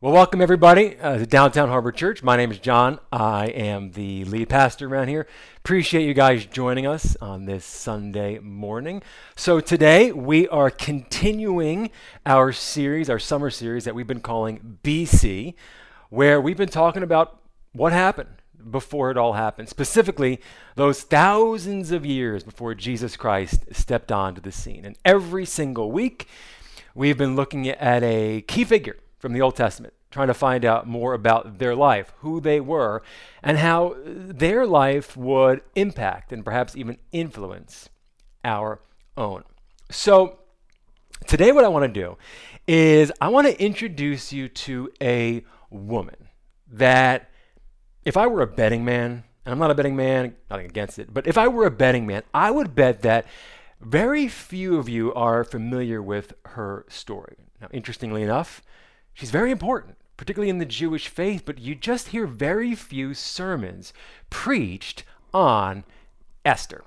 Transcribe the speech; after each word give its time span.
Well, 0.00 0.12
welcome 0.12 0.40
everybody 0.40 0.96
uh, 1.00 1.18
to 1.18 1.26
Downtown 1.26 1.70
Harbor 1.70 1.90
Church. 1.90 2.22
My 2.22 2.36
name 2.36 2.52
is 2.52 2.60
John. 2.60 3.00
I 3.10 3.46
am 3.46 3.90
the 3.90 4.24
lead 4.26 4.48
pastor 4.48 4.86
around 4.86 5.08
here. 5.08 5.26
Appreciate 5.56 6.06
you 6.06 6.14
guys 6.14 6.46
joining 6.46 6.86
us 6.86 7.16
on 7.20 7.46
this 7.46 7.64
Sunday 7.64 8.38
morning. 8.38 9.02
So, 9.34 9.58
today 9.58 10.12
we 10.12 10.46
are 10.50 10.70
continuing 10.70 11.90
our 12.24 12.52
series, 12.52 13.10
our 13.10 13.18
summer 13.18 13.50
series 13.50 13.86
that 13.86 13.94
we've 13.96 14.06
been 14.06 14.20
calling 14.20 14.78
BC, 14.84 15.54
where 16.10 16.40
we've 16.40 16.56
been 16.56 16.68
talking 16.68 17.02
about 17.02 17.40
what 17.72 17.92
happened 17.92 18.40
before 18.70 19.10
it 19.10 19.16
all 19.16 19.32
happened, 19.32 19.68
specifically 19.68 20.40
those 20.76 21.02
thousands 21.02 21.90
of 21.90 22.06
years 22.06 22.44
before 22.44 22.72
Jesus 22.72 23.16
Christ 23.16 23.64
stepped 23.72 24.12
onto 24.12 24.40
the 24.40 24.52
scene. 24.52 24.84
And 24.84 24.96
every 25.04 25.44
single 25.44 25.90
week, 25.90 26.28
we've 26.94 27.18
been 27.18 27.34
looking 27.34 27.68
at 27.68 28.04
a 28.04 28.42
key 28.42 28.62
figure 28.62 28.98
from 29.18 29.32
the 29.32 29.40
Old 29.40 29.56
Testament, 29.56 29.94
trying 30.10 30.28
to 30.28 30.34
find 30.34 30.64
out 30.64 30.86
more 30.86 31.14
about 31.14 31.58
their 31.58 31.74
life, 31.74 32.12
who 32.18 32.40
they 32.40 32.60
were, 32.60 33.02
and 33.42 33.58
how 33.58 33.96
their 34.04 34.66
life 34.66 35.16
would 35.16 35.60
impact 35.74 36.32
and 36.32 36.44
perhaps 36.44 36.76
even 36.76 36.98
influence 37.12 37.88
our 38.44 38.80
own. 39.16 39.42
So, 39.90 40.38
today, 41.26 41.52
what 41.52 41.64
I 41.64 41.68
want 41.68 41.92
to 41.92 42.00
do 42.00 42.16
is 42.66 43.10
I 43.20 43.28
want 43.28 43.46
to 43.46 43.62
introduce 43.62 44.32
you 44.32 44.48
to 44.48 44.92
a 45.00 45.44
woman 45.70 46.28
that, 46.70 47.30
if 48.04 48.16
I 48.16 48.26
were 48.26 48.42
a 48.42 48.46
betting 48.46 48.84
man, 48.84 49.24
and 49.44 49.52
I'm 49.52 49.58
not 49.58 49.70
a 49.70 49.74
betting 49.74 49.96
man, 49.96 50.36
nothing 50.50 50.66
against 50.66 50.98
it, 50.98 51.12
but 51.12 51.26
if 51.26 51.38
I 51.38 51.48
were 51.48 51.66
a 51.66 51.70
betting 51.70 52.06
man, 52.06 52.22
I 52.32 52.50
would 52.50 52.74
bet 52.74 53.02
that 53.02 53.26
very 53.80 54.28
few 54.28 54.78
of 54.78 54.88
you 54.88 55.14
are 55.14 55.44
familiar 55.44 56.02
with 56.02 56.34
her 56.46 56.84
story. 56.88 57.36
Now, 57.60 57.68
interestingly 57.72 58.22
enough, 58.22 58.62
She's 59.18 59.32
very 59.32 59.50
important, 59.50 59.96
particularly 60.16 60.48
in 60.48 60.58
the 60.58 60.64
Jewish 60.64 61.08
faith, 61.08 61.42
but 61.44 61.58
you 61.58 61.74
just 61.74 62.10
hear 62.10 62.24
very 62.24 62.76
few 62.76 63.14
sermons 63.14 63.92
preached 64.30 65.02
on 65.34 65.82
Esther. 66.44 66.84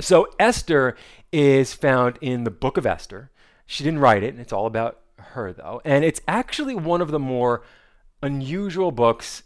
So, 0.00 0.26
Esther 0.40 0.96
is 1.30 1.72
found 1.72 2.18
in 2.20 2.42
the 2.42 2.50
book 2.50 2.76
of 2.76 2.84
Esther. 2.84 3.30
She 3.64 3.84
didn't 3.84 4.00
write 4.00 4.24
it, 4.24 4.30
and 4.34 4.40
it's 4.40 4.52
all 4.52 4.66
about 4.66 5.02
her, 5.18 5.52
though. 5.52 5.80
And 5.84 6.04
it's 6.04 6.20
actually 6.26 6.74
one 6.74 7.00
of 7.00 7.12
the 7.12 7.20
more 7.20 7.62
unusual 8.24 8.90
books 8.90 9.44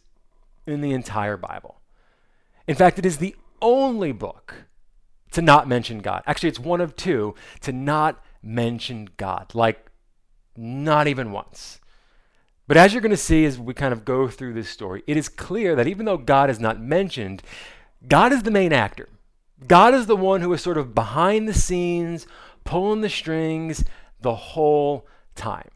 in 0.66 0.80
the 0.80 0.92
entire 0.92 1.36
Bible. 1.36 1.82
In 2.66 2.76
fact, 2.76 2.98
it 2.98 3.04
is 3.04 3.18
the 3.18 3.36
only 3.60 4.12
book 4.12 4.54
to 5.32 5.42
not 5.42 5.68
mention 5.68 5.98
God. 5.98 6.22
Actually, 6.26 6.48
it's 6.48 6.58
one 6.58 6.80
of 6.80 6.96
two 6.96 7.34
to 7.60 7.72
not 7.72 8.24
mention 8.42 9.10
God. 9.18 9.54
Like, 9.54 9.90
not 10.56 11.06
even 11.06 11.32
once. 11.32 11.80
But 12.66 12.76
as 12.76 12.92
you're 12.92 13.02
going 13.02 13.10
to 13.10 13.16
see 13.16 13.44
as 13.44 13.58
we 13.58 13.74
kind 13.74 13.92
of 13.92 14.04
go 14.04 14.28
through 14.28 14.54
this 14.54 14.70
story, 14.70 15.02
it 15.06 15.16
is 15.16 15.28
clear 15.28 15.76
that 15.76 15.86
even 15.86 16.06
though 16.06 16.16
God 16.16 16.48
is 16.48 16.58
not 16.58 16.80
mentioned, 16.80 17.42
God 18.08 18.32
is 18.32 18.42
the 18.42 18.50
main 18.50 18.72
actor. 18.72 19.08
God 19.66 19.94
is 19.94 20.06
the 20.06 20.16
one 20.16 20.40
who 20.40 20.52
is 20.52 20.62
sort 20.62 20.78
of 20.78 20.94
behind 20.94 21.48
the 21.48 21.54
scenes, 21.54 22.26
pulling 22.64 23.02
the 23.02 23.08
strings 23.08 23.84
the 24.20 24.34
whole 24.34 25.06
time. 25.34 25.68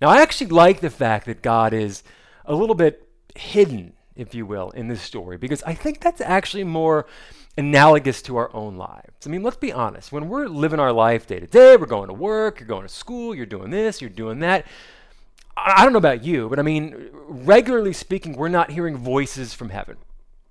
Now, 0.00 0.08
I 0.08 0.20
actually 0.20 0.48
like 0.48 0.80
the 0.80 0.90
fact 0.90 1.26
that 1.26 1.42
God 1.42 1.72
is 1.72 2.02
a 2.44 2.54
little 2.54 2.74
bit 2.74 3.08
hidden, 3.36 3.92
if 4.16 4.34
you 4.34 4.44
will, 4.44 4.70
in 4.70 4.88
this 4.88 5.00
story, 5.00 5.38
because 5.38 5.62
I 5.62 5.74
think 5.74 6.00
that's 6.00 6.20
actually 6.20 6.64
more 6.64 7.06
analogous 7.56 8.22
to 8.22 8.36
our 8.36 8.54
own 8.54 8.76
lives. 8.76 9.26
I 9.26 9.28
mean, 9.28 9.42
let's 9.42 9.56
be 9.56 9.72
honest. 9.72 10.12
When 10.12 10.28
we're 10.28 10.46
living 10.46 10.80
our 10.80 10.92
life 10.92 11.26
day 11.26 11.40
to 11.40 11.46
day, 11.46 11.76
we're 11.76 11.86
going 11.86 12.08
to 12.08 12.14
work, 12.14 12.60
you're 12.60 12.66
going 12.66 12.86
to 12.86 12.88
school, 12.88 13.34
you're 13.34 13.46
doing 13.46 13.70
this, 13.70 14.00
you're 14.00 14.10
doing 14.10 14.38
that. 14.40 14.66
I 15.56 15.84
don't 15.84 15.92
know 15.92 15.98
about 15.98 16.24
you, 16.24 16.48
but 16.48 16.58
I 16.58 16.62
mean, 16.62 17.10
regularly 17.12 17.92
speaking, 17.92 18.34
we're 18.34 18.48
not 18.48 18.70
hearing 18.70 18.96
voices 18.96 19.52
from 19.52 19.68
heaven. 19.68 19.98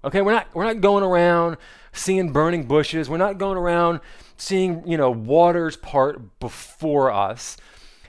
Okay, 0.03 0.21
we're 0.21 0.31
not 0.31 0.47
we're 0.53 0.63
not 0.63 0.81
going 0.81 1.03
around 1.03 1.57
seeing 1.91 2.31
burning 2.31 2.65
bushes. 2.65 3.09
We're 3.09 3.17
not 3.17 3.37
going 3.37 3.57
around 3.57 3.99
seeing, 4.37 4.87
you 4.87 4.97
know, 4.97 5.11
waters 5.11 5.75
part 5.75 6.39
before 6.39 7.11
us. 7.11 7.57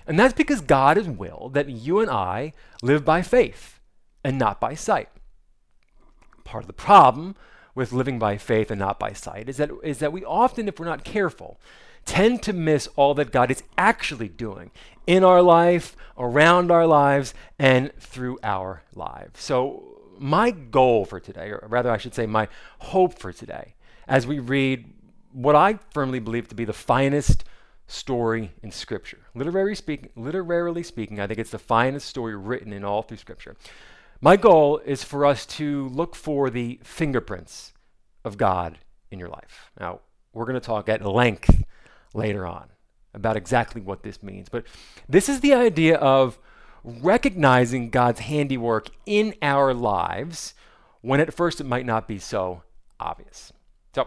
And 0.06 0.18
that's 0.18 0.34
because 0.34 0.60
God 0.60 0.96
has 0.96 1.08
willed 1.08 1.54
that 1.54 1.68
you 1.68 2.00
and 2.00 2.10
I 2.10 2.54
live 2.82 3.04
by 3.04 3.22
faith 3.22 3.80
and 4.24 4.38
not 4.38 4.60
by 4.60 4.74
sight. 4.74 5.08
Part 6.44 6.64
of 6.64 6.66
the 6.66 6.72
problem 6.72 7.36
with 7.74 7.92
living 7.92 8.18
by 8.18 8.36
faith 8.36 8.70
and 8.70 8.78
not 8.78 8.98
by 8.98 9.12
sight 9.12 9.48
is 9.48 9.56
that 9.56 9.70
is 9.82 9.98
that 9.98 10.12
we 10.12 10.24
often, 10.24 10.68
if 10.68 10.78
we're 10.78 10.86
not 10.86 11.04
careful, 11.04 11.58
tend 12.04 12.42
to 12.42 12.52
miss 12.52 12.88
all 12.96 13.14
that 13.14 13.32
God 13.32 13.50
is 13.50 13.62
actually 13.78 14.28
doing 14.28 14.70
in 15.06 15.24
our 15.24 15.42
life, 15.42 15.96
around 16.18 16.70
our 16.70 16.86
lives, 16.86 17.34
and 17.58 17.92
through 17.98 18.38
our 18.42 18.82
lives. 18.94 19.40
So, 19.40 19.98
my 20.18 20.50
goal 20.50 21.04
for 21.04 21.18
today, 21.18 21.48
or 21.48 21.66
rather, 21.68 21.90
I 21.90 21.96
should 21.96 22.14
say, 22.14 22.26
my 22.26 22.48
hope 22.78 23.18
for 23.18 23.32
today, 23.32 23.74
as 24.06 24.26
we 24.26 24.38
read 24.38 24.92
what 25.32 25.56
I 25.56 25.78
firmly 25.92 26.20
believe 26.20 26.48
to 26.48 26.54
be 26.54 26.64
the 26.64 26.72
finest 26.72 27.44
story 27.86 28.52
in 28.62 28.70
Scripture. 28.70 29.18
Literary 29.34 29.74
speaking, 29.74 30.10
literarily 30.14 30.82
speaking, 30.82 31.18
I 31.20 31.26
think 31.26 31.38
it's 31.38 31.50
the 31.50 31.58
finest 31.58 32.08
story 32.08 32.36
written 32.36 32.72
in 32.72 32.84
all 32.84 33.02
through 33.02 33.16
Scripture. 33.16 33.56
My 34.24 34.36
goal 34.36 34.78
is 34.78 35.02
for 35.02 35.26
us 35.26 35.44
to 35.46 35.88
look 35.88 36.14
for 36.14 36.48
the 36.48 36.78
fingerprints 36.84 37.72
of 38.24 38.38
God 38.38 38.78
in 39.10 39.18
your 39.18 39.28
life. 39.28 39.72
Now, 39.80 39.98
we're 40.32 40.44
going 40.44 40.54
to 40.54 40.60
talk 40.60 40.88
at 40.88 41.04
length 41.04 41.64
later 42.14 42.46
on 42.46 42.68
about 43.12 43.36
exactly 43.36 43.82
what 43.82 44.04
this 44.04 44.22
means. 44.22 44.48
But 44.48 44.64
this 45.08 45.28
is 45.28 45.40
the 45.40 45.54
idea 45.54 45.96
of 45.96 46.38
recognizing 46.84 47.90
God's 47.90 48.20
handiwork 48.20 48.90
in 49.06 49.34
our 49.42 49.74
lives 49.74 50.54
when 51.00 51.18
at 51.18 51.34
first 51.34 51.60
it 51.60 51.64
might 51.64 51.84
not 51.84 52.06
be 52.06 52.20
so 52.20 52.62
obvious. 53.00 53.52
So, 53.92 54.06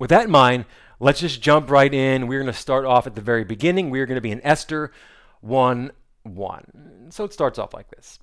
with 0.00 0.10
that 0.10 0.24
in 0.24 0.30
mind, 0.32 0.64
let's 0.98 1.20
just 1.20 1.40
jump 1.40 1.70
right 1.70 1.94
in. 1.94 2.26
We're 2.26 2.40
going 2.40 2.52
to 2.52 2.58
start 2.58 2.84
off 2.84 3.06
at 3.06 3.14
the 3.14 3.20
very 3.20 3.44
beginning. 3.44 3.88
We're 3.88 4.06
going 4.06 4.16
to 4.16 4.20
be 4.20 4.32
in 4.32 4.44
Esther 4.44 4.90
1 5.42 5.92
1. 6.24 7.06
So 7.10 7.22
it 7.22 7.32
starts 7.32 7.60
off 7.60 7.72
like 7.72 7.88
this 7.90 8.18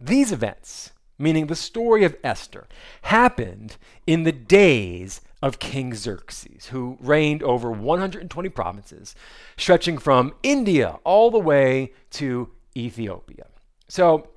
These 0.00 0.32
events, 0.32 0.92
meaning 1.18 1.46
the 1.46 1.54
story 1.54 2.04
of 2.04 2.16
Esther, 2.24 2.66
happened 3.02 3.76
in 4.06 4.22
the 4.22 4.32
days 4.32 5.20
of 5.42 5.58
King 5.58 5.94
Xerxes, 5.94 6.66
who 6.66 6.96
reigned 7.00 7.42
over 7.42 7.70
120 7.70 8.48
provinces, 8.48 9.14
stretching 9.56 9.98
from 9.98 10.34
India 10.42 10.98
all 11.04 11.30
the 11.30 11.38
way 11.38 11.92
to 12.12 12.50
Ethiopia. 12.76 13.46
So, 13.88 14.28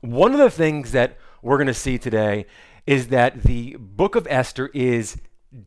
one 0.00 0.32
of 0.32 0.38
the 0.38 0.50
things 0.50 0.92
that 0.92 1.18
we're 1.42 1.56
going 1.56 1.66
to 1.66 1.74
see 1.74 1.98
today 1.98 2.46
is 2.86 3.08
that 3.08 3.42
the 3.42 3.76
book 3.78 4.14
of 4.14 4.26
Esther 4.30 4.70
is 4.72 5.20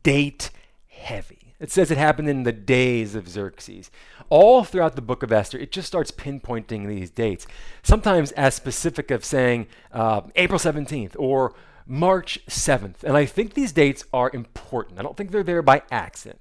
date 0.04 0.52
heavy. 0.88 1.51
It 1.62 1.70
says 1.70 1.92
it 1.92 1.98
happened 2.00 2.28
in 2.28 2.42
the 2.42 2.52
days 2.52 3.14
of 3.14 3.30
Xerxes. 3.30 3.92
All 4.30 4.64
throughout 4.64 4.96
the 4.96 5.02
book 5.02 5.22
of 5.22 5.32
Esther, 5.32 5.60
it 5.60 5.72
just 5.72 5.88
starts 5.88 6.10
pinpointing 6.10 6.88
these 6.88 7.12
dates, 7.12 7.46
sometimes 7.84 8.32
as 8.32 8.56
specific 8.56 9.12
of 9.12 9.24
saying 9.24 9.68
uh, 9.92 10.22
April 10.36 10.58
17th 10.58 11.16
or 11.20 11.54
March 11.86 12.40
7th. 12.48 13.04
And 13.04 13.16
I 13.16 13.26
think 13.26 13.54
these 13.54 13.72
dates 13.72 14.04
are 14.12 14.32
important. 14.34 15.00
I 15.00 15.04
don't 15.04 15.16
think 15.16 15.30
they're 15.30 15.44
there 15.44 15.62
by 15.62 15.84
accident. 15.92 16.40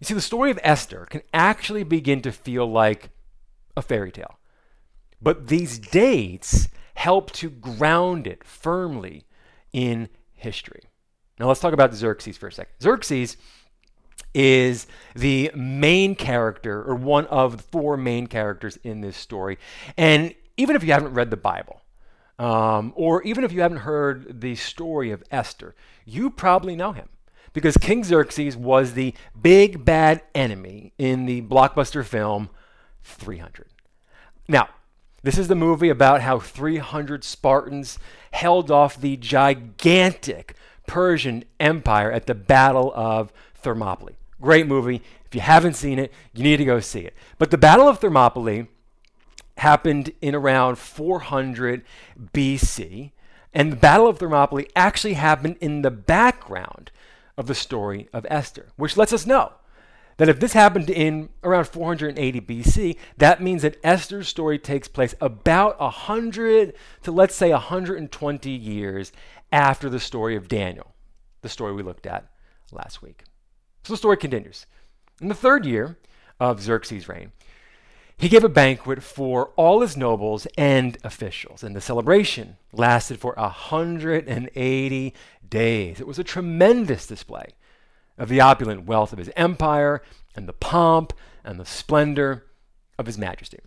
You 0.00 0.04
see, 0.04 0.14
the 0.14 0.20
story 0.20 0.50
of 0.50 0.60
Esther 0.62 1.06
can 1.08 1.22
actually 1.32 1.82
begin 1.82 2.20
to 2.20 2.30
feel 2.30 2.70
like 2.70 3.08
a 3.74 3.80
fairy 3.80 4.12
tale. 4.12 4.38
But 5.22 5.46
these 5.46 5.78
dates 5.78 6.68
help 6.94 7.30
to 7.32 7.48
ground 7.48 8.26
it 8.26 8.44
firmly 8.44 9.24
in 9.72 10.10
history. 10.34 10.82
Now 11.38 11.48
let's 11.48 11.60
talk 11.60 11.72
about 11.72 11.94
Xerxes 11.94 12.36
for 12.36 12.48
a 12.48 12.52
second. 12.52 12.74
Xerxes 12.82 13.38
is 14.34 14.86
the 15.14 15.50
main 15.54 16.14
character, 16.14 16.82
or 16.82 16.94
one 16.94 17.26
of 17.26 17.56
the 17.56 17.62
four 17.62 17.96
main 17.96 18.26
characters 18.26 18.78
in 18.82 19.00
this 19.00 19.16
story. 19.16 19.58
And 19.96 20.34
even 20.56 20.76
if 20.76 20.84
you 20.84 20.92
haven't 20.92 21.14
read 21.14 21.30
the 21.30 21.36
Bible, 21.36 21.82
um, 22.38 22.92
or 22.96 23.22
even 23.22 23.44
if 23.44 23.52
you 23.52 23.60
haven't 23.60 23.78
heard 23.78 24.40
the 24.40 24.54
story 24.54 25.10
of 25.10 25.22
Esther, 25.30 25.74
you 26.04 26.30
probably 26.30 26.74
know 26.74 26.92
him 26.92 27.08
because 27.52 27.76
King 27.76 28.04
Xerxes 28.04 28.56
was 28.56 28.94
the 28.94 29.14
big 29.40 29.84
bad 29.84 30.22
enemy 30.34 30.92
in 30.98 31.26
the 31.26 31.42
blockbuster 31.42 32.04
film 32.04 32.48
300. 33.02 33.68
Now, 34.48 34.68
this 35.22 35.38
is 35.38 35.48
the 35.48 35.54
movie 35.54 35.88
about 35.88 36.22
how 36.22 36.38
300 36.40 37.22
Spartans 37.22 37.98
held 38.32 38.70
off 38.70 39.00
the 39.00 39.16
gigantic 39.16 40.56
Persian 40.86 41.44
Empire 41.60 42.10
at 42.10 42.26
the 42.26 42.34
Battle 42.34 42.92
of 42.94 43.32
Thermopylae. 43.54 44.16
Great 44.42 44.66
movie. 44.66 45.00
If 45.24 45.34
you 45.34 45.40
haven't 45.40 45.74
seen 45.74 45.98
it, 45.98 46.12
you 46.34 46.42
need 46.42 46.58
to 46.58 46.64
go 46.64 46.80
see 46.80 47.00
it. 47.00 47.14
But 47.38 47.50
the 47.50 47.56
Battle 47.56 47.88
of 47.88 48.00
Thermopylae 48.00 48.66
happened 49.56 50.12
in 50.20 50.34
around 50.34 50.76
400 50.76 51.84
BC, 52.34 53.12
and 53.54 53.72
the 53.72 53.76
Battle 53.76 54.08
of 54.08 54.18
Thermopylae 54.18 54.66
actually 54.74 55.14
happened 55.14 55.56
in 55.60 55.82
the 55.82 55.90
background 55.90 56.90
of 57.38 57.46
the 57.46 57.54
story 57.54 58.08
of 58.12 58.26
Esther, 58.28 58.68
which 58.76 58.96
lets 58.96 59.12
us 59.12 59.26
know 59.26 59.52
that 60.18 60.28
if 60.28 60.40
this 60.40 60.52
happened 60.52 60.90
in 60.90 61.28
around 61.42 61.66
480 61.66 62.40
BC, 62.40 62.96
that 63.16 63.40
means 63.40 63.62
that 63.62 63.78
Esther's 63.82 64.28
story 64.28 64.58
takes 64.58 64.88
place 64.88 65.14
about 65.20 65.80
100 65.80 66.74
to 67.02 67.12
let's 67.12 67.34
say 67.34 67.50
120 67.50 68.50
years 68.50 69.12
after 69.50 69.88
the 69.88 70.00
story 70.00 70.36
of 70.36 70.48
Daniel, 70.48 70.94
the 71.42 71.48
story 71.48 71.72
we 71.72 71.82
looked 71.82 72.06
at 72.06 72.26
last 72.72 73.02
week. 73.02 73.24
So 73.82 73.92
the 73.92 73.96
story 73.96 74.16
continues. 74.16 74.66
In 75.20 75.28
the 75.28 75.34
third 75.34 75.64
year 75.64 75.98
of 76.38 76.60
Xerxes' 76.60 77.08
reign, 77.08 77.32
he 78.16 78.28
gave 78.28 78.44
a 78.44 78.48
banquet 78.48 79.02
for 79.02 79.48
all 79.56 79.80
his 79.80 79.96
nobles 79.96 80.46
and 80.56 80.96
officials, 81.02 81.64
and 81.64 81.74
the 81.74 81.80
celebration 81.80 82.56
lasted 82.72 83.18
for 83.18 83.34
180 83.34 85.14
days. 85.48 86.00
It 86.00 86.06
was 86.06 86.18
a 86.18 86.24
tremendous 86.24 87.06
display 87.06 87.46
of 88.16 88.28
the 88.28 88.40
opulent 88.40 88.84
wealth 88.84 89.12
of 89.12 89.18
his 89.18 89.30
empire 89.34 90.02
and 90.36 90.48
the 90.48 90.52
pomp 90.52 91.12
and 91.44 91.58
the 91.58 91.66
splendor 91.66 92.44
of 92.98 93.06
his 93.06 93.18
majesty. 93.18 93.58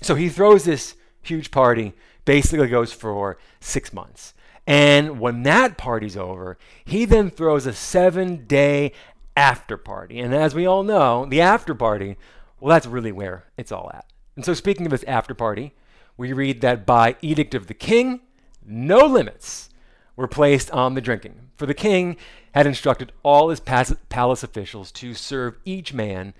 So 0.00 0.14
he 0.14 0.28
throws 0.28 0.64
this 0.64 0.94
huge 1.20 1.50
party, 1.50 1.92
basically 2.24 2.68
goes 2.68 2.92
for 2.92 3.36
six 3.60 3.92
months. 3.92 4.32
And 4.66 5.18
when 5.18 5.42
that 5.44 5.78
party's 5.78 6.16
over, 6.16 6.58
he 6.84 7.04
then 7.04 7.30
throws 7.30 7.66
a 7.66 7.72
seven 7.72 8.46
day 8.46 8.92
after 9.38 9.76
party. 9.76 10.18
And 10.18 10.34
as 10.34 10.52
we 10.52 10.66
all 10.66 10.82
know, 10.82 11.24
the 11.24 11.40
after 11.40 11.72
party, 11.72 12.16
well, 12.58 12.74
that's 12.74 12.86
really 12.86 13.12
where 13.12 13.44
it's 13.56 13.70
all 13.70 13.88
at. 13.94 14.04
And 14.34 14.44
so, 14.44 14.52
speaking 14.52 14.84
of 14.84 14.90
this 14.90 15.04
after 15.04 15.32
party, 15.32 15.74
we 16.16 16.32
read 16.32 16.60
that 16.60 16.84
by 16.84 17.14
edict 17.22 17.54
of 17.54 17.68
the 17.68 17.74
king, 17.74 18.20
no 18.66 19.06
limits 19.06 19.70
were 20.16 20.26
placed 20.26 20.72
on 20.72 20.94
the 20.94 21.00
drinking. 21.00 21.50
For 21.56 21.66
the 21.66 21.74
king 21.74 22.16
had 22.52 22.66
instructed 22.66 23.12
all 23.22 23.50
his 23.50 23.60
palace 23.60 24.42
officials 24.42 24.90
to 24.92 25.14
serve 25.14 25.56
each 25.64 25.94
man 25.94 26.34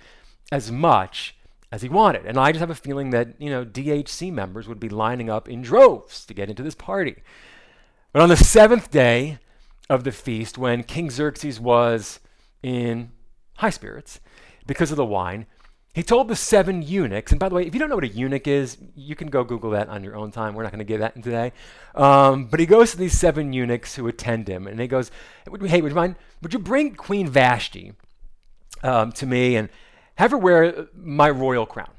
as 0.51 0.73
much 0.73 1.37
as 1.71 1.83
he 1.83 1.89
wanted. 1.89 2.27
And 2.27 2.37
I 2.37 2.51
just 2.51 2.61
have 2.61 2.71
a 2.71 2.75
feeling 2.75 3.11
that, 3.11 3.41
you 3.41 3.51
know, 3.51 3.65
DHC 3.65 4.33
members 4.33 4.67
would 4.67 4.81
be 4.81 4.89
lining 4.89 5.31
up 5.31 5.49
in 5.49 5.63
droves 5.63 6.27
to 6.27 6.35
get 6.35 6.51
into 6.51 6.65
this 6.65 6.75
party. 6.75 7.23
But 8.13 8.23
on 8.23 8.29
the 8.29 8.37
seventh 8.37 8.91
day 8.91 9.39
of 9.89 10.03
the 10.03 10.11
feast, 10.13 10.59
when 10.59 10.83
King 10.83 11.11
Xerxes 11.11 11.61
was 11.61 12.19
in 12.63 13.13
high 13.57 13.71
spirits 13.71 14.21
because 14.67 14.91
of 14.91 14.97
the 14.97 15.05
wine, 15.05 15.47
he 15.95 16.03
told 16.03 16.29
the 16.29 16.37
seven 16.37 16.83
eunuchs, 16.83 17.33
and 17.33 17.41
by 17.41 17.49
the 17.49 17.55
way, 17.57 17.67
if 17.67 17.75
you 17.75 17.81
don't 17.81 17.89
know 17.89 17.97
what 17.97 18.05
a 18.05 18.09
eunuch 18.09 18.47
is, 18.47 18.79
you 18.95 19.17
can 19.17 19.29
go 19.29 19.43
Google 19.43 19.71
that 19.71 19.89
on 19.89 20.05
your 20.05 20.15
own 20.15 20.31
time. 20.31 20.55
We're 20.55 20.63
not 20.63 20.71
going 20.71 20.79
to 20.79 20.85
get 20.85 21.01
that 21.01 21.17
in 21.17 21.23
today. 21.23 21.53
Um, 21.95 22.45
but 22.45 22.61
he 22.61 22.67
goes 22.67 22.93
to 22.93 22.97
these 22.99 23.19
seven 23.19 23.53
eunuchs 23.53 23.97
who 23.97 24.07
attend 24.07 24.49
him, 24.49 24.69
and 24.69 24.79
he 24.79 24.87
goes, 24.87 25.11
"Hey, 25.45 25.81
would 25.81 25.91
you 25.91 25.97
mind? 25.97 26.17
Would 26.43 26.53
you 26.53 26.61
bring 26.61 26.95
Queen 26.95 27.27
Vashti 27.27 27.95
um, 28.85 29.11
to 29.13 29.27
me 29.27 29.57
and 29.57 29.71
have 30.17 30.31
her 30.31 30.39
wear 30.39 30.87
my 30.95 31.31
royal 31.31 31.67
crown?" 31.67 31.91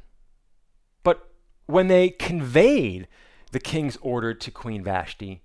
But 1.04 1.28
when 1.66 1.88
they 1.90 2.10
conveyed 2.10 3.08
the 3.52 3.60
king's 3.60 3.98
order 3.98 4.34
to 4.34 4.52
Queen 4.52 4.82
Vashti, 4.82 5.42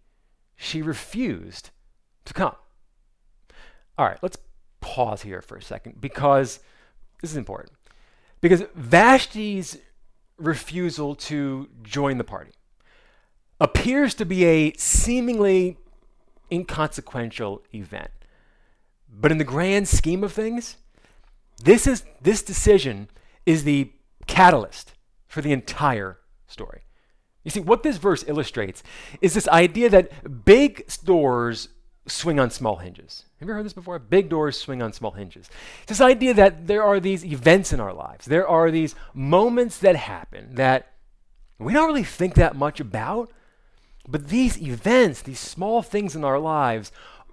she 0.55 0.81
refused 0.81 1.71
to 2.27 2.35
come. 2.35 2.55
All 3.99 4.07
right, 4.07 4.19
let's 4.23 4.37
pause 4.85 5.23
here 5.23 5.41
for 5.41 5.57
a 5.57 5.63
second 5.63 5.99
because 5.99 6.61
this 7.23 7.31
is 7.31 7.39
important. 7.39 7.73
Because 8.43 8.65
Vashti's 8.77 9.79
refusal 10.37 11.15
to 11.15 11.71
join 11.83 12.19
the 12.19 12.25
party 12.25 12.51
appears 13.59 14.13
to 14.15 14.27
be 14.27 14.45
a 14.45 14.75
seemingly 14.75 15.79
inconsequential 16.53 17.63
event. 17.73 18.11
But 19.09 19.33
in 19.33 19.39
the 19.39 19.45
grand 19.45 19.89
scheme 19.89 20.23
of 20.23 20.33
things, 20.33 20.77
this 21.63 21.87
is 21.87 22.05
this 22.21 22.43
decision 22.43 23.09
is 23.47 23.65
the 23.65 23.91
catalyst 24.27 24.93
for 25.27 25.41
the 25.41 25.53
entire 25.53 26.19
story. 26.47 26.83
You 27.43 27.51
see, 27.51 27.61
what 27.61 27.83
this 27.83 27.97
verse 27.97 28.23
illustrates 28.27 28.83
is 29.23 29.33
this 29.33 29.49
idea 29.49 29.89
that 29.89 30.45
big 30.45 30.87
doors 31.05 31.69
swing 32.07 32.39
on 32.39 32.51
small 32.51 32.77
hinges. 32.77 33.25
Have 33.45 33.49
you 33.51 33.55
heard 33.57 33.67
this 33.67 33.75
before? 33.75 33.99
Big 33.99 34.31
doors 34.31 34.59
swing 34.59 34.81
on 34.81 34.95
small 34.95 35.11
hinges. 35.11 35.51
It's 35.83 35.91
this 35.91 36.01
idea 36.01 36.33
that 36.33 36.67
there 36.67 36.83
are 36.83 36.99
these 36.99 37.27
events 37.27 37.75
in 37.75 37.79
our 37.79 37.93
lives, 37.93 38.25
there 38.25 38.49
are 38.49 38.71
these 38.71 38.95
moments 39.13 39.77
that 39.81 39.97
happen 39.97 40.55
that 40.55 40.93
we 41.59 41.75
don't 41.75 41.87
really 41.87 42.05
think 42.05 42.37
that 42.37 42.57
much 42.57 42.81
about, 42.81 43.31
but 44.09 44.29
these 44.29 44.59
events, 44.63 45.21
these 45.21 45.41
small 45.41 45.83
things 45.83 46.17
in 46.17 46.25
our 46.25 46.39
lives, 46.39 46.91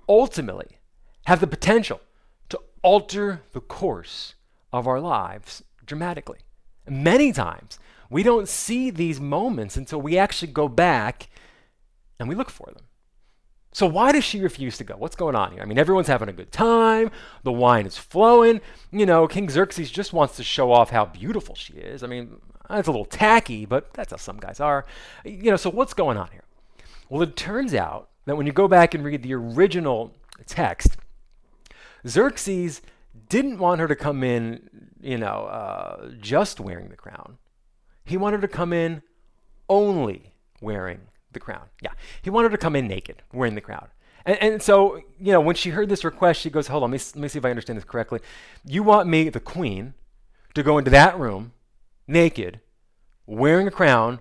ultimately 0.10 0.80
have 1.28 1.40
the 1.40 1.48
potential 1.48 2.02
to 2.50 2.60
alter 2.82 3.44
the 3.54 3.62
course 3.62 4.36
of 4.74 4.90
our 4.90 5.00
lives 5.00 5.64
dramatically. 5.86 6.40
Many 6.90 7.32
times, 7.32 7.80
we 8.10 8.22
don't 8.22 8.50
see 8.50 8.90
these 8.90 9.22
moments 9.22 9.78
until 9.78 10.02
we 10.02 10.18
actually 10.18 10.52
go 10.52 10.68
back 10.68 11.30
and 12.20 12.28
we 12.28 12.36
look 12.36 12.50
for 12.50 12.70
them. 12.76 12.84
So 13.74 13.88
why 13.88 14.12
does 14.12 14.24
she 14.24 14.42
refuse 14.42 14.78
to 14.78 14.84
go? 14.84 14.96
What's 14.98 15.16
going 15.16 15.36
on 15.36 15.54
here? 15.54 15.62
I 15.62 15.66
mean, 15.66 15.78
everyone's 15.78 16.08
having 16.08 16.28
a 16.28 16.34
good 16.34 16.52
time. 16.52 17.10
The 17.44 17.54
wine 17.54 17.86
is 17.86 17.98
flowing. 17.98 18.60
You 18.92 19.06
know, 19.06 19.28
King 19.28 19.50
Xerxes 19.50 19.90
just 19.90 20.12
wants 20.12 20.36
to 20.38 20.44
show 20.44 20.72
off 20.72 20.90
how 20.90 21.06
beautiful 21.06 21.56
she 21.56 21.74
is. 21.74 22.04
I 22.04 22.08
mean, 22.08 22.42
that's 22.70 22.88
a 22.88 22.92
little 22.92 23.06
tacky, 23.06 23.66
but 23.66 23.94
that's 23.94 24.12
how 24.12 24.18
some 24.18 24.38
guys 24.38 24.60
are. 24.60 24.86
You 25.24 25.52
know, 25.52 25.58
so 25.58 25.70
what's 25.70 25.94
going 25.94 26.18
on 26.18 26.30
here? 26.32 26.44
Well, 27.10 27.22
it 27.22 27.36
turns 27.38 27.74
out 27.74 28.10
that 28.26 28.36
when 28.36 28.46
you 28.46 28.52
go 28.52 28.68
back 28.68 28.94
and 28.94 29.06
read 29.06 29.24
the 29.24 29.34
original 29.34 30.14
text, 30.48 30.98
Xerxes 32.06 32.82
didn't 33.30 33.58
want 33.58 33.80
her 33.80 33.88
to 33.88 33.96
come 33.96 34.24
in, 34.24 34.70
you 35.02 35.18
know, 35.18 35.46
uh, 35.46 36.12
just 36.20 36.60
wearing 36.60 36.90
the 36.90 36.98
crown. 36.98 37.38
He 38.04 38.18
wanted 38.18 38.42
her 38.42 38.48
to 38.48 38.54
come 38.54 38.74
in 38.74 39.02
only 39.70 40.34
wearing 40.60 41.00
the 41.34 41.40
crown. 41.40 41.66
Yeah. 41.82 41.92
He 42.22 42.30
wanted 42.30 42.50
to 42.50 42.58
come 42.58 42.76
in 42.76 42.88
naked, 42.88 43.22
wearing 43.34 43.56
the 43.56 43.62
crown. 43.62 43.88
And, 44.26 44.38
and 44.42 44.62
so, 44.62 45.02
you 45.20 45.32
know, 45.32 45.42
when 45.42 45.56
she 45.56 45.72
heard 45.72 45.90
this 45.90 46.04
request, 46.04 46.42
she 46.42 46.50
goes, 46.50 46.68
Hold 46.68 46.84
on, 46.84 46.92
let 46.92 47.00
me, 47.00 47.06
let 47.16 47.22
me 47.22 47.28
see 47.28 47.40
if 47.40 47.46
I 47.46 47.50
understand 47.50 47.78
this 47.78 47.86
correctly. 47.86 48.20
You 48.66 48.84
want 48.84 49.08
me, 49.08 49.30
the 49.30 49.40
queen, 49.40 49.94
to 50.54 50.64
go 50.64 50.78
into 50.78 50.92
that 50.92 51.18
room 51.18 51.54
naked, 52.08 52.60
wearing 53.26 53.68
a 53.68 53.72
crown 53.72 54.20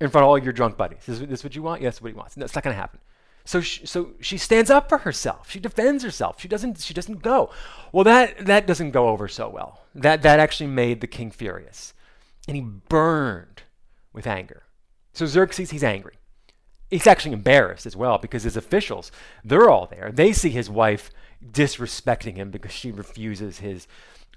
in 0.00 0.10
front 0.10 0.24
of 0.24 0.28
all 0.28 0.38
your 0.38 0.52
drunk 0.52 0.76
buddies. 0.76 1.08
Is 1.08 1.20
this 1.20 1.44
what 1.44 1.54
you 1.54 1.62
want? 1.62 1.82
Yes, 1.82 2.00
what 2.00 2.10
he 2.10 2.16
wants. 2.16 2.36
No, 2.36 2.44
it's 2.44 2.54
not 2.54 2.64
going 2.64 2.74
to 2.74 2.80
happen. 2.80 3.00
So 3.44 3.60
she, 3.60 3.86
so 3.86 4.12
she 4.20 4.38
stands 4.38 4.70
up 4.70 4.88
for 4.88 4.98
herself. 4.98 5.50
She 5.50 5.58
defends 5.58 6.04
herself. 6.04 6.40
She 6.40 6.48
doesn't 6.48 6.80
she 6.80 6.94
doesn't 6.94 7.22
go. 7.22 7.50
Well, 7.90 8.04
that 8.04 8.46
that 8.46 8.66
doesn't 8.66 8.92
go 8.92 9.08
over 9.08 9.26
so 9.26 9.48
well. 9.48 9.80
That 9.94 10.22
that 10.22 10.38
actually 10.38 10.68
made 10.68 11.00
the 11.00 11.06
king 11.06 11.30
furious, 11.30 11.92
and 12.46 12.56
he 12.56 12.62
burned 12.62 13.62
with 14.12 14.26
anger. 14.26 14.61
So 15.12 15.26
Xerxes, 15.26 15.70
he's 15.70 15.84
angry. 15.84 16.14
He's 16.90 17.06
actually 17.06 17.32
embarrassed 17.32 17.86
as 17.86 17.96
well 17.96 18.18
because 18.18 18.42
his 18.42 18.56
officials, 18.56 19.10
they're 19.44 19.70
all 19.70 19.86
there. 19.86 20.10
They 20.12 20.32
see 20.32 20.50
his 20.50 20.68
wife 20.68 21.10
disrespecting 21.44 22.36
him 22.36 22.50
because 22.50 22.72
she 22.72 22.90
refuses 22.90 23.58
his 23.58 23.86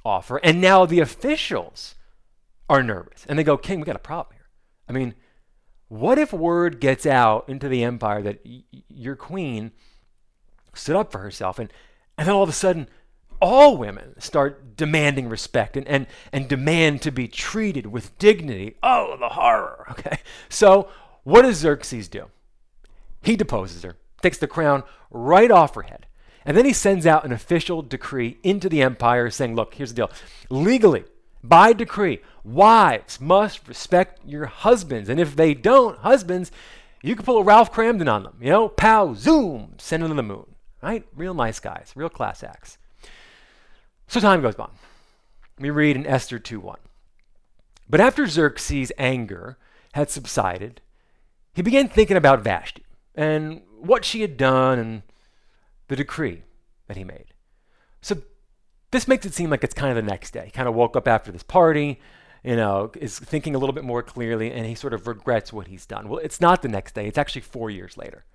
offer. 0.04 0.38
And 0.38 0.62
now 0.62 0.86
the 0.86 1.00
officials 1.00 1.96
are 2.70 2.82
nervous 2.82 3.26
and 3.28 3.38
they 3.38 3.44
go, 3.44 3.58
King, 3.58 3.80
we 3.80 3.86
got 3.86 3.96
a 3.96 4.00
problem 4.00 4.36
here. 4.36 4.48
I 4.88 4.94
mean, 4.94 5.16
what 5.88 6.18
if 6.18 6.34
word 6.34 6.80
gets 6.80 7.06
out 7.06 7.48
into 7.50 7.68
the 7.70 7.84
empire 7.84 8.22
that 8.22 8.40
y- 8.46 8.64
your 8.90 9.16
queen 9.16 9.72
stood 10.74 10.96
up 10.96 11.12
for 11.12 11.20
herself 11.20 11.60
and, 11.60 11.72
and 12.18 12.28
then 12.28 12.36
all 12.36 12.44
of 12.44 12.50
a 12.50 12.54
sudden 12.54 12.88
all 13.42 13.78
women 13.78 14.20
start 14.20 14.78
demanding 14.78 15.30
respect 15.30 15.78
and, 15.78 15.88
and, 15.88 16.08
and 16.32 16.48
demand 16.48 17.02
to 17.04 17.12
be 17.12 17.28
treated 17.28 17.88
with 17.88 18.18
dignity. 18.18 18.76
Oh, 18.84 19.18
the 19.20 19.30
horror. 19.30 19.86
Okay. 19.98 20.18
So, 20.50 20.90
what 21.24 21.44
does 21.44 21.58
Xerxes 21.58 22.08
do? 22.08 22.26
He 23.24 23.36
deposes 23.36 23.84
her, 23.84 23.96
takes 24.22 24.38
the 24.38 24.48
crown 24.48 24.84
right 25.10 25.50
off 25.50 25.74
her 25.76 25.84
head. 25.84 26.06
And 26.46 26.56
then 26.56 26.66
he 26.66 26.74
sends 26.74 27.08
out 27.08 27.26
an 27.26 27.32
official 27.32 27.82
decree 27.82 28.38
into 28.44 28.70
the 28.70 28.84
empire 28.84 29.30
saying, 29.32 29.56
look, 29.56 29.74
here's 29.74 29.94
the 29.94 29.96
deal. 29.96 30.12
Legally, 30.50 31.06
by 31.44 31.74
decree, 31.74 32.22
wives 32.44 33.20
must 33.20 33.68
respect 33.68 34.20
your 34.26 34.46
husbands. 34.46 35.10
And 35.10 35.20
if 35.20 35.36
they 35.36 35.54
don't, 35.54 35.98
husbands, 36.00 36.52
you 37.02 37.16
can 37.16 37.26
pull 37.26 37.38
a 37.38 37.44
Ralph 37.44 37.72
Kramden 37.72 38.12
on 38.12 38.24
them. 38.24 38.38
You 38.40 38.50
know, 38.50 38.70
pow, 38.70 39.14
zoom, 39.14 39.76
send 39.78 40.04
them 40.04 40.10
to 40.12 40.16
the 40.16 40.24
moon. 40.24 40.46
Right? 40.84 41.06
Real 41.16 41.34
nice 41.34 41.60
guys, 41.60 41.94
real 41.96 42.10
class 42.10 42.44
acts. 42.44 42.78
So 44.08 44.20
time 44.20 44.42
goes 44.42 44.56
by. 44.56 44.70
We 45.60 45.70
read 45.70 45.96
in 45.96 46.06
Esther 46.06 46.40
2:1. 46.40 46.78
But 47.90 48.02
after 48.02 48.26
Xerxes' 48.28 48.92
anger 48.98 49.58
had 49.94 50.10
subsided, 50.10 50.82
he 51.54 51.62
began 51.62 51.88
thinking 51.88 52.18
about 52.18 52.42
Vashti 52.42 52.86
and 53.14 53.62
what 53.78 54.04
she 54.04 54.22
had 54.22 54.38
done 54.38 54.80
and 54.80 55.04
the 55.88 55.96
decree 55.96 56.44
that 56.88 56.98
he 56.98 57.04
made. 57.04 57.34
So 58.02 58.18
this 58.92 59.08
makes 59.08 59.26
it 59.26 59.34
seem 59.34 59.50
like 59.50 59.64
it's 59.64 59.74
kind 59.74 59.96
of 59.98 60.04
the 60.04 60.10
next 60.10 60.32
day. 60.32 60.46
He 60.46 60.52
kind 60.52 60.68
of 60.68 60.76
woke 60.76 60.96
up 60.96 61.08
after 61.08 61.32
this 61.32 61.44
party, 61.44 62.00
you 62.44 62.56
know, 62.56 62.92
is 62.96 63.18
thinking 63.20 63.56
a 63.56 63.58
little 63.58 63.74
bit 63.74 63.84
more 63.84 64.04
clearly, 64.04 64.52
and 64.52 64.66
he 64.66 64.76
sort 64.76 64.94
of 64.94 65.08
regrets 65.08 65.54
what 65.54 65.68
he's 65.68 65.86
done. 65.86 66.10
Well, 66.10 66.20
it's 66.20 66.42
not 66.42 66.62
the 66.62 66.68
next 66.68 66.96
day, 66.96 67.08
it's 67.08 67.18
actually 67.18 67.42
four 67.42 67.70
years 67.70 67.98
later. 67.98 68.26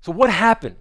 So 0.00 0.12
what 0.12 0.30
happened 0.30 0.76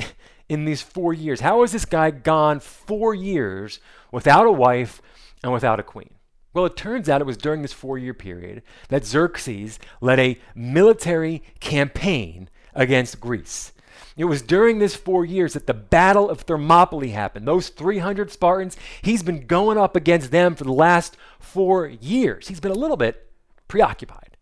in 0.48 0.64
these 0.64 0.82
four 0.82 1.12
years? 1.12 1.40
How 1.40 1.60
has 1.62 1.72
this 1.72 1.84
guy 1.84 2.10
gone 2.10 2.60
four 2.60 3.14
years 3.14 3.80
without 4.12 4.46
a 4.46 4.52
wife 4.52 5.00
and 5.42 5.52
without 5.52 5.80
a 5.80 5.84
queen? 5.84 6.14
Well, 6.52 6.66
it 6.66 6.76
turns 6.76 7.08
out 7.08 7.20
it 7.20 7.26
was 7.26 7.36
during 7.36 7.62
this 7.62 7.72
four 7.72 7.98
year 7.98 8.14
period 8.14 8.62
that 8.88 9.04
Xerxes 9.04 9.78
led 10.00 10.18
a 10.18 10.38
military 10.54 11.42
campaign 11.60 12.48
against 12.74 13.20
Greece. 13.20 13.72
It 14.16 14.24
was 14.24 14.42
during 14.42 14.78
this 14.78 14.96
four 14.96 15.24
years 15.24 15.52
that 15.52 15.66
the 15.66 15.74
Battle 15.74 16.28
of 16.28 16.40
Thermopylae 16.40 17.10
happened. 17.10 17.46
Those 17.46 17.68
300 17.68 18.30
Spartans, 18.30 18.76
he's 19.02 19.22
been 19.22 19.46
going 19.46 19.78
up 19.78 19.94
against 19.96 20.30
them 20.30 20.54
for 20.54 20.64
the 20.64 20.72
last 20.72 21.16
four 21.38 21.86
years. 21.86 22.48
He's 22.48 22.60
been 22.60 22.72
a 22.72 22.74
little 22.74 22.96
bit 22.96 23.30
preoccupied. 23.68 24.36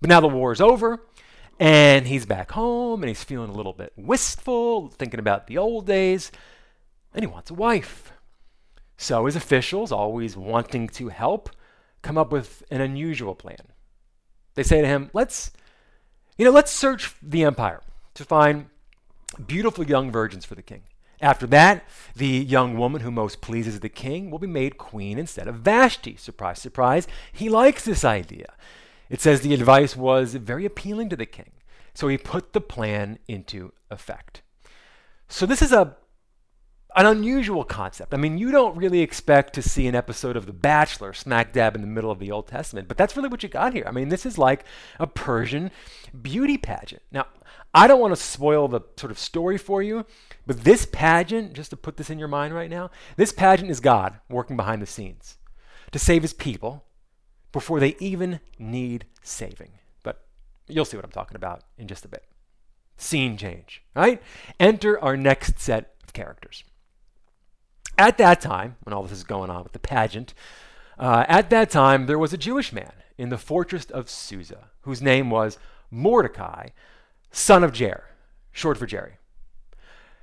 But 0.00 0.08
now 0.08 0.20
the 0.20 0.28
war 0.28 0.52
is 0.52 0.60
over, 0.60 1.04
and 1.58 2.06
he's 2.06 2.26
back 2.26 2.52
home, 2.52 3.02
and 3.02 3.08
he's 3.08 3.24
feeling 3.24 3.50
a 3.50 3.54
little 3.54 3.72
bit 3.72 3.92
wistful, 3.96 4.88
thinking 4.88 5.20
about 5.20 5.46
the 5.46 5.58
old 5.58 5.86
days, 5.86 6.30
and 7.12 7.22
he 7.22 7.26
wants 7.26 7.50
a 7.50 7.54
wife. 7.54 8.12
So 8.96 9.26
his 9.26 9.36
officials, 9.36 9.92
always 9.92 10.36
wanting 10.36 10.88
to 10.88 11.08
help, 11.08 11.50
come 12.02 12.18
up 12.18 12.32
with 12.32 12.62
an 12.70 12.80
unusual 12.80 13.34
plan. 13.34 13.72
They 14.54 14.62
say 14.62 14.80
to 14.80 14.86
him, 14.86 15.10
"Let's, 15.12 15.52
you 16.36 16.44
know, 16.44 16.50
let's 16.50 16.72
search 16.72 17.14
the 17.22 17.44
empire 17.44 17.80
to 18.14 18.24
find 18.24 18.70
beautiful 19.46 19.84
young 19.84 20.10
virgins 20.10 20.44
for 20.44 20.54
the 20.54 20.62
king. 20.62 20.82
After 21.20 21.46
that, 21.48 21.84
the 22.14 22.26
young 22.26 22.76
woman 22.76 23.00
who 23.00 23.10
most 23.10 23.40
pleases 23.40 23.80
the 23.80 23.88
king 23.88 24.30
will 24.30 24.38
be 24.38 24.46
made 24.46 24.78
queen 24.78 25.18
instead 25.18 25.48
of 25.48 25.56
Vashti. 25.56 26.16
Surprise, 26.16 26.60
surprise. 26.60 27.08
He 27.32 27.48
likes 27.48 27.84
this 27.84 28.04
idea. 28.04 28.54
It 29.10 29.20
says 29.20 29.40
the 29.40 29.54
advice 29.54 29.96
was 29.96 30.34
very 30.34 30.64
appealing 30.64 31.08
to 31.10 31.16
the 31.16 31.26
king. 31.26 31.52
So 31.94 32.08
he 32.08 32.18
put 32.18 32.52
the 32.52 32.60
plan 32.60 33.18
into 33.26 33.72
effect. 33.90 34.42
So 35.28 35.46
this 35.46 35.62
is 35.62 35.72
a 35.72 35.96
an 36.96 37.06
unusual 37.06 37.64
concept. 37.64 38.14
I 38.14 38.16
mean, 38.16 38.38
you 38.38 38.50
don't 38.50 38.76
really 38.76 39.00
expect 39.00 39.52
to 39.54 39.62
see 39.62 39.86
an 39.86 39.94
episode 39.94 40.36
of 40.36 40.46
The 40.46 40.52
Bachelor 40.52 41.12
smack 41.12 41.52
dab 41.52 41.74
in 41.74 41.80
the 41.80 41.86
middle 41.86 42.10
of 42.10 42.18
the 42.18 42.30
Old 42.32 42.48
Testament, 42.48 42.88
but 42.88 42.96
that's 42.96 43.16
really 43.16 43.28
what 43.28 43.42
you 43.42 43.48
got 43.48 43.74
here. 43.74 43.84
I 43.86 43.92
mean, 43.92 44.08
this 44.08 44.24
is 44.24 44.38
like 44.38 44.64
a 44.98 45.06
Persian 45.06 45.70
beauty 46.22 46.56
pageant. 46.56 47.02
Now, 47.12 47.26
I 47.74 47.86
don't 47.86 48.00
want 48.00 48.16
to 48.16 48.20
spoil 48.20 48.68
the 48.68 48.80
sort 48.96 49.12
of 49.12 49.18
story 49.18 49.58
for 49.58 49.82
you, 49.82 50.06
but 50.46 50.64
this 50.64 50.86
pageant, 50.90 51.52
just 51.52 51.70
to 51.70 51.76
put 51.76 51.98
this 51.98 52.10
in 52.10 52.18
your 52.18 52.26
mind 52.26 52.54
right 52.54 52.70
now, 52.70 52.90
this 53.16 53.32
pageant 53.32 53.70
is 53.70 53.80
God 53.80 54.18
working 54.28 54.56
behind 54.56 54.80
the 54.80 54.86
scenes 54.86 55.36
to 55.92 55.98
save 55.98 56.22
his 56.22 56.32
people 56.32 56.84
before 57.52 57.80
they 57.80 57.96
even 57.98 58.40
need 58.58 59.06
saving. 59.22 59.72
But 60.02 60.24
you'll 60.66 60.84
see 60.84 60.96
what 60.96 61.04
I'm 61.04 61.12
talking 61.12 61.36
about 61.36 61.62
in 61.76 61.88
just 61.88 62.04
a 62.04 62.08
bit. 62.08 62.24
Scene 62.96 63.36
change, 63.36 63.82
right? 63.94 64.20
Enter 64.58 65.02
our 65.02 65.16
next 65.16 65.60
set 65.60 65.94
of 66.02 66.12
characters. 66.12 66.64
At 67.96 68.18
that 68.18 68.40
time, 68.40 68.76
when 68.82 68.92
all 68.92 69.02
this 69.02 69.12
is 69.12 69.24
going 69.24 69.50
on 69.50 69.62
with 69.62 69.72
the 69.72 69.78
pageant, 69.78 70.34
uh, 70.98 71.24
at 71.28 71.50
that 71.50 71.70
time 71.70 72.06
there 72.06 72.18
was 72.18 72.32
a 72.32 72.38
Jewish 72.38 72.72
man 72.72 72.92
in 73.16 73.28
the 73.28 73.38
fortress 73.38 73.86
of 73.86 74.08
Susa 74.08 74.70
whose 74.82 75.02
name 75.02 75.30
was 75.30 75.58
Mordecai, 75.90 76.68
son 77.30 77.64
of 77.64 77.72
Jair, 77.72 78.02
short 78.52 78.78
for 78.78 78.86
Jerry. 78.86 79.14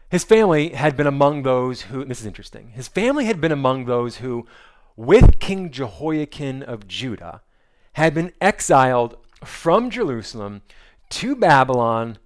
His 0.10 0.24
family 0.24 0.70
had 0.70 0.96
been 0.96 1.08
among 1.08 1.44
those 1.44 1.84
who, 1.84 2.05
this 2.05 2.22
is 2.22 2.25
interesting, 2.25 2.70
his 2.70 2.88
family 2.88 3.25
had 3.25 3.41
been 3.41 3.51
among 3.51 3.86
those 3.86 4.17
who, 4.17 4.46
with 4.95 5.39
King 5.39 5.71
Jehoiakim 5.71 6.61
of 6.63 6.87
Judah, 6.87 7.41
had 7.93 8.13
been 8.13 8.33
exiled 8.41 9.17
from 9.43 9.89
Jerusalem 9.89 10.61
to 11.09 11.35
Babylon 11.35 12.17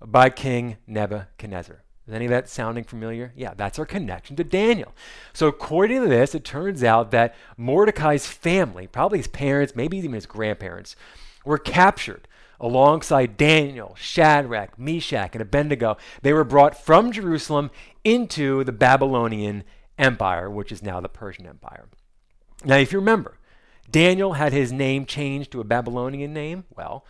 by 0.00 0.30
King 0.30 0.76
Nebuchadnezzar. 0.86 1.82
Is 2.06 2.14
any 2.14 2.24
of 2.24 2.30
that 2.30 2.48
sounding 2.48 2.82
familiar? 2.82 3.32
Yeah, 3.36 3.54
that's 3.56 3.78
our 3.78 3.86
connection 3.86 4.34
to 4.36 4.44
Daniel. 4.44 4.92
So, 5.32 5.46
according 5.46 6.02
to 6.02 6.08
this, 6.08 6.34
it 6.34 6.44
turns 6.44 6.82
out 6.82 7.12
that 7.12 7.34
Mordecai's 7.56 8.26
family, 8.26 8.88
probably 8.88 9.18
his 9.18 9.28
parents, 9.28 9.76
maybe 9.76 9.98
even 9.98 10.12
his 10.12 10.26
grandparents, 10.26 10.96
were 11.44 11.58
captured 11.58 12.26
alongside 12.60 13.36
Daniel, 13.36 13.94
Shadrach, 13.96 14.78
Meshach, 14.78 15.34
and 15.34 15.42
Abednego. 15.42 15.96
They 16.22 16.32
were 16.32 16.44
brought 16.44 16.76
from 16.76 17.12
Jerusalem 17.12 17.70
into 18.02 18.64
the 18.64 18.72
Babylonian 18.72 19.62
Empire, 19.98 20.50
which 20.50 20.72
is 20.72 20.82
now 20.82 21.00
the 21.00 21.08
Persian 21.08 21.46
Empire. 21.46 21.86
Now, 22.64 22.76
if 22.76 22.92
you 22.92 22.98
remember, 22.98 23.38
Daniel 23.90 24.34
had 24.34 24.52
his 24.52 24.72
name 24.72 25.06
changed 25.06 25.50
to 25.52 25.60
a 25.60 25.64
Babylonian 25.64 26.32
name. 26.32 26.64
Well, 26.76 27.04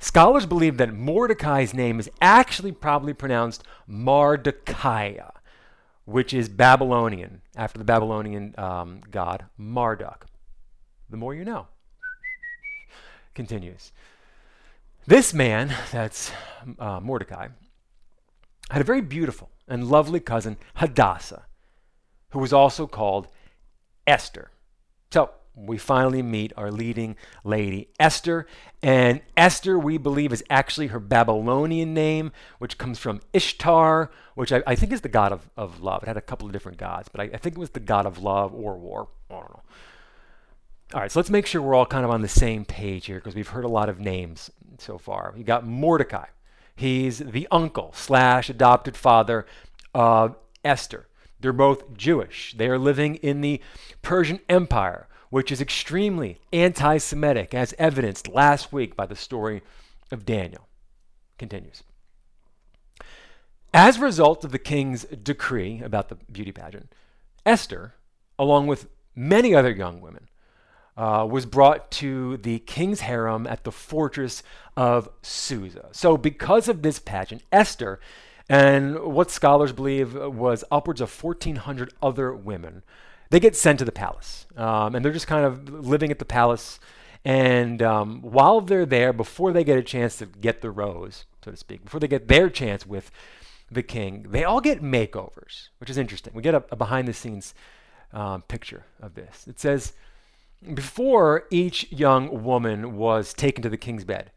Scholars 0.00 0.46
believe 0.46 0.76
that 0.76 0.94
Mordecai's 0.94 1.74
name 1.74 1.98
is 1.98 2.08
actually 2.20 2.70
probably 2.70 3.12
pronounced 3.12 3.64
Mardokiah, 3.88 5.32
which 6.04 6.32
is 6.32 6.48
Babylonian, 6.48 7.42
after 7.56 7.78
the 7.78 7.84
Babylonian 7.84 8.54
um, 8.56 9.00
god 9.10 9.46
Marduk. 9.58 10.26
The 11.10 11.16
more 11.16 11.34
you 11.34 11.44
know. 11.44 11.66
Continues. 13.34 13.92
This 15.06 15.34
man, 15.34 15.74
that's 15.90 16.30
uh, 16.78 17.00
Mordecai, 17.00 17.48
had 18.70 18.80
a 18.80 18.84
very 18.84 19.00
beautiful 19.00 19.50
and 19.66 19.88
lovely 19.88 20.20
cousin, 20.20 20.58
Hadassah, 20.74 21.46
who 22.30 22.38
was 22.38 22.52
also 22.52 22.86
called 22.86 23.26
Esther. 24.06 24.50
So 25.10 25.30
we 25.54 25.78
finally 25.78 26.22
meet 26.22 26.52
our 26.56 26.70
leading 26.70 27.16
lady, 27.44 27.88
Esther. 27.98 28.46
And 28.82 29.20
Esther, 29.36 29.78
we 29.78 29.98
believe, 29.98 30.32
is 30.32 30.44
actually 30.48 30.88
her 30.88 31.00
Babylonian 31.00 31.94
name, 31.94 32.32
which 32.58 32.78
comes 32.78 32.98
from 32.98 33.20
Ishtar, 33.32 34.10
which 34.34 34.52
I, 34.52 34.62
I 34.66 34.74
think 34.74 34.92
is 34.92 35.00
the 35.00 35.08
god 35.08 35.32
of, 35.32 35.50
of 35.56 35.82
love. 35.82 36.02
It 36.02 36.06
had 36.06 36.16
a 36.16 36.22
couple 36.22 36.46
of 36.46 36.52
different 36.52 36.78
gods, 36.78 37.08
but 37.08 37.20
I, 37.20 37.24
I 37.34 37.36
think 37.38 37.56
it 37.56 37.58
was 37.58 37.70
the 37.70 37.80
god 37.80 38.06
of 38.06 38.18
love 38.18 38.54
or 38.54 38.76
war. 38.76 39.08
I 39.30 39.34
don't 39.34 39.50
know. 39.50 39.62
All 40.94 41.00
right, 41.00 41.12
so 41.12 41.18
let's 41.18 41.28
make 41.28 41.44
sure 41.44 41.60
we're 41.60 41.74
all 41.74 41.84
kind 41.84 42.04
of 42.04 42.10
on 42.10 42.22
the 42.22 42.28
same 42.28 42.64
page 42.64 43.06
here 43.06 43.16
because 43.16 43.34
we've 43.34 43.48
heard 43.48 43.64
a 43.64 43.68
lot 43.68 43.90
of 43.90 44.00
names 44.00 44.50
so 44.78 44.96
far. 44.96 45.34
You 45.36 45.44
got 45.44 45.66
Mordecai. 45.66 46.26
He's 46.74 47.18
the 47.18 47.48
uncle 47.50 47.92
slash 47.94 48.48
adopted 48.48 48.96
father 48.96 49.44
of 49.92 50.36
Esther. 50.64 51.07
They're 51.40 51.52
both 51.52 51.96
Jewish. 51.96 52.54
They 52.56 52.68
are 52.68 52.78
living 52.78 53.16
in 53.16 53.40
the 53.40 53.60
Persian 54.02 54.40
Empire 54.48 55.08
which 55.30 55.52
is 55.52 55.60
extremely 55.60 56.40
anti 56.52 56.98
Semitic, 56.98 57.54
as 57.54 57.74
evidenced 57.78 58.28
last 58.28 58.72
week 58.72 58.96
by 58.96 59.06
the 59.06 59.16
story 59.16 59.62
of 60.10 60.24
Daniel. 60.24 60.68
Continues. 61.38 61.82
As 63.74 63.98
a 63.98 64.02
result 64.02 64.44
of 64.44 64.52
the 64.52 64.58
king's 64.58 65.04
decree 65.04 65.82
about 65.82 66.08
the 66.08 66.16
beauty 66.32 66.52
pageant, 66.52 66.94
Esther, 67.44 67.94
along 68.38 68.66
with 68.66 68.88
many 69.14 69.54
other 69.54 69.70
young 69.70 70.00
women, 70.00 70.28
uh, 70.96 71.26
was 71.30 71.46
brought 71.46 71.90
to 71.90 72.38
the 72.38 72.58
king's 72.60 73.00
harem 73.00 73.46
at 73.46 73.64
the 73.64 73.70
fortress 73.70 74.42
of 74.76 75.08
Susa. 75.22 75.90
So, 75.92 76.16
because 76.16 76.68
of 76.68 76.82
this 76.82 76.98
pageant, 76.98 77.42
Esther 77.52 78.00
and 78.48 78.98
what 79.00 79.30
scholars 79.30 79.72
believe 79.72 80.14
was 80.14 80.64
upwards 80.70 81.00
of 81.00 81.22
1,400 81.22 81.92
other 82.02 82.34
women 82.34 82.82
they 83.30 83.40
get 83.40 83.56
sent 83.56 83.78
to 83.78 83.84
the 83.84 83.92
palace, 83.92 84.46
um, 84.56 84.94
and 84.94 85.04
they're 85.04 85.12
just 85.12 85.26
kind 85.26 85.44
of 85.44 85.68
living 85.68 86.10
at 86.10 86.18
the 86.18 86.24
palace. 86.24 86.80
And 87.24 87.82
um, 87.82 88.22
while 88.22 88.60
they're 88.60 88.86
there, 88.86 89.12
before 89.12 89.52
they 89.52 89.64
get 89.64 89.76
a 89.76 89.82
chance 89.82 90.16
to 90.18 90.26
get 90.26 90.62
the 90.62 90.70
rose, 90.70 91.26
so 91.44 91.50
to 91.50 91.56
speak, 91.56 91.84
before 91.84 92.00
they 92.00 92.08
get 92.08 92.28
their 92.28 92.48
chance 92.48 92.86
with 92.86 93.10
the 93.70 93.82
king, 93.82 94.26
they 94.30 94.44
all 94.44 94.60
get 94.60 94.82
makeovers, 94.82 95.68
which 95.78 95.90
is 95.90 95.98
interesting. 95.98 96.32
We 96.34 96.42
get 96.42 96.54
a, 96.54 96.64
a 96.70 96.76
behind-the-scenes 96.76 97.54
um, 98.12 98.42
picture 98.42 98.84
of 99.02 99.14
this. 99.14 99.46
It 99.46 99.60
says, 99.60 99.92
before 100.74 101.44
each 101.50 101.92
young 101.92 102.42
woman 102.44 102.96
was 102.96 103.34
taken 103.34 103.62
to 103.62 103.68
the 103.68 103.76
king's 103.76 104.04
bed, 104.04 104.30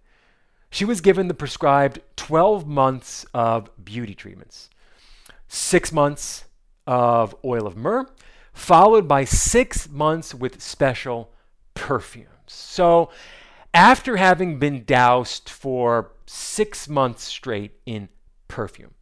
she 0.72 0.86
was 0.86 1.02
given 1.02 1.28
the 1.28 1.34
prescribed 1.34 2.00
12 2.16 2.66
months 2.66 3.26
of 3.34 3.70
beauty 3.84 4.16
treatments, 4.16 4.70
six 5.48 5.92
months 5.92 6.46
of 6.88 7.36
oil 7.44 7.68
of 7.68 7.76
myrrh, 7.76 8.08
followed 8.54 9.08
by 9.08 9.26
six 9.26 9.90
months 9.90 10.34
with 10.34 10.62
special 10.62 11.30
perfumes. 11.74 12.28
So, 12.48 13.12
after 13.74 14.18
having 14.18 14.60
been 14.60 14.84
doused 14.86 15.50
for 15.50 16.12
six 16.26 16.88
months 16.88 17.24
straight 17.24 17.74
in 17.86 18.10
perfume, 18.48 18.94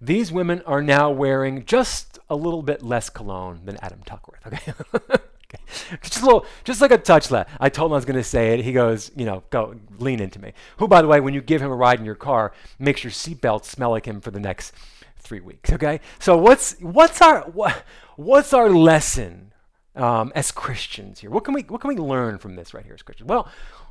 these 0.00 0.30
women 0.30 0.62
are 0.66 0.82
now 0.82 1.10
wearing 1.10 1.64
just 1.64 2.18
a 2.28 2.36
little 2.36 2.62
bit 2.62 2.82
less 2.82 3.08
cologne 3.08 3.62
than 3.64 3.78
Adam 3.80 4.00
Tuckworth. 4.04 4.46
Okay. 4.46 4.72
okay. 5.48 5.62
Just 6.02 6.22
a 6.22 6.24
little, 6.24 6.46
just 6.64 6.80
like 6.80 6.90
a 6.90 6.98
touch 6.98 7.30
less. 7.30 7.48
I 7.60 7.68
told 7.68 7.90
him 7.90 7.94
I 7.94 7.96
was 7.96 8.04
going 8.04 8.16
to 8.16 8.24
say 8.24 8.54
it. 8.54 8.64
He 8.64 8.72
goes, 8.72 9.10
you 9.16 9.24
know, 9.24 9.42
go 9.50 9.76
lean 9.98 10.20
into 10.20 10.40
me. 10.40 10.52
Who, 10.78 10.88
by 10.88 11.02
the 11.02 11.08
way, 11.08 11.20
when 11.20 11.34
you 11.34 11.40
give 11.40 11.62
him 11.62 11.70
a 11.70 11.76
ride 11.76 11.98
in 11.98 12.04
your 12.04 12.14
car, 12.14 12.52
makes 12.78 13.04
your 13.04 13.10
seatbelt 13.10 13.64
smell 13.64 13.90
like 13.90 14.06
him 14.06 14.20
for 14.20 14.30
the 14.30 14.40
next 14.40 14.74
three 15.18 15.40
weeks. 15.40 15.72
Okay, 15.72 16.00
so 16.18 16.36
what's 16.36 16.78
what's 16.80 17.20
our 17.20 17.42
what, 17.42 17.84
what's 18.16 18.52
our 18.52 18.70
lesson 18.70 19.52
um, 19.94 20.32
as 20.34 20.50
Christians 20.50 21.20
here? 21.20 21.30
What 21.30 21.44
can 21.44 21.54
we 21.54 21.62
what 21.62 21.80
can 21.80 21.88
we 21.88 21.96
learn 21.96 22.38
from 22.38 22.56
this 22.56 22.72
right 22.72 22.84
here 22.84 22.94
as 22.94 23.02
Christians? 23.02 23.28
Well, 23.28 23.48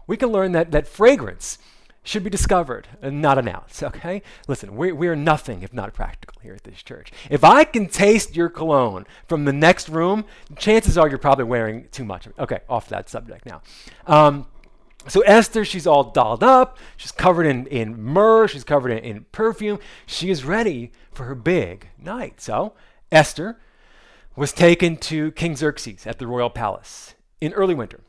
we 0.07 0.17
can 0.17 0.29
learn 0.29 0.53
that 0.53 0.71
that 0.71 0.87
fragrance 0.87 1.57
should 2.05 2.23
be 2.23 2.29
discovered 2.29 2.87
and 3.01 3.21
not 3.21 3.37
announced, 3.37 3.83
okay? 3.83 4.21
Listen, 4.47 4.75
we, 4.75 4.91
we 4.91 5.07
are 5.07 5.15
nothing 5.15 5.63
if 5.63 5.73
not 5.73 5.93
practical 5.93 6.39
here 6.41 6.53
at 6.53 6.63
this 6.63 6.81
church. 6.83 7.11
If 7.29 7.43
I 7.43 7.63
can 7.63 7.87
taste 7.87 8.35
your 8.35 8.47
cologne 8.47 9.05
from 9.27 9.45
the 9.45 9.51
next 9.51 9.89
room, 9.89 10.23
chances 10.55 10.97
are 10.97 11.09
you're 11.09 11.17
probably 11.17 11.45
wearing 11.45 11.87
too 11.91 12.05
much. 12.05 12.27
Of 12.27 12.33
it. 12.33 12.41
Okay, 12.41 12.59
off 12.69 12.87
that 12.89 13.09
subject 13.09 13.45
now. 13.45 13.61
Um, 14.05 14.45
so 15.07 15.21
Esther, 15.21 15.65
she's 15.65 15.87
all 15.87 16.03
dolled 16.03 16.43
up. 16.43 16.77
She's 16.95 17.11
covered 17.11 17.45
in, 17.45 17.65
in 17.67 18.01
myrrh. 18.01 18.47
She's 18.47 18.63
covered 18.63 18.91
in, 18.91 18.99
in 18.99 19.25
perfume. 19.31 19.79
She 20.05 20.29
is 20.29 20.45
ready 20.45 20.91
for 21.11 21.25
her 21.25 21.35
big 21.35 21.89
night. 21.97 22.39
So 22.39 22.73
Esther 23.11 23.59
was 24.35 24.53
taken 24.53 24.97
to 24.97 25.31
King 25.31 25.55
Xerxes 25.55 26.05
at 26.05 26.19
the 26.19 26.27
royal 26.27 26.49
palace 26.49 27.15
in 27.41 27.53
early 27.53 27.73
winter. 27.73 28.01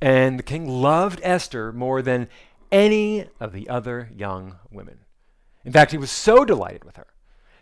And 0.00 0.38
the 0.38 0.42
king 0.42 0.68
loved 0.68 1.20
Esther 1.22 1.72
more 1.72 2.02
than 2.02 2.28
any 2.74 3.24
of 3.38 3.52
the 3.52 3.68
other 3.68 4.10
young 4.14 4.56
women. 4.68 4.98
In 5.64 5.72
fact, 5.72 5.92
he 5.92 5.96
was 5.96 6.10
so 6.10 6.44
delighted 6.44 6.84
with 6.84 6.96
her 6.96 7.06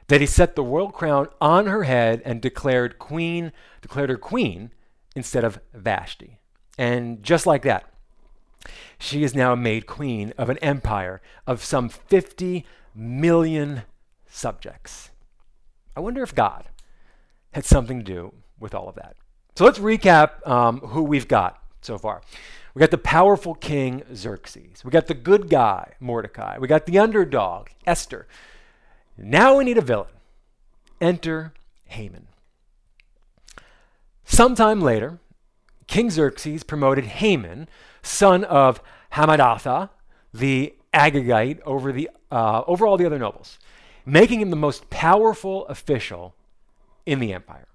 that 0.09 0.23
he 0.23 0.27
set 0.27 0.57
the 0.57 0.65
royal 0.65 0.91
crown 0.91 1.29
on 1.39 1.67
her 1.67 1.83
head 1.85 2.23
and 2.25 2.41
declared 2.41 2.99
queen, 2.99 3.53
declared 3.83 4.09
her 4.09 4.17
queen 4.17 4.71
instead 5.15 5.45
of 5.45 5.61
Vashti. 5.75 6.39
And 6.79 7.23
just 7.23 7.47
like 7.47 7.63
that, 7.63 7.93
she 8.99 9.23
is 9.23 9.35
now 9.35 9.55
made 9.55 9.87
queen 9.87 10.33
of 10.39 10.49
an 10.49 10.57
empire 10.59 11.21
of 11.47 11.63
some 11.63 11.91
50 11.91 12.65
million 12.95 13.83
subjects. 14.27 15.11
I 15.95 16.01
wonder 16.01 16.23
if 16.23 16.35
God 16.35 16.69
had 17.53 17.67
something 17.67 17.99
to 17.99 18.05
do 18.05 18.33
with 18.59 18.75
all 18.75 18.89
of 18.89 18.95
that. 18.95 19.17
So 19.57 19.67
let's 19.67 19.79
recap 19.79 20.47
um, 20.49 20.81
who 20.81 21.03
we've 21.03 21.29
got 21.29 21.62
so 21.83 21.99
far. 21.99 22.23
We 22.75 22.81
got 22.81 22.91
the 22.91 22.99
powerful 22.99 23.55
king 23.55 24.03
Xerxes. 24.15 24.85
We 24.85 24.91
got 24.91 25.07
the 25.07 25.15
good 25.15 25.51
guy 25.51 25.93
Mordecai. 26.01 26.59
We 26.59 26.69
got 26.69 26.87
the 26.87 26.99
underdog 26.99 27.69
Esther. 27.87 28.27
Now 29.19 29.59
we 29.59 29.65
need 29.65 29.79
a 29.79 29.83
villain. 29.83 30.09
Enter 31.01 31.53
Haman. 31.87 32.29
Sometime 34.25 34.81
later, 34.81 35.19
King 35.87 36.11
Xerxes 36.11 36.63
promoted 36.63 37.05
Haman, 37.05 37.69
son 38.03 38.45
of 38.45 38.81
Hammedatha, 39.13 39.91
the 40.33 40.75
Agagite, 40.95 41.61
over, 41.67 41.93
the, 41.93 42.09
uh, 42.31 42.63
over 42.67 42.87
all 42.87 42.97
the 42.97 43.05
other 43.05 43.19
nobles, 43.19 43.59
making 44.07 44.41
him 44.41 44.49
the 44.49 44.57
most 44.57 44.89
powerful 44.89 45.67
official 45.67 46.35
in 47.05 47.19
the 47.19 47.33
empire. 47.33 47.67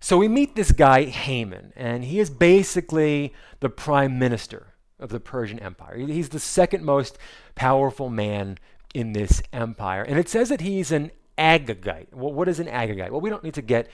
So 0.00 0.16
we 0.16 0.28
meet 0.28 0.56
this 0.56 0.72
guy, 0.72 1.04
Haman, 1.04 1.74
and 1.76 2.04
he 2.04 2.20
is 2.20 2.30
basically 2.30 3.34
the 3.60 3.68
prime 3.68 4.18
minister 4.18 4.68
of 4.98 5.10
the 5.10 5.20
Persian 5.20 5.58
Empire. 5.58 5.98
He's 5.98 6.30
the 6.30 6.40
second 6.40 6.84
most 6.84 7.18
powerful 7.54 8.08
man 8.08 8.58
in 8.94 9.12
this 9.12 9.42
empire. 9.52 10.02
And 10.02 10.18
it 10.18 10.28
says 10.28 10.48
that 10.48 10.62
he's 10.62 10.90
an 10.90 11.10
Agagite. 11.36 12.12
Well, 12.12 12.32
what 12.32 12.48
is 12.48 12.60
an 12.60 12.66
Agagite? 12.66 13.10
Well, 13.10 13.20
we 13.20 13.30
don't 13.30 13.44
need 13.44 13.54
to 13.54 13.62
get 13.62 13.88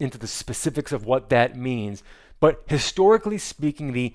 into 0.00 0.18
the 0.18 0.26
specifics 0.26 0.90
of 0.90 1.04
what 1.04 1.28
that 1.28 1.56
means, 1.56 2.02
but 2.40 2.64
historically 2.66 3.38
speaking, 3.38 3.92
the 3.92 4.14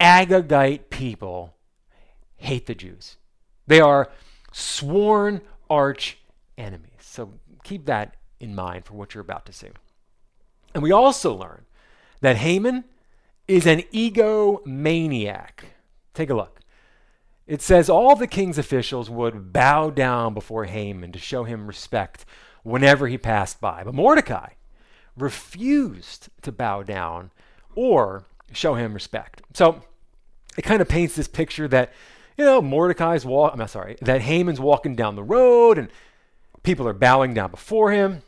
Agagite 0.00 0.90
people 0.90 1.56
hate 2.36 2.66
the 2.66 2.74
Jews. 2.74 3.16
They 3.66 3.80
are 3.80 4.10
sworn 4.52 5.40
arch 5.68 6.18
enemies. 6.56 6.90
So 7.00 7.32
keep 7.64 7.86
that 7.86 8.16
in 8.38 8.54
mind 8.54 8.84
for 8.84 8.94
what 8.94 9.14
you're 9.14 9.22
about 9.22 9.46
to 9.46 9.52
see. 9.52 9.68
And 10.74 10.82
we 10.82 10.92
also 10.92 11.32
learn 11.32 11.64
that 12.20 12.36
Haman 12.36 12.84
is 13.46 13.66
an 13.66 13.82
egomaniac. 13.92 15.64
Take 16.12 16.30
a 16.30 16.34
look. 16.34 16.60
It 17.46 17.60
says 17.60 17.88
all 17.88 18.16
the 18.16 18.26
king's 18.26 18.58
officials 18.58 19.10
would 19.10 19.52
bow 19.52 19.90
down 19.90 20.34
before 20.34 20.64
Haman 20.64 21.12
to 21.12 21.18
show 21.18 21.44
him 21.44 21.66
respect 21.66 22.24
whenever 22.62 23.06
he 23.06 23.18
passed 23.18 23.60
by. 23.60 23.84
But 23.84 23.94
Mordecai 23.94 24.50
refused 25.16 26.28
to 26.42 26.50
bow 26.50 26.82
down 26.82 27.30
or 27.74 28.24
show 28.52 28.74
him 28.74 28.94
respect. 28.94 29.42
So 29.52 29.82
it 30.56 30.62
kind 30.62 30.80
of 30.80 30.88
paints 30.88 31.14
this 31.14 31.28
picture 31.28 31.68
that, 31.68 31.92
you 32.38 32.44
know, 32.44 32.62
Mordecai's 32.62 33.26
walk, 33.26 33.52
I'm 33.54 33.68
sorry, 33.68 33.96
that 34.00 34.22
Haman's 34.22 34.60
walking 34.60 34.96
down 34.96 35.14
the 35.14 35.22
road 35.22 35.78
and 35.78 35.88
people 36.62 36.88
are 36.88 36.94
bowing 36.94 37.34
down 37.34 37.50
before 37.50 37.92
him 37.92 38.22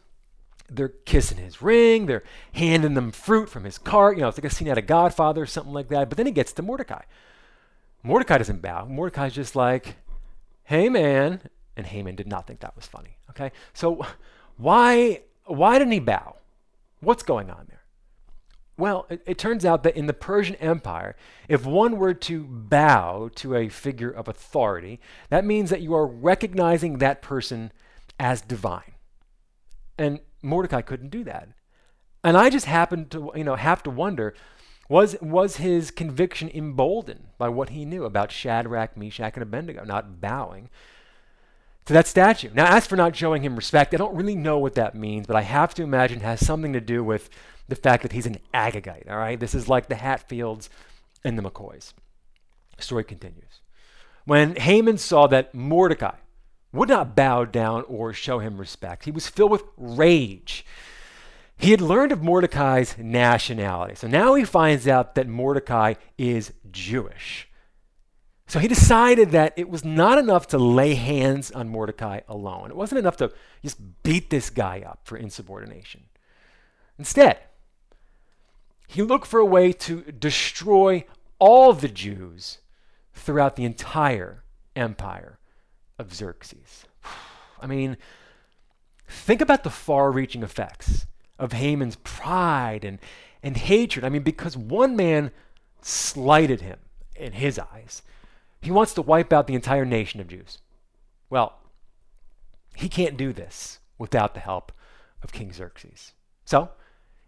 they're 0.70 0.88
kissing 0.88 1.38
his 1.38 1.62
ring, 1.62 2.06
they're 2.06 2.24
handing 2.52 2.94
them 2.94 3.12
fruit 3.12 3.48
from 3.48 3.64
his 3.64 3.78
cart. 3.78 4.16
You 4.16 4.22
know, 4.22 4.28
it's 4.28 4.38
like 4.38 4.44
a 4.44 4.50
scene 4.50 4.68
out 4.68 4.78
of 4.78 4.86
Godfather 4.86 5.42
or 5.42 5.46
something 5.46 5.72
like 5.72 5.88
that. 5.88 6.08
But 6.08 6.16
then 6.16 6.26
he 6.26 6.32
gets 6.32 6.52
to 6.54 6.62
Mordecai. 6.62 7.02
Mordecai 8.02 8.38
doesn't 8.38 8.62
bow. 8.62 8.86
Mordecai's 8.86 9.34
just 9.34 9.56
like, 9.56 9.96
hey 10.64 10.88
man. 10.88 11.40
And 11.76 11.86
Haman 11.86 12.16
did 12.16 12.26
not 12.26 12.46
think 12.46 12.60
that 12.60 12.74
was 12.74 12.86
funny. 12.86 13.18
Okay? 13.30 13.52
So 13.74 14.06
why 14.56 15.22
why 15.44 15.78
didn't 15.78 15.92
he 15.92 16.00
bow? 16.00 16.36
What's 17.00 17.22
going 17.22 17.50
on 17.50 17.66
there? 17.68 17.82
Well, 18.78 19.06
it, 19.08 19.22
it 19.26 19.38
turns 19.38 19.64
out 19.64 19.82
that 19.84 19.96
in 19.96 20.06
the 20.06 20.12
Persian 20.12 20.56
Empire, 20.56 21.16
if 21.48 21.64
one 21.64 21.96
were 21.98 22.14
to 22.14 22.44
bow 22.44 23.30
to 23.36 23.54
a 23.54 23.68
figure 23.68 24.10
of 24.10 24.28
authority, 24.28 25.00
that 25.30 25.44
means 25.44 25.70
that 25.70 25.80
you 25.80 25.94
are 25.94 26.06
recognizing 26.06 26.98
that 26.98 27.22
person 27.22 27.72
as 28.18 28.40
divine. 28.40 28.92
And 29.96 30.20
Mordecai 30.46 30.80
couldn't 30.80 31.10
do 31.10 31.24
that. 31.24 31.48
And 32.24 32.36
I 32.36 32.50
just 32.50 32.66
happened 32.66 33.10
to, 33.10 33.32
you 33.34 33.44
know, 33.44 33.56
have 33.56 33.82
to 33.84 33.90
wonder 33.90 34.34
was, 34.88 35.16
was 35.20 35.56
his 35.56 35.90
conviction 35.90 36.50
emboldened 36.54 37.28
by 37.38 37.48
what 37.48 37.70
he 37.70 37.84
knew 37.84 38.04
about 38.04 38.30
Shadrach, 38.30 38.96
Meshach, 38.96 39.34
and 39.34 39.42
Abednego 39.42 39.84
not 39.84 40.20
bowing 40.20 40.70
to 41.86 41.92
that 41.92 42.06
statue? 42.06 42.50
Now, 42.54 42.74
as 42.74 42.86
for 42.86 42.96
not 42.96 43.16
showing 43.16 43.42
him 43.42 43.56
respect, 43.56 43.94
I 43.94 43.96
don't 43.96 44.14
really 44.14 44.36
know 44.36 44.58
what 44.58 44.74
that 44.74 44.94
means, 44.94 45.26
but 45.26 45.36
I 45.36 45.42
have 45.42 45.74
to 45.74 45.82
imagine 45.82 46.20
has 46.20 46.44
something 46.44 46.72
to 46.72 46.80
do 46.80 47.02
with 47.02 47.28
the 47.68 47.76
fact 47.76 48.02
that 48.02 48.12
he's 48.12 48.26
an 48.26 48.38
Agagite, 48.54 49.10
all 49.10 49.18
right? 49.18 49.40
This 49.40 49.54
is 49.54 49.68
like 49.68 49.88
the 49.88 49.96
Hatfields 49.96 50.70
and 51.24 51.36
the 51.36 51.42
McCoys. 51.42 51.92
Story 52.78 53.04
continues. 53.04 53.60
When 54.24 54.56
Haman 54.56 54.98
saw 54.98 55.26
that 55.28 55.54
Mordecai 55.54 56.14
would 56.76 56.88
not 56.88 57.16
bow 57.16 57.44
down 57.44 57.84
or 57.88 58.12
show 58.12 58.38
him 58.38 58.58
respect. 58.58 59.04
He 59.04 59.10
was 59.10 59.28
filled 59.28 59.50
with 59.50 59.64
rage. 59.76 60.64
He 61.56 61.70
had 61.70 61.80
learned 61.80 62.12
of 62.12 62.22
Mordecai's 62.22 62.96
nationality. 62.98 63.94
So 63.94 64.06
now 64.06 64.34
he 64.34 64.44
finds 64.44 64.86
out 64.86 65.14
that 65.14 65.26
Mordecai 65.26 65.94
is 66.18 66.52
Jewish. 66.70 67.48
So 68.46 68.60
he 68.60 68.68
decided 68.68 69.32
that 69.32 69.54
it 69.56 69.68
was 69.68 69.84
not 69.84 70.18
enough 70.18 70.46
to 70.48 70.58
lay 70.58 70.94
hands 70.94 71.50
on 71.50 71.68
Mordecai 71.68 72.20
alone. 72.28 72.70
It 72.70 72.76
wasn't 72.76 73.00
enough 73.00 73.16
to 73.16 73.32
just 73.62 73.78
beat 74.02 74.30
this 74.30 74.50
guy 74.50 74.84
up 74.86 75.00
for 75.02 75.16
insubordination. 75.16 76.04
Instead, 76.98 77.38
he 78.86 79.02
looked 79.02 79.26
for 79.26 79.40
a 79.40 79.46
way 79.46 79.72
to 79.72 80.02
destroy 80.02 81.04
all 81.38 81.72
the 81.72 81.88
Jews 81.88 82.58
throughout 83.14 83.56
the 83.56 83.64
entire 83.64 84.44
empire 84.76 85.35
of 85.98 86.14
Xerxes. 86.14 86.84
I 87.60 87.66
mean, 87.66 87.96
think 89.08 89.40
about 89.40 89.64
the 89.64 89.70
far 89.70 90.10
reaching 90.10 90.42
effects 90.42 91.06
of 91.38 91.52
Haman's 91.52 91.96
pride 91.96 92.84
and, 92.84 92.98
and 93.42 93.56
hatred. 93.56 94.04
I 94.04 94.08
mean, 94.08 94.22
because 94.22 94.56
one 94.56 94.96
man 94.96 95.30
slighted 95.82 96.60
him 96.60 96.78
in 97.14 97.32
his 97.32 97.58
eyes, 97.58 98.02
he 98.60 98.70
wants 98.70 98.94
to 98.94 99.02
wipe 99.02 99.32
out 99.32 99.46
the 99.46 99.54
entire 99.54 99.84
nation 99.84 100.20
of 100.20 100.28
Jews. 100.28 100.58
Well, 101.30 101.58
he 102.74 102.88
can't 102.88 103.16
do 103.16 103.32
this 103.32 103.78
without 103.98 104.34
the 104.34 104.40
help 104.40 104.72
of 105.22 105.32
King 105.32 105.52
Xerxes. 105.52 106.12
So, 106.44 106.70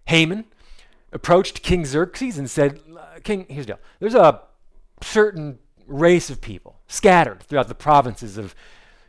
Haman 0.07 0.45
approached 1.13 1.63
King 1.63 1.85
Xerxes 1.85 2.39
and 2.39 2.51
said, 2.51 2.81
King, 3.25 3.47
here's 3.49 3.67
the 3.67 3.75
deal. 3.75 3.83
There's 3.99 4.15
a 4.15 4.43
certain 5.03 5.59
race 5.87 6.29
of 6.29 6.41
people 6.41 6.78
scattered 6.89 7.43
throughout 7.43 7.69
the 7.69 7.75
provinces 7.75 8.37
of 8.37 8.55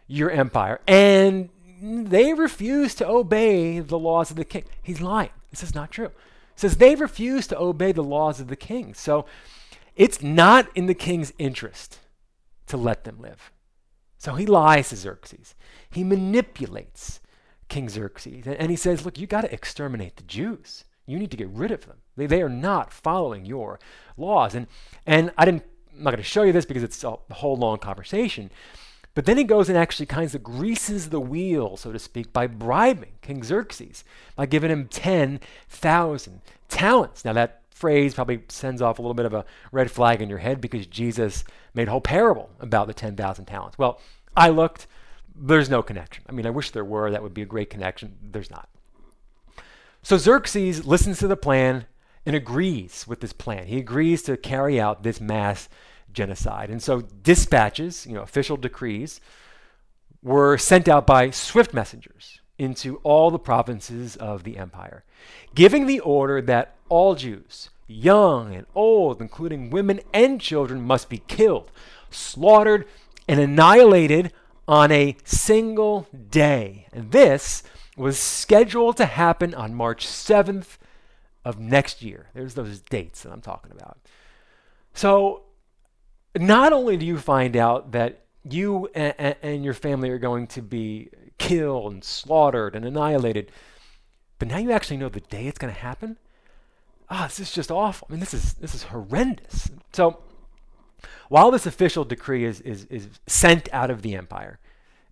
your 0.07 0.29
empire, 0.29 0.79
and 0.87 1.49
they 1.81 2.33
refuse 2.33 2.93
to 2.95 3.07
obey 3.07 3.79
the 3.79 3.97
laws 3.97 4.29
of 4.29 4.37
the 4.37 4.45
king. 4.45 4.65
He's 4.83 5.01
lying. 5.01 5.31
This 5.49 5.63
is 5.63 5.73
not 5.73 5.89
true. 5.89 6.11
Says 6.55 6.77
they 6.77 6.95
refuse 6.95 7.47
to 7.47 7.59
obey 7.59 7.93
the 7.93 8.03
laws 8.03 8.39
of 8.39 8.49
the 8.49 8.55
king. 8.55 8.93
So 8.93 9.25
it's 9.95 10.21
not 10.21 10.69
in 10.75 10.87
the 10.87 10.93
king's 10.93 11.33
interest 11.39 11.99
to 12.67 12.77
let 12.77 13.05
them 13.05 13.19
live. 13.19 13.51
So 14.17 14.35
he 14.35 14.45
lies 14.45 14.89
to 14.89 14.97
Xerxes. 14.97 15.55
He 15.89 16.03
manipulates 16.03 17.21
King 17.69 17.87
Xerxes. 17.87 18.45
And, 18.45 18.55
and 18.55 18.69
he 18.69 18.75
says, 18.75 19.05
Look, 19.05 19.17
you 19.17 19.25
got 19.25 19.41
to 19.41 19.53
exterminate 19.53 20.17
the 20.17 20.23
Jews. 20.23 20.83
You 21.05 21.17
need 21.17 21.31
to 21.31 21.37
get 21.37 21.49
rid 21.49 21.71
of 21.71 21.85
them. 21.85 21.97
They, 22.17 22.27
they 22.27 22.41
are 22.41 22.49
not 22.49 22.91
following 22.91 23.45
your 23.45 23.79
laws. 24.17 24.53
And, 24.53 24.67
and 25.05 25.31
I 25.37 25.45
didn't 25.45 25.63
I'm 25.99 26.05
not 26.05 26.12
going 26.12 26.23
to 26.23 26.23
show 26.23 26.43
you 26.43 26.53
this 26.53 26.65
because 26.65 26.81
it's 26.81 27.03
a 27.03 27.17
whole 27.31 27.57
long 27.57 27.77
conversation. 27.77 28.49
But 29.15 29.25
then 29.25 29.38
he 29.38 29.43
goes 29.43 29.67
and 29.67 29.77
actually 29.77 30.05
kind 30.05 30.33
of 30.33 30.43
greases 30.43 31.09
the 31.09 31.19
wheel, 31.19 31.75
so 31.75 31.91
to 31.91 31.99
speak, 31.99 32.31
by 32.31 32.47
bribing 32.47 33.12
King 33.21 33.43
Xerxes, 33.43 34.05
by 34.38 34.45
giving 34.45 34.71
him 34.71 34.88
10,000 34.88 36.41
talents. 36.69 37.25
Now, 37.25 37.33
that 37.33 37.63
phrase 37.69 38.13
probably 38.13 38.43
sends 38.47 38.81
off 38.81 38.97
a 38.97 39.01
little 39.01 39.13
bit 39.13 39.25
of 39.25 39.33
a 39.33 39.43
red 39.73 39.91
flag 39.91 40.21
in 40.21 40.29
your 40.29 40.38
head 40.38 40.62
because 40.62 40.88
Jesus 40.88 41.43
made 41.73 41.89
a 41.89 41.91
whole 41.91 41.99
parable 41.99 42.49
about 42.62 42.88
the 42.88 42.93
10,000 42.93 43.43
talents. 43.43 43.77
Well, 43.77 43.99
I 44.38 44.49
looked, 44.49 44.88
there's 45.35 45.69
no 45.69 45.81
connection. 45.81 46.23
I 46.29 46.31
mean, 46.31 46.45
I 46.45 46.51
wish 46.51 46.71
there 46.71 46.85
were. 46.85 47.12
That 47.12 47.23
would 47.23 47.33
be 47.33 47.41
a 47.41 47.45
great 47.45 47.69
connection. 47.69 48.17
There's 48.21 48.51
not. 48.51 48.69
So 50.01 50.17
Xerxes 50.17 50.85
listens 50.85 51.19
to 51.19 51.27
the 51.27 51.35
plan 51.35 51.88
and 52.25 52.36
agrees 52.36 53.05
with 53.08 53.21
this 53.21 53.34
plan. 53.34 53.67
He 53.67 53.77
agrees 53.77 54.21
to 54.23 54.38
carry 54.38 54.79
out 54.79 55.03
this 55.03 55.21
mass 55.21 55.69
genocide. 56.12 56.69
And 56.69 56.82
so 56.82 57.01
dispatches, 57.01 58.05
you 58.05 58.13
know, 58.13 58.21
official 58.21 58.58
decrees, 58.58 59.21
were 60.21 60.58
sent 60.58 60.88
out 60.88 61.08
by 61.08 61.29
swift 61.29 61.73
messengers 61.73 62.41
into 62.58 62.97
all 62.97 63.32
the 63.32 63.39
provinces 63.39 64.15
of 64.17 64.43
the 64.43 64.58
empire, 64.58 65.03
giving 65.55 65.88
the 65.88 66.01
order 66.01 66.41
that 66.41 66.75
all 66.89 67.15
Jews, 67.15 67.69
young 67.88 68.53
and 68.53 68.65
old, 68.75 69.21
including 69.21 69.69
women 69.69 70.01
and 70.13 70.41
children, 70.41 70.82
must 70.82 71.10
be 71.10 71.19
killed, 71.27 71.71
slaughtered, 72.10 72.86
and 73.27 73.39
annihilated 73.39 74.34
on 74.67 74.91
a 74.91 75.15
single 75.23 76.08
day. 76.29 76.88
And 76.91 77.12
this 77.12 77.63
was 77.95 78.19
scheduled 78.19 78.97
to 78.97 79.05
happen 79.05 79.53
on 79.55 79.73
March 79.73 80.05
7th 80.05 80.77
of 81.49 81.59
next 81.59 82.01
year. 82.01 82.27
There's 82.33 82.53
those 82.53 82.79
dates 82.79 83.23
that 83.23 83.31
I'm 83.31 83.41
talking 83.41 83.71
about. 83.71 83.97
So, 84.93 85.43
not 86.38 86.73
only 86.73 86.95
do 86.95 87.05
you 87.05 87.17
find 87.17 87.57
out 87.57 87.91
that 87.91 88.25
you 88.43 88.89
and, 88.93 89.35
and 89.41 89.63
your 89.65 89.73
family 89.73 90.09
are 90.09 90.19
going 90.19 90.47
to 90.47 90.62
be 90.62 91.09
killed 91.38 91.91
and 91.93 92.03
slaughtered 92.03 92.75
and 92.75 92.85
annihilated, 92.85 93.51
but 94.38 94.47
now 94.47 94.57
you 94.57 94.71
actually 94.71 94.97
know 94.97 95.09
the 95.09 95.19
day 95.21 95.47
it's 95.47 95.57
going 95.57 95.73
to 95.73 95.79
happen. 95.79 96.17
Ah, 97.09 97.23
oh, 97.23 97.27
this 97.27 97.39
is 97.39 97.51
just 97.51 97.71
awful. 97.71 98.07
I 98.09 98.13
mean, 98.13 98.19
this 98.19 98.33
is 98.33 98.53
this 98.53 98.75
is 98.75 98.83
horrendous. 98.83 99.69
So, 99.91 100.21
while 101.29 101.49
this 101.49 101.65
official 101.65 102.03
decree 102.03 102.45
is, 102.45 102.62
is, 102.62 102.85
is 102.85 103.07
sent 103.25 103.67
out 103.73 103.89
of 103.89 104.01
the 104.03 104.15
empire, 104.15 104.59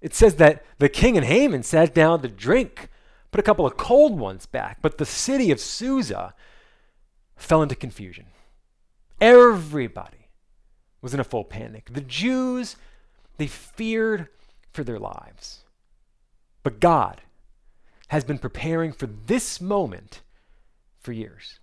it 0.01 0.13
says 0.13 0.35
that 0.35 0.63
the 0.77 0.89
king 0.89 1.17
and 1.17 1.25
Haman 1.25 1.63
sat 1.63 1.93
down 1.93 2.21
to 2.21 2.27
drink, 2.27 2.89
put 3.31 3.39
a 3.39 3.43
couple 3.43 3.65
of 3.65 3.77
cold 3.77 4.17
ones 4.17 4.45
back, 4.45 4.81
but 4.81 4.97
the 4.97 5.05
city 5.05 5.51
of 5.51 5.59
Susa 5.59 6.33
fell 7.35 7.61
into 7.61 7.75
confusion. 7.75 8.25
Everybody 9.19 10.29
was 11.01 11.13
in 11.13 11.19
a 11.19 11.25
full 11.25 11.43
panic. 11.43 11.89
The 11.91 12.01
Jews, 12.01 12.75
they 13.37 13.47
feared 13.47 14.27
for 14.73 14.83
their 14.83 14.99
lives. 14.99 15.63
But 16.63 16.79
God 16.79 17.21
has 18.09 18.23
been 18.23 18.37
preparing 18.37 18.91
for 18.91 19.07
this 19.07 19.59
moment 19.59 20.21
for 20.99 21.11
years. 21.11 21.59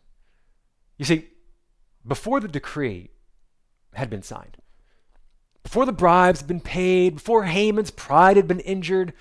You 0.99 1.05
see, 1.05 1.29
before 2.07 2.41
the 2.41 2.49
decree 2.49 3.11
had 3.95 4.11
been 4.11 4.23
signed, 4.23 4.59
before 5.63 5.87
the 5.87 5.93
bribes 5.93 6.41
had 6.41 6.49
been 6.49 6.61
paid, 6.61 7.15
before 7.15 7.45
Haman's 7.45 7.91
pride 7.91 8.37
had 8.37 8.47
been 8.47 8.61
injured, 8.61 9.15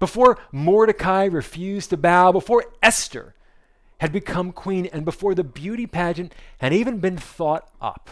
before 0.00 0.38
Mordecai 0.50 1.26
refused 1.26 1.90
to 1.90 1.96
bow, 1.96 2.32
before 2.32 2.64
Esther 2.82 3.34
had 3.98 4.12
become 4.12 4.50
queen, 4.50 4.86
and 4.86 5.04
before 5.04 5.34
the 5.34 5.44
beauty 5.44 5.86
pageant 5.86 6.34
had 6.58 6.72
even 6.72 6.98
been 6.98 7.18
thought 7.18 7.70
up, 7.80 8.10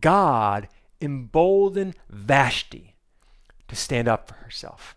God 0.00 0.68
emboldened 1.00 1.94
Vashti 2.08 2.96
to 3.68 3.76
stand 3.76 4.08
up 4.08 4.28
for 4.28 4.34
herself, 4.36 4.96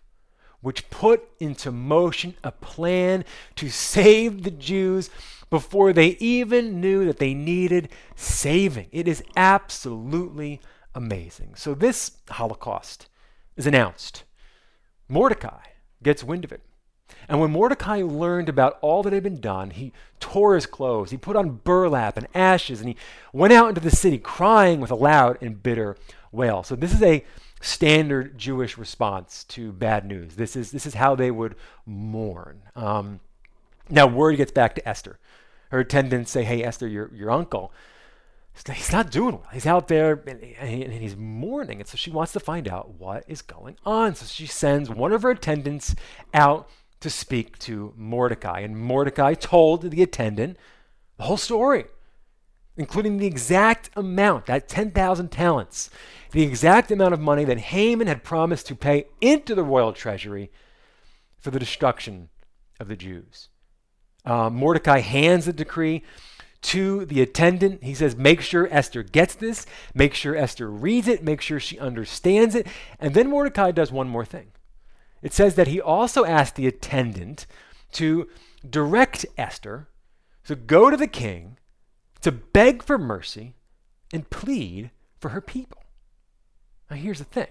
which 0.62 0.90
put 0.90 1.30
into 1.40 1.72
motion 1.72 2.36
a 2.44 2.54
plan 2.54 3.26
to 3.56 3.70
save 3.70 4.44
the 4.44 4.52
Jews 4.52 5.10
before 5.50 5.92
they 5.92 6.16
even 6.20 6.80
knew 6.80 7.06
that 7.06 7.18
they 7.18 7.34
needed 7.34 7.90
saving. 8.16 8.88
It 8.94 9.10
is 9.10 9.22
absolutely 9.36 10.62
amazing. 10.96 11.56
So 11.56 11.74
this 11.74 12.12
Holocaust 12.30 13.10
is 13.58 13.68
announced. 13.68 14.24
Mordecai 15.10 15.71
gets 16.04 16.24
wind 16.24 16.44
of 16.44 16.52
it. 16.52 16.62
And 17.28 17.40
when 17.40 17.52
Mordecai 17.52 18.02
learned 18.04 18.50
about 18.50 18.78
all 18.82 19.04
that 19.04 19.14
had 19.14 19.24
been 19.24 19.42
done, 19.42 19.72
he 19.72 19.92
tore 20.20 20.56
his 20.56 20.66
clothes, 20.66 21.12
he 21.12 21.18
put 21.18 21.36
on 21.36 21.62
burlap 21.64 22.18
and 22.18 22.28
ashes, 22.34 22.80
and 22.80 22.90
he 22.90 22.96
went 23.34 23.54
out 23.54 23.70
into 23.70 23.82
the 23.82 23.92
city 23.92 24.18
crying 24.18 24.80
with 24.80 24.92
a 24.92 24.96
loud 24.96 25.38
and 25.42 25.62
bitter 25.62 25.98
wail. 26.32 26.64
So 26.64 26.76
this 26.76 26.94
is 26.94 27.04
a 27.04 27.24
standard 27.62 28.38
Jewish 28.38 28.78
response 28.78 29.44
to 29.46 29.72
bad 29.72 30.06
news. 30.06 30.36
This 30.36 30.56
is 30.56 30.72
this 30.72 30.86
is 30.86 30.96
how 30.96 31.16
they 31.16 31.32
would 31.32 31.56
mourn. 31.86 32.64
Um, 32.76 33.20
now 33.90 34.08
word 34.08 34.38
gets 34.38 34.52
back 34.52 34.76
to 34.76 34.88
Esther. 34.88 35.20
Her 35.70 35.80
attendants 35.80 36.32
say, 36.32 36.44
"Hey 36.44 36.64
Esther, 36.64 36.88
your 36.88 37.12
your 37.14 37.30
uncle 37.30 37.72
he's 38.74 38.92
not 38.92 39.12
doing 39.12 39.36
well. 39.36 39.50
He's 39.54 39.66
out 39.66 39.88
there 39.88 40.22
and, 40.28 40.42
and, 40.44 40.94
he's 40.94 41.16
mourning. 41.16 41.80
And 41.80 41.88
so 41.88 41.96
she 41.96 42.12
wants 42.12 42.34
to 42.34 42.40
find 42.40 42.68
out 42.68 42.96
what 43.00 43.24
is 43.28 43.42
going 43.42 43.78
on. 43.86 44.16
So 44.16 44.26
she 44.26 44.46
sends 44.46 44.90
one 44.90 45.14
of 45.14 45.24
her 45.24 45.32
attendants 45.32 45.96
out 46.34 46.70
to 47.00 47.10
speak 47.10 47.58
to 47.60 47.94
Mordecai. 47.98 48.60
And 48.60 48.78
Mordecai 48.78 49.34
told 49.34 49.90
the 49.90 50.04
attendant 50.04 50.58
the 51.18 51.24
whole 51.24 51.38
story, 51.38 51.86
including 52.78 53.18
the 53.18 53.28
exact 53.28 53.90
amount, 53.96 54.46
that 54.46 54.68
10,000 54.68 55.30
talents, 55.30 55.90
the 56.32 56.44
exact 56.44 56.92
amount 56.92 57.14
of 57.14 57.20
money 57.20 57.44
that 57.46 57.58
Haman 57.58 58.08
had 58.08 58.24
promised 58.24 58.68
to 58.68 58.76
pay 58.76 59.06
into 59.20 59.56
the 59.56 59.64
royal 59.64 59.94
treasury 59.94 60.52
for 61.40 61.52
the 61.52 61.60
destruction 61.60 62.30
of 62.80 62.88
the 62.88 62.96
Jews. 62.96 63.50
Uh, 64.24 64.50
Mordecai 64.52 65.00
hands 65.00 65.46
the 65.46 65.54
decree 65.54 66.04
to 66.62 67.06
the 67.06 67.21
attendant. 67.21 67.84
He 67.84 67.93
says, 67.93 68.15
Make 68.15 68.41
sure 68.41 68.67
Esther 68.71 69.04
gets 69.04 69.36
this, 69.36 69.65
make 69.93 70.13
sure 70.13 70.36
Esther 70.36 70.69
reads 70.69 71.08
it, 71.08 71.24
make 71.24 71.41
sure 71.41 71.60
she 71.60 71.80
understands 71.80 72.56
it. 72.56 72.67
And 73.00 73.13
then 73.13 73.30
Mordecai 73.30 73.71
does 73.71 73.91
one 73.91 74.08
more 74.08 74.26
thing. 74.26 74.52
It 75.21 75.34
says 75.34 75.56
that 75.56 75.67
he 75.67 75.80
also 75.80 76.26
asked 76.26 76.56
the 76.56 76.67
attendant 76.67 77.45
to 77.93 78.28
direct 78.67 79.26
Esther 79.38 79.88
to 80.45 80.56
go 80.56 80.89
to 80.89 80.97
the 80.97 81.08
king 81.08 81.58
to 82.21 82.32
beg 82.32 82.84
for 82.84 82.97
mercy 82.97 83.54
and 84.13 84.30
plead 84.30 84.91
for 85.19 85.30
her 85.30 85.41
people. 85.41 85.84
Now, 86.89 86.97
here's 86.97 87.19
the 87.19 87.26
thing 87.26 87.47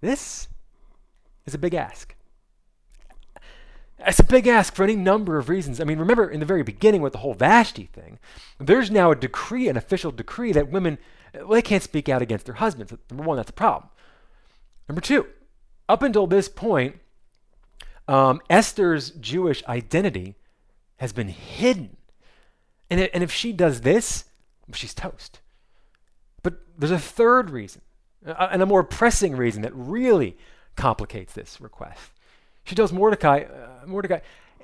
this 0.00 0.48
is 1.46 1.54
a 1.54 1.58
big 1.58 1.74
ask. 1.74 2.14
It's 3.98 4.18
a 4.18 4.24
big 4.24 4.46
ask 4.46 4.74
for 4.74 4.82
any 4.82 4.96
number 4.96 5.38
of 5.38 5.48
reasons. 5.48 5.80
I 5.80 5.84
mean, 5.84 5.98
remember 5.98 6.28
in 6.28 6.40
the 6.40 6.46
very 6.46 6.62
beginning 6.62 7.00
with 7.00 7.12
the 7.12 7.20
whole 7.20 7.34
Vashti 7.34 7.86
thing, 7.92 8.18
there's 8.58 8.90
now 8.90 9.10
a 9.10 9.16
decree, 9.16 9.68
an 9.68 9.76
official 9.76 10.10
decree 10.10 10.52
that 10.52 10.70
women, 10.70 10.98
well, 11.34 11.48
they 11.48 11.62
can't 11.62 11.82
speak 11.82 12.08
out 12.08 12.22
against 12.22 12.46
their 12.46 12.56
husbands. 12.56 12.92
Number 13.10 13.24
one, 13.24 13.36
that's 13.36 13.50
a 13.50 13.54
problem. 13.54 13.90
Number 14.88 15.00
two, 15.00 15.26
up 15.88 16.02
until 16.02 16.26
this 16.26 16.48
point, 16.48 16.98
um, 18.08 18.40
Esther's 18.50 19.10
Jewish 19.12 19.64
identity 19.66 20.34
has 20.96 21.12
been 21.12 21.28
hidden. 21.28 21.96
And, 22.90 23.00
it, 23.00 23.10
and 23.14 23.22
if 23.22 23.32
she 23.32 23.52
does 23.52 23.80
this, 23.80 24.24
she's 24.72 24.94
toast. 24.94 25.40
But 26.42 26.54
there's 26.76 26.90
a 26.90 26.98
third 26.98 27.50
reason, 27.50 27.82
uh, 28.26 28.48
and 28.50 28.60
a 28.60 28.66
more 28.66 28.84
pressing 28.84 29.36
reason 29.36 29.62
that 29.62 29.74
really 29.74 30.36
complicates 30.76 31.32
this 31.32 31.60
request. 31.60 32.10
She 32.64 32.74
tells 32.74 32.92
Mordecai, 32.92 33.44
uh, 33.44 33.86
Mordecai, 33.86 34.20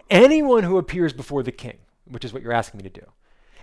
anyone 0.09 0.65
who 0.65 0.79
appears 0.79 1.13
before 1.13 1.43
the 1.43 1.53
king, 1.53 1.79
which 2.07 2.25
is 2.25 2.33
what 2.33 2.43
you're 2.43 2.53
asking 2.53 2.79
me 2.79 2.85
to 2.85 3.01
do, 3.01 3.07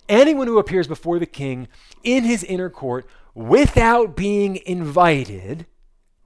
anyone 0.07 0.47
who 0.47 0.59
appears 0.59 0.87
before 0.87 1.19
the 1.19 1.25
king 1.25 1.67
in 2.03 2.23
his 2.23 2.43
inner 2.43 2.69
court 2.69 3.07
without 3.33 4.15
being 4.15 4.59
invited 4.65 5.65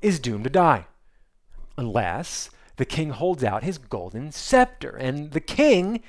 is 0.01 0.19
doomed 0.19 0.43
to 0.43 0.49
die, 0.49 0.85
unless 1.77 2.49
the 2.77 2.85
king 2.85 3.11
holds 3.11 3.43
out 3.43 3.63
his 3.63 3.77
golden 3.77 4.31
scepter. 4.31 4.89
And 4.89 5.31
the 5.31 5.39
king 5.39 6.01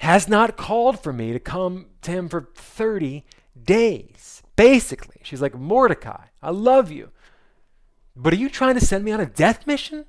has 0.00 0.28
not 0.28 0.56
called 0.56 1.00
for 1.00 1.12
me 1.12 1.32
to 1.32 1.38
come 1.40 1.86
to 2.02 2.10
him 2.10 2.28
for 2.28 2.50
30 2.54 3.24
days. 3.60 4.42
Basically, 4.56 5.16
she's 5.22 5.42
like, 5.42 5.54
Mordecai, 5.54 6.26
I 6.42 6.50
love 6.50 6.90
you. 6.90 7.10
But 8.14 8.32
are 8.32 8.36
you 8.36 8.48
trying 8.48 8.74
to 8.74 8.84
send 8.84 9.04
me 9.04 9.12
on 9.12 9.20
a 9.20 9.26
death 9.26 9.66
mission? 9.66 10.04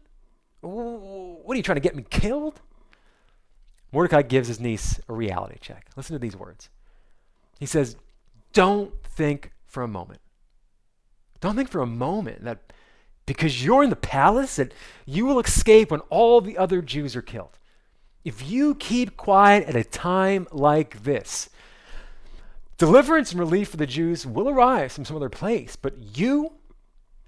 What 0.62 1.54
are 1.54 1.58
you 1.58 1.64
trying 1.64 1.78
to 1.78 1.82
get 1.82 1.96
me 1.96 2.06
killed? 2.10 2.62
Mordecai 3.92 4.22
gives 4.22 4.48
his 4.48 4.60
niece 4.60 5.00
a 5.08 5.14
reality 5.14 5.58
check. 5.60 5.88
Listen 5.96 6.14
to 6.14 6.20
these 6.20 6.36
words. 6.36 6.70
He 7.60 7.66
says, 7.66 7.96
Don't 8.54 8.94
think 9.04 9.52
for 9.66 9.84
a 9.84 9.88
moment. 9.88 10.22
Don't 11.40 11.56
think 11.56 11.70
for 11.70 11.82
a 11.82 11.88
moment 11.88 12.44
that 12.44 12.74
because 13.26 13.64
you're 13.64 13.84
in 13.84 13.90
the 13.90 13.96
palace 13.96 14.56
that 14.58 14.74
you 15.06 15.26
will 15.26 15.40
escape 15.40 15.92
when 15.92 16.00
all 16.10 16.42
the 16.42 16.58
other 16.58 16.82
Jews 16.82 17.16
are 17.16 17.22
killed. 17.22 17.58
If 18.26 18.50
you 18.50 18.76
keep 18.76 19.18
quiet 19.18 19.68
at 19.68 19.76
a 19.76 19.84
time 19.84 20.48
like 20.52 21.04
this, 21.04 21.50
deliverance 22.78 23.32
and 23.32 23.40
relief 23.40 23.70
for 23.70 23.78
the 23.78 23.88
Jews 23.88 24.26
will 24.26 24.50
arise 24.50 24.94
from 24.94 25.06
some 25.06 25.16
other 25.16 25.30
place, 25.30 25.76
but 25.76 26.18
you 26.18 26.54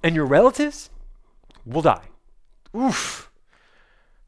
and 0.03 0.15
your 0.15 0.25
relatives 0.25 0.89
will 1.65 1.81
die. 1.81 2.10
Oof. 2.75 3.31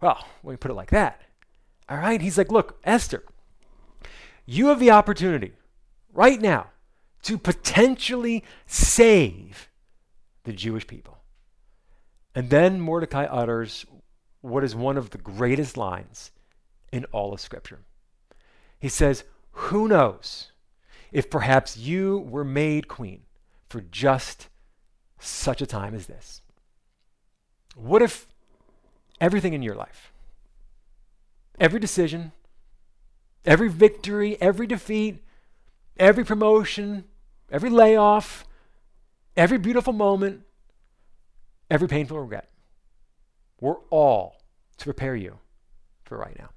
Well, 0.01 0.25
when 0.41 0.53
you 0.53 0.57
put 0.57 0.71
it 0.71 0.75
like 0.75 0.89
that. 0.91 1.21
All 1.89 1.97
right. 1.97 2.21
He's 2.21 2.37
like, 2.37 2.51
look, 2.51 2.79
Esther, 2.83 3.23
you 4.45 4.67
have 4.67 4.79
the 4.79 4.91
opportunity 4.91 5.53
right 6.13 6.41
now 6.41 6.67
to 7.23 7.37
potentially 7.37 8.43
save 8.65 9.69
the 10.43 10.53
Jewish 10.53 10.85
people. 10.87 11.19
And 12.35 12.49
then 12.49 12.81
Mordecai 12.81 13.25
utters 13.25 13.85
what 14.41 14.63
is 14.63 14.75
one 14.75 14.97
of 14.97 15.11
the 15.11 15.17
greatest 15.17 15.77
lines 15.77 16.31
in 16.91 17.05
all 17.11 17.33
of 17.33 17.39
Scripture. 17.39 17.79
He 18.79 18.89
says, 18.89 19.23
Who 19.51 19.87
knows 19.87 20.51
if 21.11 21.29
perhaps 21.29 21.77
you 21.77 22.19
were 22.19 22.43
made 22.43 22.89
queen 22.89 23.21
for 23.69 23.79
just 23.79 24.49
such 25.17 25.61
a 25.61 25.65
time 25.65 25.95
as 25.95 26.07
this? 26.07 26.41
What 27.75 28.01
if 28.01 28.27
everything 29.23 29.53
in 29.53 29.61
your 29.63 29.73
life, 29.73 30.11
every 31.57 31.79
decision, 31.79 32.33
every 33.45 33.69
victory, 33.69 34.35
every 34.41 34.67
defeat, 34.67 35.23
every 35.95 36.25
promotion, 36.25 37.05
every 37.49 37.69
layoff, 37.69 38.45
every 39.37 39.57
beautiful 39.57 39.93
moment, 39.93 40.41
every 41.71 41.87
painful 41.87 42.19
regret, 42.19 42.49
we're 43.61 43.79
all 43.89 44.41
to 44.75 44.83
prepare 44.83 45.15
you 45.15 45.37
for 46.03 46.17
right 46.17 46.37
now. 46.37 46.49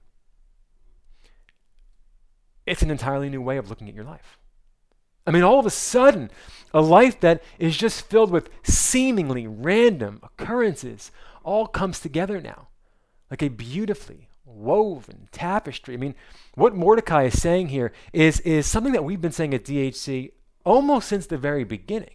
It's 2.66 2.82
an 2.82 2.90
entirely 2.90 3.28
new 3.28 3.40
way 3.40 3.58
of 3.58 3.70
looking 3.70 3.88
at 3.88 3.94
your 3.94 4.02
life. 4.02 4.38
I 5.24 5.30
mean, 5.30 5.44
all 5.44 5.60
of 5.60 5.66
a 5.66 5.70
sudden, 5.70 6.32
a 6.74 6.80
life 6.80 7.20
that 7.20 7.44
is 7.60 7.76
just 7.76 8.02
filled 8.02 8.32
with 8.32 8.50
seemingly 8.64 9.46
random 9.46 10.18
occurrences 10.24 11.12
all 11.46 11.66
comes 11.66 12.00
together 12.00 12.40
now, 12.40 12.68
like 13.30 13.42
a 13.42 13.48
beautifully 13.48 14.28
woven 14.44 15.28
tapestry. 15.32 15.94
I 15.94 15.96
mean, 15.96 16.14
what 16.54 16.74
Mordecai 16.74 17.24
is 17.24 17.40
saying 17.40 17.68
here 17.68 17.92
is, 18.12 18.40
is 18.40 18.66
something 18.66 18.92
that 18.92 19.04
we've 19.04 19.20
been 19.20 19.32
saying 19.32 19.54
at 19.54 19.64
DHC 19.64 20.32
almost 20.64 21.08
since 21.08 21.26
the 21.26 21.38
very 21.38 21.64
beginning 21.64 22.10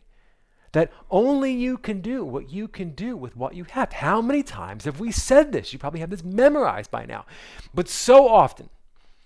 that 0.73 0.91
only 1.09 1.51
you 1.51 1.77
can 1.77 2.01
do 2.01 2.23
what 2.23 2.49
you 2.49 2.67
can 2.67 2.91
do 2.91 3.17
with 3.17 3.35
what 3.35 3.55
you 3.55 3.65
have. 3.71 3.91
How 3.93 4.21
many 4.21 4.43
times 4.43 4.85
have 4.85 4.99
we 4.99 5.11
said 5.11 5.51
this? 5.51 5.73
You 5.73 5.79
probably 5.79 5.99
have 6.01 6.09
this 6.09 6.23
memorized 6.23 6.91
by 6.91 7.05
now. 7.05 7.25
But 7.73 7.89
so 7.89 8.27
often, 8.27 8.69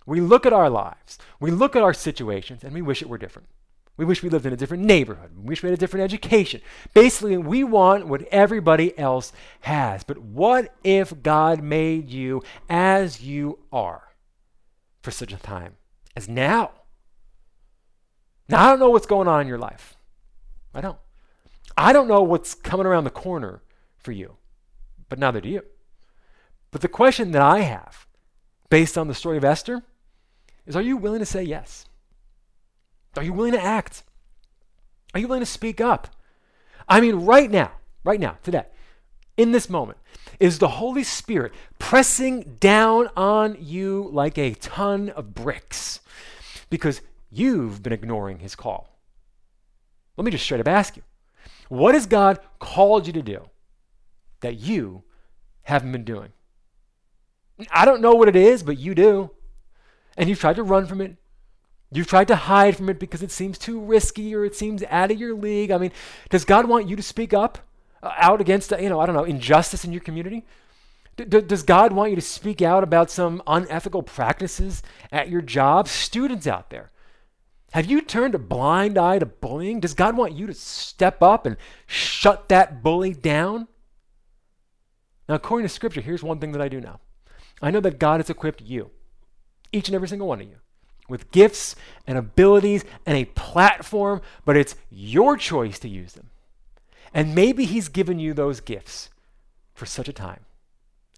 we 0.05 0.21
look 0.21 0.45
at 0.45 0.53
our 0.53 0.69
lives, 0.69 1.17
we 1.39 1.51
look 1.51 1.75
at 1.75 1.83
our 1.83 1.93
situations, 1.93 2.63
and 2.63 2.73
we 2.73 2.81
wish 2.81 3.01
it 3.01 3.09
were 3.09 3.17
different. 3.17 3.47
We 3.97 4.05
wish 4.05 4.21
we 4.21 4.29
lived 4.29 4.45
in 4.45 4.51
a 4.51 4.57
different 4.57 4.83
neighborhood. 4.83 5.31
We 5.37 5.43
wish 5.43 5.63
we 5.63 5.69
had 5.69 5.77
a 5.77 5.79
different 5.79 6.03
education. 6.03 6.61
Basically, 6.93 7.37
we 7.37 7.63
want 7.63 8.07
what 8.07 8.23
everybody 8.23 8.97
else 8.99 9.31
has. 9.61 10.03
But 10.03 10.17
what 10.17 10.75
if 10.83 11.21
God 11.23 11.63
made 11.63 12.09
you 12.09 12.43
as 12.69 13.23
you 13.23 13.59
are 13.71 14.03
for 15.01 15.11
such 15.11 15.31
a 15.31 15.37
time 15.37 15.77
as 16.15 16.27
now? 16.27 16.71
Now, 18.49 18.65
I 18.65 18.69
don't 18.69 18.79
know 18.79 18.89
what's 18.89 19.05
going 19.05 19.29
on 19.29 19.41
in 19.41 19.47
your 19.47 19.57
life. 19.57 19.95
I 20.73 20.81
don't. 20.81 20.97
I 21.77 21.93
don't 21.93 22.07
know 22.07 22.21
what's 22.21 22.53
coming 22.53 22.85
around 22.85 23.05
the 23.05 23.09
corner 23.09 23.61
for 23.97 24.11
you, 24.11 24.35
but 25.09 25.19
neither 25.19 25.41
do 25.41 25.49
you. 25.49 25.63
But 26.71 26.81
the 26.81 26.87
question 26.87 27.31
that 27.31 27.41
I 27.41 27.61
have, 27.61 28.07
based 28.69 28.97
on 28.97 29.07
the 29.07 29.13
story 29.13 29.37
of 29.37 29.43
Esther, 29.43 29.83
is 30.65 30.75
are 30.75 30.81
you 30.81 30.97
willing 30.97 31.19
to 31.19 31.25
say 31.25 31.43
yes? 31.43 31.85
Are 33.17 33.23
you 33.23 33.33
willing 33.33 33.53
to 33.53 33.63
act? 33.63 34.03
Are 35.13 35.19
you 35.19 35.27
willing 35.27 35.41
to 35.41 35.45
speak 35.45 35.79
up? 35.79 36.09
I 36.87 37.01
mean, 37.01 37.25
right 37.25 37.49
now, 37.49 37.71
right 38.03 38.19
now, 38.19 38.37
today, 38.43 38.65
in 39.37 39.51
this 39.51 39.69
moment, 39.69 39.97
is 40.39 40.59
the 40.59 40.67
Holy 40.67 41.03
Spirit 41.03 41.53
pressing 41.79 42.57
down 42.59 43.09
on 43.15 43.57
you 43.59 44.09
like 44.11 44.37
a 44.37 44.53
ton 44.53 45.09
of 45.09 45.33
bricks 45.33 46.01
because 46.69 47.01
you've 47.31 47.81
been 47.81 47.93
ignoring 47.93 48.39
his 48.39 48.55
call. 48.55 48.99
Let 50.17 50.25
me 50.25 50.31
just 50.31 50.43
straight 50.43 50.61
up 50.61 50.67
ask 50.67 50.95
you 50.95 51.03
what 51.67 51.95
has 51.95 52.05
God 52.05 52.39
called 52.59 53.07
you 53.07 53.13
to 53.13 53.21
do 53.21 53.49
that 54.41 54.55
you 54.55 55.03
haven't 55.63 55.91
been 55.91 56.03
doing? 56.03 56.31
I 57.71 57.85
don't 57.85 58.01
know 58.01 58.13
what 58.13 58.27
it 58.27 58.35
is, 58.35 58.63
but 58.63 58.77
you 58.77 58.93
do. 58.93 59.31
And 60.17 60.29
you've 60.29 60.39
tried 60.39 60.57
to 60.57 60.63
run 60.63 60.85
from 60.85 61.01
it. 61.01 61.15
You've 61.91 62.07
tried 62.07 62.27
to 62.29 62.35
hide 62.35 62.75
from 62.75 62.89
it 62.89 62.99
because 62.99 63.21
it 63.21 63.31
seems 63.31 63.57
too 63.57 63.79
risky 63.79 64.35
or 64.35 64.43
it 64.43 64.55
seems 64.55 64.83
out 64.89 65.11
of 65.11 65.19
your 65.19 65.35
league. 65.35 65.71
I 65.71 65.77
mean, 65.77 65.91
does 66.29 66.45
God 66.45 66.67
want 66.67 66.89
you 66.89 66.95
to 66.95 67.03
speak 67.03 67.33
up 67.33 67.59
uh, 68.01 68.11
out 68.17 68.41
against, 68.41 68.73
uh, 68.73 68.77
you 68.77 68.89
know, 68.89 68.99
I 68.99 69.05
don't 69.05 69.15
know, 69.15 69.23
injustice 69.23 69.85
in 69.85 69.91
your 69.91 70.01
community? 70.01 70.45
D- 71.15 71.25
does 71.25 71.63
God 71.63 71.93
want 71.93 72.09
you 72.09 72.15
to 72.15 72.21
speak 72.21 72.61
out 72.61 72.83
about 72.83 73.09
some 73.09 73.41
unethical 73.47 74.03
practices 74.03 74.83
at 75.11 75.29
your 75.29 75.41
job? 75.41 75.87
Students 75.87 76.47
out 76.47 76.69
there, 76.69 76.91
have 77.71 77.85
you 77.85 78.01
turned 78.01 78.35
a 78.35 78.39
blind 78.39 78.97
eye 78.97 79.19
to 79.19 79.25
bullying? 79.25 79.79
Does 79.79 79.93
God 79.93 80.17
want 80.17 80.33
you 80.33 80.47
to 80.47 80.53
step 80.53 81.21
up 81.21 81.45
and 81.45 81.55
shut 81.85 82.49
that 82.49 82.81
bully 82.83 83.13
down? 83.13 83.67
Now, 85.27 85.35
according 85.35 85.67
to 85.67 85.73
Scripture, 85.73 86.01
here's 86.01 86.23
one 86.23 86.39
thing 86.39 86.51
that 86.51 86.61
I 86.61 86.67
do 86.67 86.81
know 86.81 86.99
I 87.61 87.71
know 87.71 87.79
that 87.79 87.99
God 87.99 88.19
has 88.19 88.29
equipped 88.29 88.61
you, 88.61 88.91
each 89.71 89.87
and 89.87 89.95
every 89.95 90.07
single 90.07 90.27
one 90.27 90.41
of 90.41 90.47
you, 90.47 90.57
with 91.07 91.31
gifts 91.31 91.75
and 92.07 92.17
abilities 92.17 92.83
and 93.05 93.17
a 93.17 93.25
platform, 93.25 94.21
but 94.43 94.57
it's 94.57 94.75
your 94.89 95.37
choice 95.37 95.79
to 95.79 95.89
use 95.89 96.13
them. 96.13 96.29
And 97.13 97.35
maybe 97.35 97.65
He's 97.65 97.87
given 97.87 98.19
you 98.19 98.33
those 98.33 98.59
gifts 98.59 99.09
for 99.73 99.85
such 99.85 100.07
a 100.07 100.13
time 100.13 100.45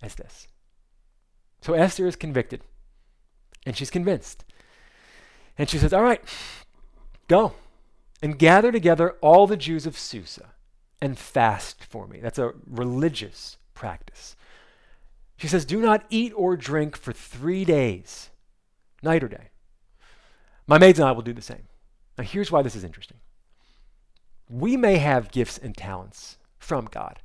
as 0.01 0.15
this. 0.15 0.47
So 1.61 1.73
Esther 1.73 2.07
is 2.07 2.15
convicted, 2.15 2.61
and 3.65 3.75
she's 3.75 3.89
convinced. 3.89 4.43
And 5.57 5.69
she 5.69 5.77
says, 5.77 5.93
All 5.93 6.03
right, 6.03 6.21
go 7.27 7.53
and 8.21 8.37
gather 8.37 8.71
together 8.71 9.15
all 9.21 9.47
the 9.47 9.57
Jews 9.57 9.85
of 9.85 9.97
Susa 9.97 10.53
and 11.01 11.17
fast 11.17 11.83
for 11.83 12.07
me. 12.07 12.19
That's 12.19 12.39
a 12.39 12.53
religious 12.65 13.57
practice. 13.73 14.35
She 15.37 15.47
says, 15.47 15.65
Do 15.65 15.79
not 15.79 16.05
eat 16.09 16.33
or 16.35 16.57
drink 16.57 16.97
for 16.97 17.13
three 17.13 17.65
days, 17.65 18.29
night 19.03 19.23
or 19.23 19.27
day. 19.27 19.49
My 20.67 20.77
maids 20.77 20.99
and 20.99 21.07
I 21.07 21.13
will 21.13 21.21
do 21.21 21.33
the 21.33 21.41
same. 21.41 21.63
Now, 22.17 22.23
here's 22.25 22.51
why 22.51 22.61
this 22.61 22.75
is 22.75 22.83
interesting. 22.83 23.17
We 24.49 24.77
may 24.77 24.97
have 24.97 25.31
gifts 25.31 25.57
and 25.57 25.75
talents 25.75 26.37
from 26.59 26.85
God, 26.85 27.19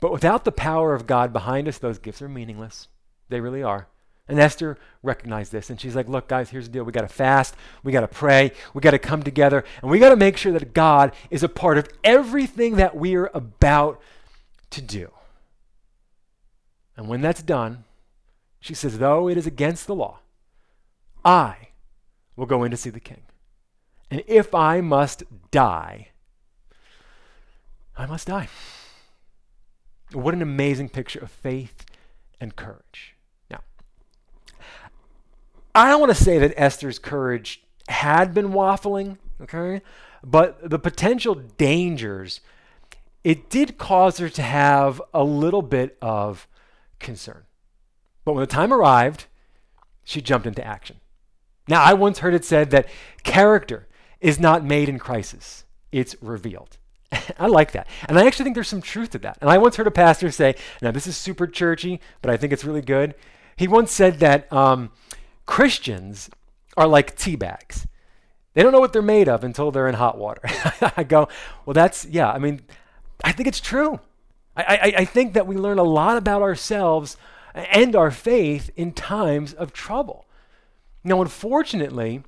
but 0.00 0.12
without 0.12 0.44
the 0.44 0.52
power 0.52 0.94
of 0.94 1.06
God 1.06 1.32
behind 1.32 1.68
us, 1.68 1.78
those 1.78 1.98
gifts 1.98 2.22
are 2.22 2.28
meaningless. 2.28 2.88
They 3.28 3.40
really 3.40 3.62
are. 3.62 3.88
And 4.28 4.38
Esther 4.38 4.78
recognized 5.02 5.50
this, 5.50 5.70
and 5.70 5.80
she's 5.80 5.96
like, 5.96 6.08
Look, 6.08 6.28
guys, 6.28 6.50
here's 6.50 6.66
the 6.66 6.72
deal. 6.72 6.84
We 6.84 6.92
got 6.92 7.02
to 7.02 7.08
fast, 7.08 7.56
we 7.82 7.90
got 7.90 8.02
to 8.02 8.08
pray, 8.08 8.52
we 8.72 8.80
got 8.80 8.92
to 8.92 8.98
come 8.98 9.22
together, 9.22 9.64
and 9.82 9.90
we 9.90 9.98
got 9.98 10.10
to 10.10 10.16
make 10.16 10.36
sure 10.36 10.52
that 10.52 10.72
God 10.72 11.12
is 11.30 11.42
a 11.42 11.48
part 11.48 11.78
of 11.78 11.88
everything 12.04 12.76
that 12.76 12.96
we're 12.96 13.30
about 13.34 14.00
to 14.70 14.80
do. 14.80 15.10
And 16.96 17.08
when 17.08 17.22
that's 17.22 17.42
done, 17.42 17.84
she 18.60 18.74
says, 18.74 18.98
Though 18.98 19.28
it 19.28 19.36
is 19.36 19.46
against 19.46 19.86
the 19.86 19.96
law, 19.96 20.20
I 21.24 21.69
will 22.40 22.46
go 22.46 22.64
in 22.64 22.70
to 22.70 22.76
see 22.76 22.88
the 22.88 22.98
king. 22.98 23.20
And 24.10 24.22
if 24.26 24.54
I 24.54 24.80
must 24.80 25.24
die, 25.50 26.08
I 27.98 28.06
must 28.06 28.28
die. 28.28 28.48
What 30.12 30.32
an 30.32 30.40
amazing 30.40 30.88
picture 30.88 31.18
of 31.18 31.30
faith 31.30 31.84
and 32.40 32.56
courage. 32.56 33.14
Now, 33.50 33.60
I 35.74 35.90
don't 35.90 36.00
want 36.00 36.16
to 36.16 36.24
say 36.24 36.38
that 36.38 36.54
Esther's 36.56 36.98
courage 36.98 37.62
had 37.88 38.32
been 38.32 38.52
waffling, 38.52 39.18
okay? 39.42 39.82
But 40.24 40.70
the 40.70 40.78
potential 40.78 41.34
dangers, 41.34 42.40
it 43.22 43.50
did 43.50 43.76
cause 43.76 44.16
her 44.16 44.30
to 44.30 44.42
have 44.42 45.02
a 45.12 45.22
little 45.22 45.62
bit 45.62 45.98
of 46.00 46.48
concern. 46.98 47.44
But 48.24 48.32
when 48.32 48.40
the 48.40 48.46
time 48.46 48.72
arrived, 48.72 49.26
she 50.04 50.22
jumped 50.22 50.46
into 50.46 50.66
action. 50.66 51.00
Now, 51.70 51.82
I 51.82 51.94
once 51.94 52.18
heard 52.18 52.34
it 52.34 52.44
said 52.44 52.70
that 52.70 52.88
character 53.22 53.86
is 54.20 54.40
not 54.40 54.64
made 54.64 54.88
in 54.88 54.98
crisis, 54.98 55.64
it's 55.92 56.16
revealed. 56.20 56.76
I 57.38 57.46
like 57.46 57.72
that. 57.72 57.86
And 58.08 58.18
I 58.18 58.26
actually 58.26 58.44
think 58.44 58.56
there's 58.56 58.68
some 58.68 58.82
truth 58.82 59.10
to 59.10 59.18
that. 59.20 59.38
And 59.40 59.48
I 59.48 59.56
once 59.58 59.76
heard 59.76 59.86
a 59.86 59.92
pastor 59.92 60.30
say, 60.32 60.56
now 60.82 60.90
this 60.90 61.06
is 61.06 61.16
super 61.16 61.46
churchy, 61.46 62.00
but 62.22 62.30
I 62.30 62.36
think 62.36 62.52
it's 62.52 62.64
really 62.64 62.82
good. 62.82 63.14
He 63.56 63.68
once 63.68 63.92
said 63.92 64.18
that 64.18 64.52
um, 64.52 64.90
Christians 65.46 66.28
are 66.76 66.86
like 66.86 67.16
tea 67.16 67.36
bags. 67.36 67.86
They 68.54 68.62
don't 68.62 68.72
know 68.72 68.80
what 68.80 68.92
they're 68.92 69.00
made 69.00 69.28
of 69.28 69.44
until 69.44 69.70
they're 69.70 69.88
in 69.88 69.94
hot 69.94 70.18
water. 70.18 70.42
I 70.96 71.04
go, 71.04 71.28
well, 71.64 71.74
that's, 71.74 72.04
yeah, 72.04 72.30
I 72.30 72.38
mean, 72.38 72.62
I 73.22 73.30
think 73.30 73.48
it's 73.48 73.60
true. 73.60 74.00
I, 74.56 74.62
I, 74.64 74.92
I 74.98 75.04
think 75.04 75.34
that 75.34 75.46
we 75.46 75.56
learn 75.56 75.78
a 75.78 75.84
lot 75.84 76.16
about 76.16 76.42
ourselves 76.42 77.16
and 77.54 77.94
our 77.94 78.10
faith 78.10 78.70
in 78.76 78.92
times 78.92 79.52
of 79.54 79.72
trouble. 79.72 80.26
Now, 81.02 81.20
unfortunately, 81.22 82.22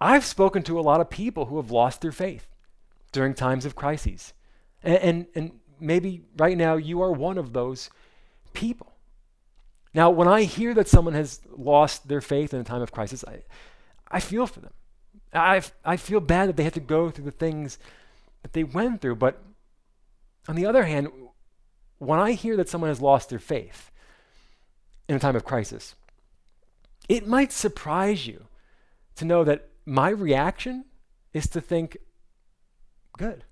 I've 0.00 0.24
spoken 0.24 0.62
to 0.64 0.78
a 0.78 0.82
lot 0.82 1.00
of 1.00 1.10
people 1.10 1.46
who 1.46 1.56
have 1.56 1.70
lost 1.70 2.00
their 2.00 2.12
faith 2.12 2.46
during 3.12 3.34
times 3.34 3.64
of 3.64 3.76
crises. 3.76 4.32
And, 4.82 4.96
and, 4.98 5.26
and 5.34 5.60
maybe 5.78 6.22
right 6.36 6.56
now 6.56 6.76
you 6.76 7.02
are 7.02 7.12
one 7.12 7.38
of 7.38 7.52
those 7.52 7.90
people. 8.52 8.92
Now, 9.92 10.10
when 10.10 10.28
I 10.28 10.44
hear 10.44 10.72
that 10.74 10.88
someone 10.88 11.14
has 11.14 11.40
lost 11.56 12.08
their 12.08 12.20
faith 12.20 12.54
in 12.54 12.60
a 12.60 12.64
time 12.64 12.82
of 12.82 12.92
crisis, 12.92 13.24
I, 13.26 13.42
I 14.10 14.20
feel 14.20 14.46
for 14.46 14.60
them. 14.60 14.72
I, 15.32 15.62
I 15.84 15.96
feel 15.96 16.20
bad 16.20 16.48
that 16.48 16.56
they 16.56 16.64
had 16.64 16.74
to 16.74 16.80
go 16.80 17.10
through 17.10 17.24
the 17.24 17.30
things 17.30 17.78
that 18.42 18.52
they 18.52 18.64
went 18.64 19.00
through. 19.00 19.16
But 19.16 19.42
on 20.48 20.56
the 20.56 20.66
other 20.66 20.84
hand, 20.84 21.08
when 21.98 22.18
I 22.18 22.32
hear 22.32 22.56
that 22.56 22.68
someone 22.68 22.88
has 22.88 23.00
lost 23.00 23.28
their 23.28 23.38
faith 23.38 23.90
in 25.08 25.16
a 25.16 25.18
time 25.18 25.36
of 25.36 25.44
crisis, 25.44 25.94
it 27.10 27.26
might 27.26 27.50
surprise 27.50 28.24
you 28.28 28.46
to 29.16 29.24
know 29.24 29.42
that 29.42 29.68
my 29.84 30.10
reaction 30.10 30.84
is 31.32 31.48
to 31.48 31.60
think, 31.60 31.96
good. 33.18 33.42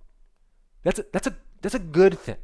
That's 0.84 1.00
a, 1.00 1.04
that's 1.12 1.26
a, 1.26 1.34
that's 1.60 1.74
a 1.74 1.80
good 1.80 2.16
thing. 2.16 2.36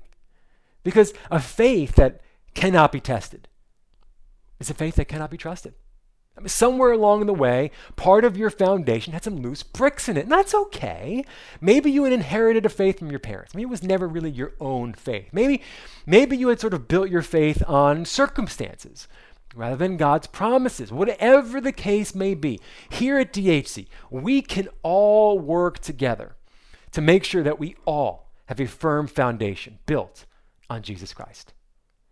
Because 0.83 1.15
a 1.31 1.39
faith 1.39 1.95
that 1.95 2.21
cannot 2.55 2.91
be 2.91 2.99
tested 2.99 3.47
is 4.59 4.71
a 4.71 4.75
faith 4.75 4.97
that 4.97 5.07
cannot 5.07 5.31
be 5.31 5.37
trusted. 5.37 5.75
I 6.37 6.41
mean, 6.41 6.49
somewhere 6.49 6.91
along 6.91 7.27
the 7.27 7.33
way, 7.33 7.71
part 7.95 8.25
of 8.25 8.37
your 8.37 8.51
foundation 8.51 9.13
had 9.13 9.23
some 9.23 9.37
loose 9.37 9.63
bricks 9.63 10.09
in 10.09 10.17
it, 10.17 10.25
and 10.25 10.33
that's 10.33 10.53
okay. 10.53 11.25
Maybe 11.61 11.93
you 11.93 12.03
had 12.03 12.13
inherited 12.13 12.67
a 12.67 12.69
faith 12.69 12.99
from 12.99 13.13
your 13.13 13.21
parents. 13.21 13.55
Maybe 13.55 13.63
it 13.63 13.71
was 13.71 13.85
never 13.85 14.09
really 14.09 14.33
your 14.33 14.55
own 14.59 14.95
faith. 14.95 15.29
Maybe, 15.31 15.63
maybe 16.07 16.37
you 16.37 16.49
had 16.49 16.59
sort 16.59 16.75
of 16.75 16.89
built 16.89 17.09
your 17.09 17.23
faith 17.23 17.63
on 17.69 18.05
circumstances 18.05 19.07
rather 19.55 19.77
than 19.77 19.97
God's 19.97 20.27
promises. 20.27 20.93
Whatever 20.93 21.61
the 21.61 21.73
case 21.73 22.15
may 22.15 22.35
be, 22.35 22.61
here 22.89 23.19
at 23.19 23.33
DHC, 23.33 23.87
we 24.11 24.43
can 24.43 24.69
all 24.83 25.39
work 25.39 25.79
together 25.79 26.37
to 26.93 27.01
make 27.01 27.25
sure 27.25 27.43
that 27.43 27.59
we 27.59 27.77
all 27.85 28.31
have 28.47 28.61
a 28.61 28.67
firm 28.67 29.07
foundation 29.07 29.79
built 29.87 30.27
on 30.69 30.83
Jesus 30.83 31.13
Christ. 31.13 31.53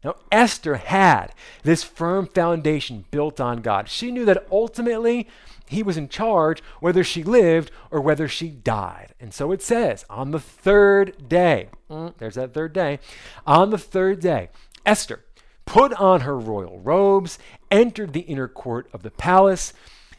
Now, 0.05 0.17
Esther 0.33 0.77
had 0.77 1.33
this 1.63 1.85
firm 1.85 2.27
foundation 2.27 3.05
built 3.13 3.41
on 3.41 3.63
God. 3.63 3.89
She 3.89 4.11
knew 4.11 4.25
that 4.25 4.47
ultimately 4.51 5.29
he 5.67 5.83
was 5.83 5.97
in 5.97 6.09
charge 6.09 6.61
whether 6.81 7.05
she 7.05 7.23
lived 7.23 7.71
or 7.91 8.01
whether 8.01 8.27
she 8.27 8.49
died. 8.49 9.15
And 9.21 9.33
so 9.33 9.53
it 9.53 9.63
says, 9.63 10.05
on 10.11 10.33
the 10.33 10.41
third 10.41 11.29
day, 11.29 11.69
mm, 11.89 12.13
there's 12.19 12.35
that 12.35 12.53
third 12.53 12.73
day, 12.73 12.99
on 13.47 13.71
the 13.71 13.79
third 13.79 14.21
day, 14.21 14.49
Esther 14.85 15.25
put 15.65 15.93
on 15.95 16.23
her 16.23 16.39
royal 16.39 16.81
robes, 16.81 17.39
entered 17.71 18.13
the 18.13 18.21
inner 18.21 18.49
court 18.49 18.89
of 18.93 19.03
the 19.03 19.11
palace. 19.11 19.73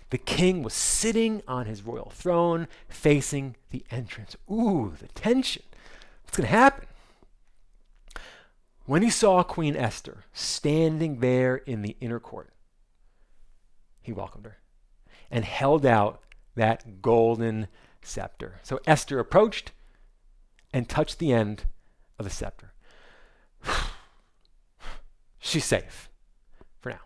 The 0.09 0.17
king 0.17 0.63
was 0.63 0.73
sitting 0.73 1.41
on 1.47 1.65
his 1.65 1.83
royal 1.83 2.11
throne 2.13 2.67
facing 2.87 3.55
the 3.71 3.83
entrance. 3.89 4.35
Ooh, 4.51 4.93
the 4.99 5.07
tension. 5.09 5.63
What's 6.23 6.37
going 6.37 6.49
to 6.49 6.55
happen? 6.55 6.87
When 8.85 9.01
he 9.01 9.09
saw 9.09 9.43
Queen 9.43 9.75
Esther 9.75 10.25
standing 10.33 11.19
there 11.19 11.55
in 11.55 11.81
the 11.81 11.95
inner 12.01 12.19
court, 12.19 12.53
he 14.01 14.11
welcomed 14.11 14.45
her 14.45 14.57
and 15.31 15.45
held 15.45 15.85
out 15.85 16.21
that 16.55 17.01
golden 17.01 17.67
scepter. 18.01 18.59
So 18.61 18.79
Esther 18.85 19.19
approached 19.19 19.71
and 20.73 20.89
touched 20.89 21.19
the 21.19 21.31
end 21.31 21.63
of 22.19 22.25
the 22.25 22.31
scepter. 22.31 22.73
She's 25.45 25.65
safe 25.65 26.09
for 26.79 26.89
now. 26.89 27.01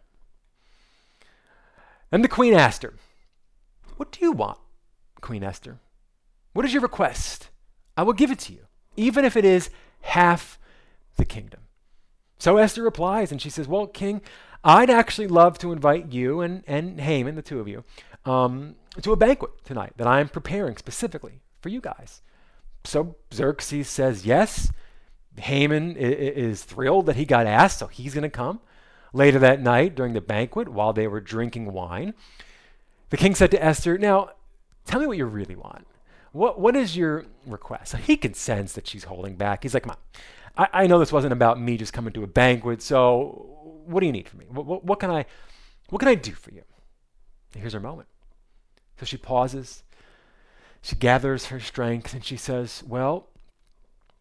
Then 2.12 2.22
the 2.22 2.28
queen 2.28 2.54
asked 2.54 2.84
her, 2.84 2.94
What 3.96 4.12
do 4.12 4.24
you 4.24 4.32
want, 4.32 4.60
Queen 5.22 5.44
Esther? 5.44 5.80
What 6.54 6.64
is 6.64 6.72
your 6.72 6.84
request? 6.84 7.50
I 7.98 8.04
will 8.04 8.14
give 8.14 8.30
it 8.30 8.38
to 8.40 8.54
you, 8.54 8.68
even 8.96 9.26
if 9.26 9.36
it 9.36 9.44
is 9.44 9.72
half 10.02 10.60
the 11.16 11.26
kingdom. 11.26 11.62
So 12.38 12.58
Esther 12.58 12.84
replies 12.84 13.32
and 13.32 13.42
she 13.42 13.50
says, 13.50 13.68
Well, 13.68 13.88
King, 13.88 14.22
I'd 14.64 14.92
actually 14.92 15.28
love 15.28 15.58
to 15.60 15.72
invite 15.72 16.14
you 16.14 16.42
and, 16.42 16.64
and 16.68 17.02
Haman, 17.02 17.34
the 17.34 17.42
two 17.42 17.60
of 17.60 17.68
you, 17.68 17.84
um, 18.24 18.76
to 19.02 19.14
a 19.14 19.18
banquet 19.18 19.66
tonight 19.66 19.94
that 19.98 20.06
I'm 20.06 20.30
preparing 20.30 20.78
specifically 20.78 21.42
for 21.60 21.70
you 21.70 21.82
guys. 21.82 22.22
So 22.84 23.16
Xerxes 23.34 23.90
says 23.90 24.28
yes. 24.28 24.72
Haman 25.38 25.96
is 25.98 26.64
thrilled 26.64 27.06
that 27.06 27.16
he 27.16 27.26
got 27.26 27.48
asked, 27.48 27.80
so 27.80 27.88
he's 27.88 28.14
going 28.14 28.24
to 28.24 28.30
come. 28.30 28.60
Later 29.14 29.40
that 29.40 29.62
night, 29.62 29.96
during 29.96 30.14
the 30.14 30.22
banquet, 30.22 30.68
while 30.68 30.94
they 30.94 31.08
were 31.08 31.22
drinking 31.22 31.72
wine, 31.72 32.14
the 33.10 33.18
king 33.18 33.36
said 33.36 33.52
to 33.52 33.64
Esther, 33.64 33.98
Now, 33.98 34.32
tell 34.86 35.00
me 35.00 35.08
what 35.08 35.18
you 35.18 35.26
really 35.26 35.56
want. 35.56 35.88
What, 36.34 36.60
what 36.60 36.76
is 36.76 36.98
your 36.98 37.26
request? 37.46 37.92
So 37.92 37.98
he 37.98 38.18
can 38.18 38.34
sense 38.34 38.74
that 38.74 38.88
she's 38.88 39.06
holding 39.06 39.36
back. 39.36 39.64
He's 39.64 39.74
like, 39.74 39.84
Come 39.84 39.92
on. 39.92 39.98
I, 40.58 40.84
I 40.84 40.88
know 40.88 41.00
this 41.00 41.14
wasn't 41.14 41.34
about 41.34 41.60
me 41.60 41.78
just 41.78 41.94
coming 41.94 42.14
to 42.14 42.24
a 42.24 42.28
banquet, 42.28 42.82
so 42.82 43.84
what 43.86 44.02
do 44.02 44.06
you 44.06 44.12
need 44.12 44.28
from 44.28 44.40
me? 44.40 44.46
What, 44.50 44.66
what, 44.66 44.84
what 44.84 45.00
can 45.00 45.10
I 45.10 45.26
what 45.90 46.00
can 46.00 46.08
I 46.10 46.16
do 46.16 46.34
for 46.34 46.52
you? 46.52 46.64
And 47.54 47.62
here's 47.62 47.74
her 47.74 47.80
moment. 47.80 48.10
So 49.00 49.06
she 49.06 49.18
pauses, 49.18 49.84
she 50.82 50.96
gathers 50.96 51.48
her 51.48 51.60
strength, 51.60 52.14
and 52.14 52.26
she 52.26 52.38
says, 52.38 52.84
Well, 52.86 53.28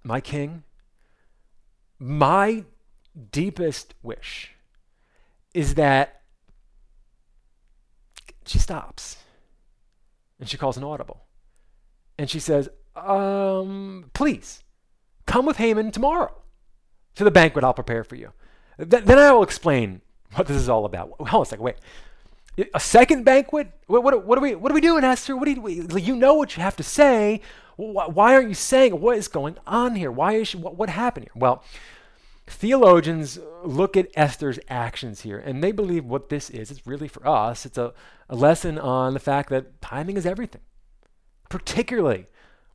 my 0.05 0.21
king, 0.21 0.63
my 1.99 2.65
deepest 3.33 3.95
wish 4.03 4.53
is 5.55 5.75
that 5.75 6.21
she 8.45 8.59
stops 8.59 9.17
and 10.39 10.49
she 10.49 10.57
calls 10.57 10.77
an 10.77 10.85
audible. 10.85 11.25
And 12.19 12.31
she 12.31 12.41
says, 12.41 12.69
um, 12.95 14.11
please, 14.15 14.63
Come 15.27 15.45
with 15.45 15.57
Haman 15.57 15.91
tomorrow 15.91 16.33
to 17.17 17.25
the 17.25 17.31
banquet 17.31 17.65
I'll 17.65 17.75
prepare 17.75 18.05
for 18.05 18.15
you. 18.15 18.33
Th- 18.79 19.05
then 19.05 19.19
I 19.19 19.33
will 19.33 19.43
explain 19.43 20.01
what 20.35 20.47
this 20.47 20.57
is 20.57 20.69
all 20.69 20.85
about. 20.85 21.11
Hold 21.19 21.29
on 21.29 21.43
a 21.43 21.47
second, 21.47 21.65
wait. 21.65 21.77
A 22.73 22.81
second 22.81 23.25
banquet? 23.25 23.71
What, 23.87 24.03
what, 24.03 24.25
what, 24.25 24.39
are 24.39 24.41
we 24.41 24.55
what 24.55 24.73
are 24.73 24.75
we 24.75 24.81
doing, 24.81 25.05
Esther? 25.05 25.37
What 25.37 25.45
do 25.45 25.51
you, 25.51 25.87
you 25.99 26.17
know 26.17 26.35
what 26.35 26.57
you 26.57 26.63
have 26.63 26.77
to 26.77 26.83
say. 26.83 27.43
Why 27.77 28.35
aren't 28.35 28.49
you 28.49 28.55
saying 28.55 29.01
what 29.01 29.19
is 29.19 29.29
going 29.29 29.59
on 29.67 29.97
here? 29.97 30.11
Why 30.11 30.35
is 30.35 30.49
she, 30.49 30.57
what, 30.57 30.77
what 30.77 30.89
happened 30.89 31.27
here? 31.27 31.41
Well, 31.41 31.63
theologians 32.47 33.39
look 33.65 33.97
at 33.97 34.09
Esther's 34.15 34.59
actions 34.69 35.23
here, 35.23 35.39
and 35.39 35.63
they 35.63 35.73
believe 35.73 36.05
what 36.05 36.29
this 36.31 36.49
is. 36.49 36.71
It's 36.71 36.87
really 36.87 37.09
for 37.09 37.27
us. 37.27 37.67
It's 37.67 37.77
a, 37.77 37.93
a 38.29 38.37
lesson 38.37 38.79
on 38.79 39.15
the 39.15 39.21
fact 39.21 39.51
that 39.51 39.81
timing 39.83 40.17
is 40.17 40.25
everything, 40.25 40.63
particularly 41.51 42.27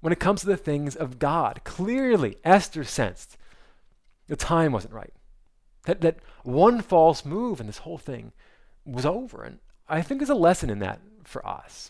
when 0.02 0.14
it 0.14 0.20
comes 0.20 0.42
to 0.42 0.48
the 0.48 0.58
things 0.58 0.96
of 0.96 1.20
God. 1.20 1.62
Clearly, 1.64 2.38
Esther 2.44 2.84
sensed 2.84 3.38
the 4.28 4.36
time 4.36 4.72
wasn't 4.72 4.94
right. 4.94 5.14
That, 5.86 6.02
that 6.02 6.18
one 6.44 6.82
false 6.82 7.26
move 7.26 7.60
and 7.60 7.68
this 7.68 7.80
whole 7.80 7.98
thing 7.98 8.32
was 8.86 9.06
over. 9.06 9.44
And 9.44 9.60
I 9.90 10.02
think 10.02 10.20
there's 10.20 10.30
a 10.30 10.36
lesson 10.36 10.70
in 10.70 10.80
that 10.80 11.02
for 11.24 11.46
us. 11.46 11.90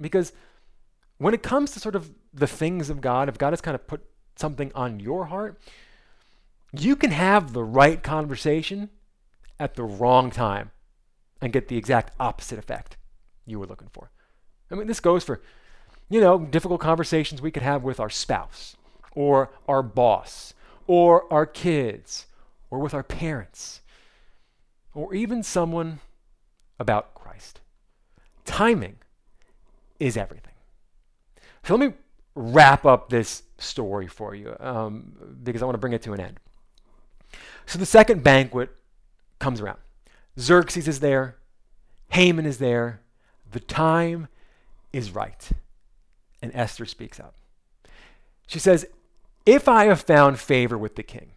Because 0.00 0.32
when 1.18 1.34
it 1.34 1.42
comes 1.42 1.72
to 1.72 1.80
sort 1.80 1.94
of 1.94 2.10
the 2.34 2.46
things 2.46 2.90
of 2.90 3.00
God, 3.00 3.28
if 3.28 3.38
God 3.38 3.52
has 3.52 3.60
kind 3.60 3.74
of 3.74 3.86
put 3.86 4.04
something 4.36 4.72
on 4.74 5.00
your 5.00 5.26
heart, 5.26 5.60
you 6.72 6.96
can 6.96 7.12
have 7.12 7.52
the 7.52 7.62
right 7.62 8.02
conversation 8.02 8.90
at 9.60 9.74
the 9.74 9.84
wrong 9.84 10.30
time 10.30 10.72
and 11.40 11.52
get 11.52 11.68
the 11.68 11.76
exact 11.76 12.12
opposite 12.18 12.58
effect 12.58 12.96
you 13.46 13.58
were 13.58 13.66
looking 13.66 13.88
for. 13.92 14.10
I 14.70 14.74
mean, 14.74 14.88
this 14.88 15.00
goes 15.00 15.22
for 15.22 15.40
you 16.08 16.20
know, 16.20 16.38
difficult 16.38 16.80
conversations 16.80 17.40
we 17.40 17.50
could 17.50 17.62
have 17.62 17.82
with 17.82 17.98
our 17.98 18.10
spouse 18.10 18.76
or 19.12 19.50
our 19.66 19.82
boss 19.82 20.54
or 20.86 21.32
our 21.32 21.46
kids 21.46 22.26
or 22.70 22.78
with 22.78 22.94
our 22.94 23.02
parents 23.02 23.80
or 24.94 25.14
even 25.14 25.42
someone 25.42 26.00
about 26.78 27.14
Christ. 27.14 27.60
Timing 28.44 28.96
is 29.98 30.16
everything. 30.16 30.52
So 31.64 31.74
let 31.74 31.88
me 31.88 31.96
wrap 32.34 32.84
up 32.84 33.08
this 33.08 33.42
story 33.58 34.06
for 34.06 34.34
you 34.34 34.56
um, 34.60 35.38
because 35.42 35.62
I 35.62 35.64
want 35.64 35.74
to 35.74 35.80
bring 35.80 35.92
it 35.92 36.02
to 36.02 36.12
an 36.12 36.20
end. 36.20 36.40
So 37.66 37.78
the 37.78 37.86
second 37.86 38.22
banquet 38.22 38.70
comes 39.38 39.60
around. 39.60 39.78
Xerxes 40.38 40.88
is 40.88 41.00
there, 41.00 41.36
Haman 42.10 42.46
is 42.46 42.58
there. 42.58 43.00
The 43.50 43.60
time 43.60 44.28
is 44.92 45.12
right 45.12 45.50
and 46.44 46.52
Esther 46.54 46.84
speaks 46.84 47.18
up. 47.18 47.34
She 48.46 48.58
says, 48.58 48.86
If 49.46 49.66
I 49.66 49.86
have 49.86 50.02
found 50.02 50.38
favor 50.38 50.76
with 50.76 50.94
the 50.94 51.02
king, 51.02 51.30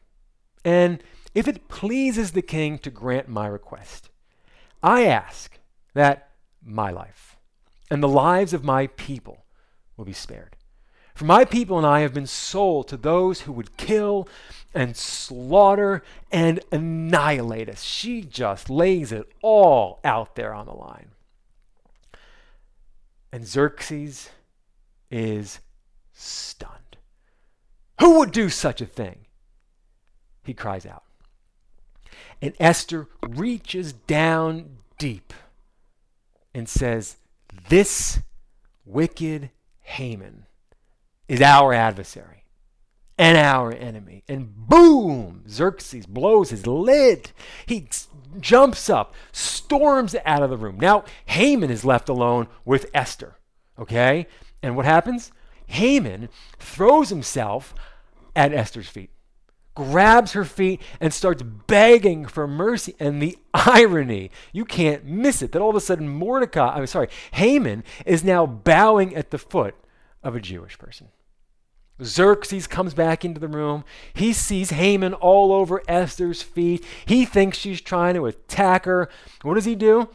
and 0.65 1.01
if 1.33 1.47
it 1.47 1.69
pleases 1.69 2.31
the 2.31 2.41
king 2.41 2.77
to 2.79 2.91
grant 2.91 3.29
my 3.29 3.47
request, 3.47 4.09
I 4.83 5.05
ask 5.05 5.59
that 5.93 6.31
my 6.61 6.91
life 6.91 7.37
and 7.89 8.03
the 8.03 8.09
lives 8.09 8.53
of 8.53 8.65
my 8.65 8.87
people 8.87 9.45
will 9.95 10.03
be 10.03 10.11
spared. 10.11 10.56
For 11.17 11.25
my 11.25 11.45
people 11.45 11.79
and 11.79 11.87
I 11.87 12.01
have 12.01 12.13
been 12.13 12.27
sold 12.27 12.89
to 12.89 12.95
those 12.95 13.41
who 13.41 13.51
would 13.53 13.75
kill 13.75 14.29
and 14.71 14.95
slaughter 14.95 16.03
and 16.31 16.59
annihilate 16.71 17.69
us. 17.69 17.81
She 17.81 18.21
just 18.21 18.69
lays 18.69 19.11
it 19.11 19.27
all 19.41 19.99
out 20.03 20.35
there 20.35 20.53
on 20.53 20.67
the 20.67 20.75
line. 20.75 21.07
And 23.31 23.47
Xerxes 23.47 24.29
is 25.09 25.59
stunned. 26.13 26.97
Who 27.99 28.19
would 28.19 28.31
do 28.31 28.47
such 28.47 28.79
a 28.79 28.85
thing? 28.85 29.25
He 30.43 30.53
cries 30.53 30.85
out. 30.85 31.03
And 32.43 32.53
Esther 32.59 33.07
reaches 33.27 33.91
down 33.91 34.77
deep 34.99 35.33
and 36.53 36.69
says, 36.69 37.17
This 37.69 38.19
wicked 38.85 39.49
Haman 39.81 40.43
is 41.27 41.41
our 41.41 41.73
adversary 41.73 42.43
and 43.17 43.37
our 43.37 43.73
enemy. 43.73 44.23
And 44.27 44.55
boom, 44.55 45.43
Xerxes 45.49 46.05
blows 46.05 46.51
his 46.51 46.67
lid. 46.67 47.31
He 47.65 47.87
jumps 48.39 48.89
up, 48.89 49.15
storms 49.31 50.15
out 50.25 50.43
of 50.43 50.49
the 50.49 50.57
room. 50.57 50.77
Now, 50.79 51.03
Haman 51.25 51.71
is 51.71 51.83
left 51.83 52.09
alone 52.09 52.47
with 52.63 52.89
Esther. 52.93 53.35
Okay? 53.79 54.27
And 54.61 54.75
what 54.75 54.85
happens? 54.85 55.31
Haman 55.67 56.29
throws 56.59 57.09
himself 57.09 57.73
at 58.35 58.53
Esther's 58.53 58.87
feet, 58.87 59.09
grabs 59.75 60.33
her 60.33 60.45
feet, 60.45 60.81
and 60.99 61.13
starts 61.13 61.41
begging 61.41 62.25
for 62.25 62.47
mercy. 62.47 62.95
And 62.99 63.21
the 63.21 63.37
irony, 63.53 64.31
you 64.53 64.63
can't 64.63 65.05
miss 65.05 65.41
it, 65.41 65.51
that 65.51 65.61
all 65.61 65.71
of 65.71 65.75
a 65.75 65.81
sudden 65.81 66.07
Mordecai, 66.07 66.75
I'm 66.75 66.87
sorry, 66.87 67.09
Haman 67.31 67.83
is 68.05 68.23
now 68.23 68.45
bowing 68.45 69.15
at 69.15 69.31
the 69.31 69.37
foot 69.37 69.75
of 70.23 70.35
a 70.35 70.39
Jewish 70.39 70.77
person. 70.77 71.09
Xerxes 72.03 72.67
comes 72.67 72.93
back 72.93 73.25
into 73.25 73.39
the 73.39 73.47
room. 73.47 73.83
He 74.13 74.33
sees 74.33 74.69
Haman 74.69 75.13
all 75.15 75.51
over 75.51 75.81
Esther's 75.87 76.41
feet. 76.41 76.85
He 77.05 77.25
thinks 77.25 77.57
she's 77.57 77.81
trying 77.81 78.15
to 78.15 78.25
attack 78.25 78.85
her. 78.85 79.09
What 79.41 79.55
does 79.55 79.65
he 79.65 79.75
do? 79.75 80.09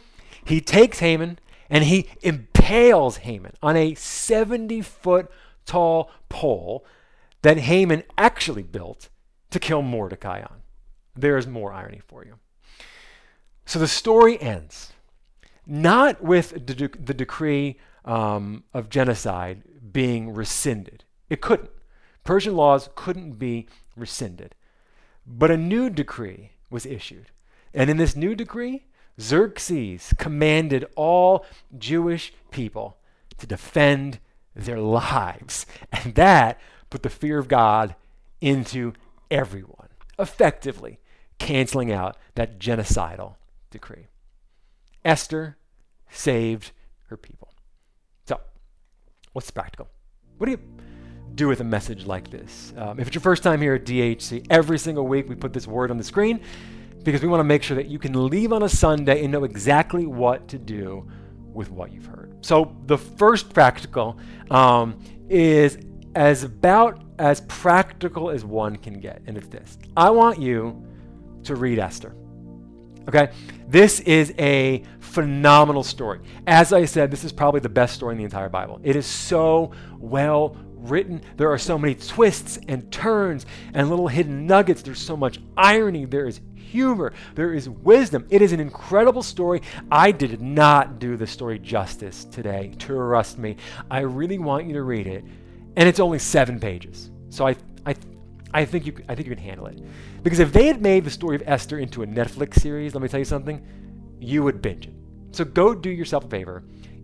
He 0.45 0.61
takes 0.61 1.01
Haman 1.01 1.39
and 1.69 1.85
he 1.85 2.09
impales 2.23 3.19
Haman 3.19 3.55
on 3.63 3.77
a 3.77 3.95
70 3.95 4.83
foot 4.83 5.31
tall 5.67 6.11
pole 6.29 6.85
that 7.43 7.59
Haman 7.59 8.05
actually 8.17 8.63
built 8.63 9.09
to 9.51 9.59
kill 9.59 9.83
Mordecai 9.83 10.43
on. 10.43 10.63
There's 11.17 11.47
more 11.47 11.73
irony 11.73 12.01
for 12.07 12.25
you. 12.25 12.39
So 13.67 13.79
the 13.79 13.89
story 13.89 14.41
ends 14.41 14.93
not 15.67 16.23
with 16.23 16.67
the, 16.67 16.75
de- 16.75 16.89
the 16.89 17.15
decree 17.15 17.79
um, 18.05 18.65
of 18.75 18.89
genocide 18.89 19.63
being 19.93 20.35
rescinded. 20.35 21.05
It 21.33 21.41
couldn't. 21.41 21.71
Persian 22.25 22.55
laws 22.55 22.91
couldn't 22.95 23.39
be 23.39 23.67
rescinded. 23.97 24.55
But 25.27 25.51
a 25.51 25.57
new 25.57 25.89
decree 25.89 26.51
was 26.69 26.85
issued. 26.85 27.31
And 27.73 27.89
in 27.89 27.97
this 27.97 28.15
new 28.15 28.35
decree, 28.35 28.85
Xerxes 29.19 30.13
commanded 30.19 30.85
all 30.95 31.47
Jewish 31.79 32.35
people 32.51 32.99
to 33.39 33.47
defend 33.47 34.19
their 34.55 34.79
lives. 34.79 35.65
And 35.91 36.15
that 36.17 36.61
put 36.91 37.03
the 37.03 37.09
fear 37.09 37.39
of 37.39 37.49
God 37.49 37.95
into 38.43 38.93
everyone, 39.31 39.89
effectively 40.19 41.01
canceling 41.39 41.91
out 41.91 42.19
that 42.35 42.59
genocidal 42.59 43.37
decree. 43.71 44.09
Esther 45.03 45.57
saved 46.11 46.73
her 47.07 47.17
people. 47.17 47.55
So, 48.27 48.39
what's 49.33 49.51
practical? 49.51 49.89
What 50.37 50.45
do 50.45 50.53
you 50.53 50.92
do 51.35 51.49
with 51.49 51.61
a 51.61 51.65
message 51.65 52.07
like 52.07 52.31
this? 52.31 52.73
Um, 52.77 53.01
if 53.01 53.07
it's 53.07 53.15
your 53.15 53.23
first 53.23 53.43
time 53.43 53.61
here 53.61 53.75
at 53.75 53.85
DHC, 53.85 54.47
every 54.51 54.79
single 54.79 55.07
week 55.07 55.29
we 55.29 55.35
put 55.35 55.53
this 55.53 55.67
word 55.67 55.91
on 55.91 55.99
the 55.99 56.05
screen 56.05 56.41
because 57.03 57.23
we 57.23 57.29
want 57.29 57.41
to 57.41 57.45
make 57.45 57.63
sure 57.63 57.77
that 57.77 57.89
you 57.89 57.99
can 57.99 58.29
leave 58.29 58.53
on 58.53 58.63
a 58.63 58.69
Sunday 58.69 59.23
and 59.23 59.33
know 59.33 59.45
exactly 59.45 60.07
what 60.07 60.49
to 60.49 60.59
do 60.59 61.09
with 61.53 61.71
what 61.71 61.93
you've 61.93 62.07
heard. 62.07 62.35
So, 62.41 62.77
the 62.87 62.99
first 62.99 63.53
practical 63.53 64.19
um, 64.51 64.99
is 65.29 65.79
as 66.15 66.45
about 66.45 67.03
as 67.19 67.41
practical 67.43 68.31
as 68.31 68.45
one 68.45 68.77
can 68.77 69.01
get, 69.01 69.23
and 69.27 69.37
it's 69.37 69.49
this 69.49 69.79
I 69.97 70.11
want 70.11 70.41
you 70.41 70.87
to 71.45 71.57
read 71.57 71.79
Esther. 71.79 72.15
Okay? 73.09 73.31
This 73.67 74.01
is 74.01 74.33
a 74.39 74.85
phenomenal 75.01 75.83
story. 75.83 76.21
As 76.47 76.73
I 76.73 76.85
said, 76.85 77.11
this 77.11 77.25
is 77.25 77.33
probably 77.33 77.61
the 77.61 77.69
best 77.69 77.95
story 77.95 78.13
in 78.13 78.19
the 78.19 78.25
entire 78.25 78.49
Bible. 78.49 78.81
It 78.83 78.97
is 78.97 79.07
so 79.07 79.73
well 79.99 80.57
written. 80.91 81.23
There 81.37 81.51
are 81.51 81.59
so 81.59 81.79
many 81.79 81.95
twists 81.95 82.59
and 82.69 82.91
turns 82.91 83.47
and 83.75 83.89
little 83.89 84.09
hidden 84.09 84.47
nuggets. 84.47 84.83
There's 84.83 85.01
so 85.01 85.17
much 85.17 85.39
irony. 85.57 86.05
There 86.05 86.27
is 86.27 86.41
humor. 86.57 87.13
There 87.35 87.55
is 87.55 87.69
wisdom. 87.69 88.27
It 88.31 88.43
is 88.43 88.53
an 88.53 88.61
incredible 88.61 89.23
story. 89.23 89.63
I 89.91 90.11
did 90.11 90.41
not 90.41 90.99
do 90.99 91.17
the 91.17 91.27
story 91.27 91.59
justice 91.59 92.25
today. 92.25 92.73
Trust 92.79 93.39
me. 93.39 93.57
I 93.91 94.01
really 94.01 94.39
want 94.39 94.67
you 94.67 94.73
to 94.75 94.83
read 94.83 95.07
it. 95.07 95.25
And 95.77 95.89
it's 95.89 96.01
only 96.01 96.19
seven 96.19 96.59
pages. 96.59 97.11
So 97.31 97.47
I, 97.47 97.57
I, 97.87 97.95
I 98.53 98.65
think 98.65 98.87
you, 98.87 98.97
I 99.09 99.15
think 99.15 99.29
you 99.29 99.35
can 99.35 99.45
handle 99.45 99.67
it. 99.67 99.79
Because 100.23 100.39
if 100.39 100.53
they 100.53 100.67
had 100.67 100.83
made 100.83 101.05
the 101.05 101.11
story 101.11 101.37
of 101.37 101.43
Esther 101.47 101.79
into 101.79 102.03
a 102.03 102.07
Netflix 102.07 102.61
series, 102.61 102.95
let 102.95 103.03
me 103.03 103.09
tell 103.09 103.21
you 103.21 103.25
something, 103.25 103.65
you 104.21 104.43
would 104.43 104.63
binge 104.63 104.87
it. 104.87 104.95
So 105.33 105.45
go 105.45 105.75
do 105.75 105.91
yourself 105.91 106.25
a 106.25 106.29
favor 106.29 106.63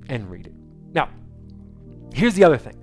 and 0.09 0.31
read 0.31 0.47
it. 0.47 0.53
Now, 0.93 1.09
here's 2.13 2.35
the 2.35 2.45
other 2.45 2.59
thing 2.59 2.77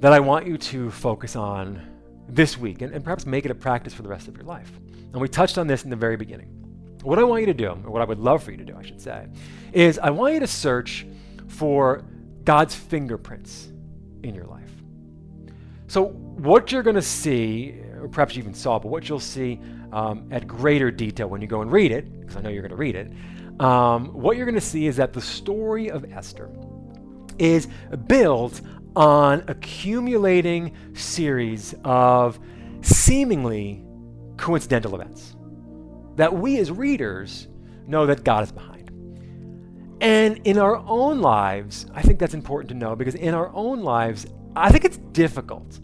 that 0.00 0.12
I 0.12 0.20
want 0.20 0.46
you 0.46 0.58
to 0.58 0.90
focus 0.90 1.36
on 1.36 1.80
this 2.28 2.58
week 2.58 2.82
and, 2.82 2.92
and 2.92 3.02
perhaps 3.02 3.26
make 3.26 3.44
it 3.44 3.50
a 3.50 3.54
practice 3.54 3.94
for 3.94 4.02
the 4.02 4.08
rest 4.08 4.28
of 4.28 4.36
your 4.36 4.44
life. 4.44 4.70
And 5.12 5.20
we 5.20 5.28
touched 5.28 5.58
on 5.58 5.66
this 5.66 5.84
in 5.84 5.90
the 5.90 5.96
very 5.96 6.16
beginning. 6.16 6.48
What 7.02 7.18
I 7.18 7.22
want 7.22 7.40
you 7.40 7.46
to 7.46 7.54
do, 7.54 7.70
or 7.70 7.90
what 7.90 8.02
I 8.02 8.04
would 8.04 8.18
love 8.18 8.42
for 8.42 8.50
you 8.50 8.56
to 8.56 8.64
do, 8.64 8.76
I 8.76 8.82
should 8.82 9.00
say, 9.00 9.28
is 9.72 9.98
I 9.98 10.10
want 10.10 10.34
you 10.34 10.40
to 10.40 10.46
search 10.46 11.06
for 11.46 12.04
God's 12.44 12.74
fingerprints 12.74 13.68
in 14.22 14.34
your 14.34 14.46
life. 14.46 14.70
So, 15.86 16.06
what 16.06 16.72
you're 16.72 16.82
going 16.82 16.96
to 16.96 17.02
see, 17.02 17.80
or 18.00 18.08
perhaps 18.08 18.34
you 18.34 18.42
even 18.42 18.54
saw, 18.54 18.78
but 18.78 18.88
what 18.88 19.08
you'll 19.08 19.20
see 19.20 19.60
um, 19.92 20.28
at 20.32 20.48
greater 20.48 20.90
detail 20.90 21.28
when 21.28 21.40
you 21.40 21.46
go 21.46 21.62
and 21.62 21.70
read 21.70 21.92
it, 21.92 22.20
because 22.20 22.36
I 22.36 22.40
know 22.40 22.50
you're 22.50 22.62
going 22.62 22.70
to 22.70 22.76
read 22.76 22.96
it, 22.96 23.12
um, 23.60 24.08
what 24.12 24.36
you're 24.36 24.46
going 24.46 24.56
to 24.56 24.60
see 24.60 24.86
is 24.86 24.96
that 24.96 25.12
the 25.12 25.20
story 25.20 25.90
of 25.90 26.04
Esther 26.12 26.50
is 27.38 27.68
built 28.08 28.60
on 28.96 29.44
accumulating 29.46 30.74
series 30.94 31.74
of 31.84 32.40
seemingly 32.80 33.84
coincidental 34.38 34.94
events 34.94 35.36
that 36.16 36.34
we 36.34 36.58
as 36.58 36.72
readers 36.72 37.46
know 37.86 38.06
that 38.06 38.24
God 38.24 38.42
is 38.42 38.50
behind. 38.50 38.90
And 40.00 40.40
in 40.44 40.58
our 40.58 40.76
own 40.76 41.20
lives, 41.20 41.86
I 41.94 42.02
think 42.02 42.18
that's 42.18 42.34
important 42.34 42.70
to 42.70 42.74
know 42.74 42.96
because 42.96 43.14
in 43.14 43.34
our 43.34 43.50
own 43.54 43.82
lives, 43.82 44.26
I 44.54 44.70
think 44.70 44.84
it's 44.84 44.96
difficult 44.96 45.80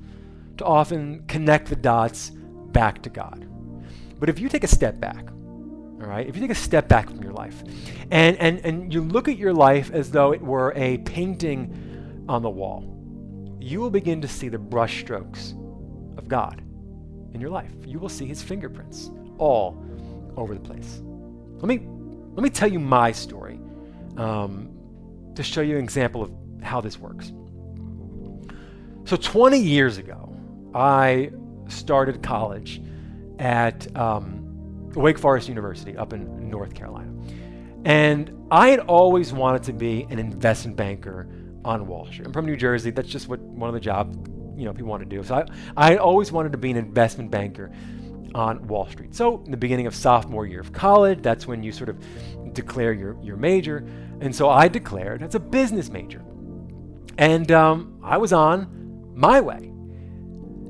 to 0.57 0.65
often 0.65 1.25
connect 1.27 1.69
the 1.69 1.77
dots 1.77 2.31
back 2.31 3.03
to 3.03 3.11
God. 3.11 3.47
But 4.19 4.29
if 4.29 4.39
you 4.39 4.49
take 4.49 4.65
a 4.65 4.69
step 4.69 5.01
back, 5.01 5.31
all 5.31 6.09
right, 6.09 6.27
if 6.27 6.35
you 6.35 6.43
take 6.43 6.51
a 6.51 6.55
step 6.55 6.89
back 6.89 7.09
from 7.09 7.23
your 7.23 7.33
life 7.33 7.63
and, 8.11 8.37
and, 8.39 8.59
and 8.65 8.93
you 8.93 9.03
look 9.03 9.29
at 9.29 9.37
your 9.37 9.53
life 9.53 9.91
as 9.93 10.11
though 10.11 10.33
it 10.33 10.41
were 10.41 10.73
a 10.75 10.99
painting 10.99 12.25
on 12.29 12.43
the 12.43 12.51
wall, 12.51 12.92
you 13.63 13.81
will 13.81 13.91
begin 13.91 14.21
to 14.21 14.29
see 14.29 14.49
the 14.49 14.59
brushstrokes 14.59 15.53
of 16.19 16.29
God 16.29 16.63
in 17.33 17.41
your 17.41 17.51
life. 17.51 17.73
You 17.87 17.99
will 17.99 18.09
see 18.09 18.27
his 18.27 18.43
fingerprints 18.43 19.11
all 19.39 19.83
over 20.37 20.55
the 20.55 20.61
place. 20.61 21.03
Let 21.57 21.67
me, 21.67 21.87
let 22.35 22.43
me 22.43 22.51
tell 22.51 22.71
you 22.71 22.81
my 22.81 23.13
story 23.13 23.61
um, 24.17 24.71
to 25.35 25.43
show 25.43 25.61
you 25.61 25.77
an 25.77 25.85
example 25.85 26.23
of 26.23 26.33
how 26.63 26.81
this 26.81 26.99
works. 26.99 27.33
So, 29.05 29.17
20 29.17 29.59
years 29.59 29.99
ago, 29.99 30.35
I 30.75 31.33
started 31.69 32.23
college 32.23 32.83
at 33.39 33.95
um, 33.97 34.91
Wake 34.95 35.19
Forest 35.19 35.49
University 35.49 35.97
up 35.97 36.13
in 36.13 36.49
North 36.49 36.75
Carolina. 36.75 37.13
And 37.85 38.47
I 38.51 38.69
had 38.69 38.81
always 38.81 39.33
wanted 39.33 39.65
to 39.65 39.73
be 39.73 40.07
an 40.09 40.19
investment 40.19 40.77
banker 40.77 41.27
on 41.65 41.87
Wall 41.87 42.07
Street. 42.07 42.27
I'm 42.27 42.33
from 42.33 42.47
New 42.47 42.57
Jersey. 42.57 42.91
That's 42.91 43.09
just 43.09 43.29
what 43.29 43.41
one 43.41 43.69
of 43.69 43.75
the 43.75 43.81
jobs 43.81 44.17
you 44.57 44.65
know 44.65 44.73
people 44.73 44.89
want 44.89 45.03
to 45.03 45.09
do. 45.09 45.23
So 45.23 45.35
I, 45.77 45.93
I 45.93 45.97
always 45.97 46.33
wanted 46.33 46.53
to 46.53 46.59
be 46.59 46.71
an 46.71 46.77
investment 46.77 47.31
banker 47.31 47.73
on 48.35 48.67
Wall 48.67 48.89
Street. 48.89 49.15
So 49.15 49.43
in 49.45 49.51
the 49.51 49.57
beginning 49.57 49.87
of 49.87 49.95
sophomore 49.95 50.47
year 50.47 50.61
of 50.61 50.73
college, 50.73 51.23
that's 51.23 51.47
when 51.47 51.63
you 51.63 51.73
sort 51.73 51.89
of 51.89 52.03
declare 52.55 52.93
your, 52.93 53.17
your 53.23 53.37
major. 53.37 53.87
And 54.21 54.35
so 54.35 54.49
I 54.49 54.69
declared 54.69 55.23
as 55.23 55.35
a 55.35 55.41
business 55.41 55.91
major. 55.91 56.23
And 57.19 57.51
um, 57.53 58.01
I 58.03 58.17
was 58.17 58.33
on 58.33 59.13
my 59.15 59.41
way. 59.41 59.69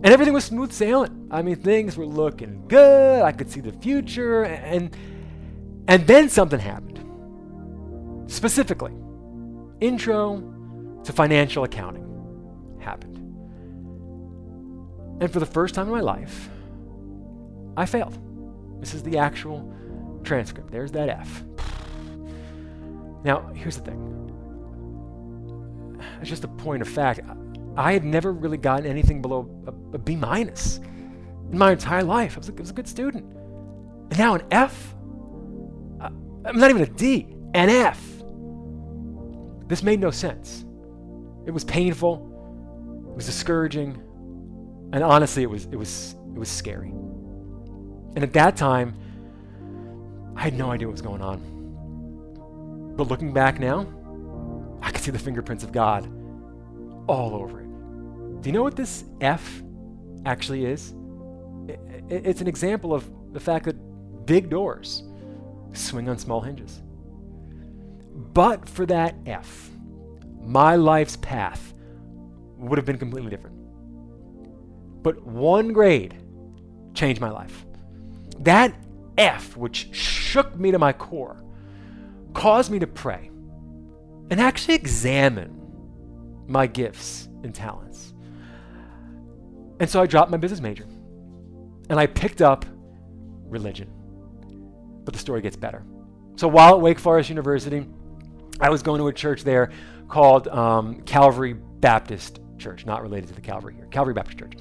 And 0.04 0.06
everything 0.06 0.34
was 0.34 0.44
smooth 0.44 0.72
sailing. 0.72 1.28
I 1.30 1.42
mean, 1.42 1.56
things 1.56 1.96
were 1.96 2.06
looking 2.06 2.66
good. 2.66 3.22
I 3.22 3.30
could 3.30 3.48
see 3.48 3.60
the 3.60 3.72
future. 3.72 4.44
And, 4.44 4.96
and 5.86 6.06
then 6.06 6.28
something 6.28 6.58
happened. 6.58 6.98
Specifically, 8.28 8.92
intro 9.80 10.51
to 11.04 11.12
financial 11.12 11.64
accounting 11.64 12.08
happened. 12.80 13.18
And 15.20 15.32
for 15.32 15.40
the 15.40 15.46
first 15.46 15.74
time 15.74 15.86
in 15.86 15.92
my 15.92 16.00
life, 16.00 16.48
I 17.76 17.86
failed. 17.86 18.18
This 18.80 18.94
is 18.94 19.02
the 19.02 19.18
actual 19.18 19.72
transcript. 20.24 20.70
There's 20.70 20.92
that 20.92 21.08
F. 21.08 21.44
Now, 23.24 23.50
here's 23.54 23.76
the 23.76 23.84
thing. 23.84 24.18
It's 26.20 26.28
just 26.28 26.44
a 26.44 26.48
point 26.48 26.82
of 26.82 26.88
fact. 26.88 27.20
I 27.76 27.92
had 27.92 28.04
never 28.04 28.32
really 28.32 28.58
gotten 28.58 28.86
anything 28.86 29.22
below 29.22 29.48
a, 29.66 29.70
a 29.94 29.98
B 29.98 30.16
minus 30.16 30.78
in 31.50 31.58
my 31.58 31.72
entire 31.72 32.02
life. 32.02 32.36
I 32.36 32.38
was, 32.38 32.48
a, 32.48 32.52
I 32.52 32.60
was 32.60 32.70
a 32.70 32.74
good 32.74 32.88
student. 32.88 33.24
And 34.10 34.18
now 34.18 34.34
an 34.34 34.42
F? 34.50 34.94
Uh, 36.00 36.10
I'm 36.44 36.58
not 36.58 36.70
even 36.70 36.82
a 36.82 36.86
D, 36.86 37.28
an 37.54 37.70
F. 37.70 38.00
This 39.68 39.82
made 39.82 40.00
no 40.00 40.10
sense. 40.10 40.64
It 41.46 41.50
was 41.50 41.64
painful, 41.64 43.08
it 43.10 43.16
was 43.16 43.26
discouraging, 43.26 44.00
and 44.92 45.02
honestly, 45.02 45.42
it 45.42 45.50
was, 45.50 45.64
it 45.66 45.76
was, 45.76 46.14
it 46.34 46.38
was 46.38 46.48
scary. 46.48 46.90
And 48.14 48.22
at 48.22 48.32
that 48.34 48.56
time, 48.56 48.94
I 50.36 50.42
had 50.42 50.54
no 50.54 50.70
idea 50.70 50.86
what 50.86 50.92
was 50.92 51.02
going 51.02 51.22
on. 51.22 52.94
But 52.96 53.08
looking 53.08 53.32
back 53.32 53.58
now, 53.58 53.86
I 54.82 54.90
can 54.90 55.00
see 55.00 55.10
the 55.10 55.18
fingerprints 55.18 55.64
of 55.64 55.72
God 55.72 56.06
all 57.08 57.34
over 57.34 57.60
it. 57.60 58.42
Do 58.42 58.48
you 58.48 58.52
know 58.52 58.62
what 58.62 58.76
this 58.76 59.04
F 59.20 59.62
actually 60.26 60.66
is? 60.66 60.94
It's 62.08 62.40
an 62.40 62.48
example 62.48 62.92
of 62.92 63.10
the 63.32 63.40
fact 63.40 63.64
that 63.64 64.26
big 64.26 64.50
doors 64.50 65.04
swing 65.72 66.08
on 66.08 66.18
small 66.18 66.40
hinges. 66.40 66.82
But 68.34 68.68
for 68.68 68.84
that 68.86 69.14
F, 69.26 69.70
my 70.42 70.76
life's 70.76 71.16
path 71.16 71.74
would 72.58 72.78
have 72.78 72.86
been 72.86 72.98
completely 72.98 73.30
different. 73.30 73.56
But 75.02 75.24
one 75.26 75.72
grade 75.72 76.14
changed 76.94 77.20
my 77.20 77.30
life. 77.30 77.64
That 78.40 78.74
F, 79.18 79.56
which 79.56 79.94
shook 79.94 80.56
me 80.56 80.70
to 80.70 80.78
my 80.78 80.92
core, 80.92 81.42
caused 82.34 82.70
me 82.70 82.78
to 82.78 82.86
pray 82.86 83.30
and 84.30 84.40
actually 84.40 84.74
examine 84.74 85.58
my 86.46 86.66
gifts 86.66 87.28
and 87.42 87.54
talents. 87.54 88.14
And 89.80 89.90
so 89.90 90.00
I 90.00 90.06
dropped 90.06 90.30
my 90.30 90.36
business 90.36 90.60
major 90.60 90.86
and 91.90 91.98
I 91.98 92.06
picked 92.06 92.40
up 92.40 92.64
religion. 93.44 93.90
But 95.04 95.14
the 95.14 95.20
story 95.20 95.42
gets 95.42 95.56
better. 95.56 95.84
So 96.36 96.48
while 96.48 96.74
at 96.74 96.80
Wake 96.80 96.98
Forest 96.98 97.28
University, 97.28 97.86
I 98.60 98.70
was 98.70 98.82
going 98.82 99.00
to 99.00 99.08
a 99.08 99.12
church 99.12 99.44
there 99.44 99.70
called 100.12 100.46
um, 100.48 101.00
Calvary 101.04 101.54
Baptist 101.54 102.40
Church, 102.58 102.84
not 102.84 103.00
related 103.00 103.28
to 103.28 103.34
the 103.34 103.40
Calvary 103.40 103.72
here, 103.74 103.86
Calvary 103.86 104.12
Baptist 104.12 104.38
Church. 104.38 104.52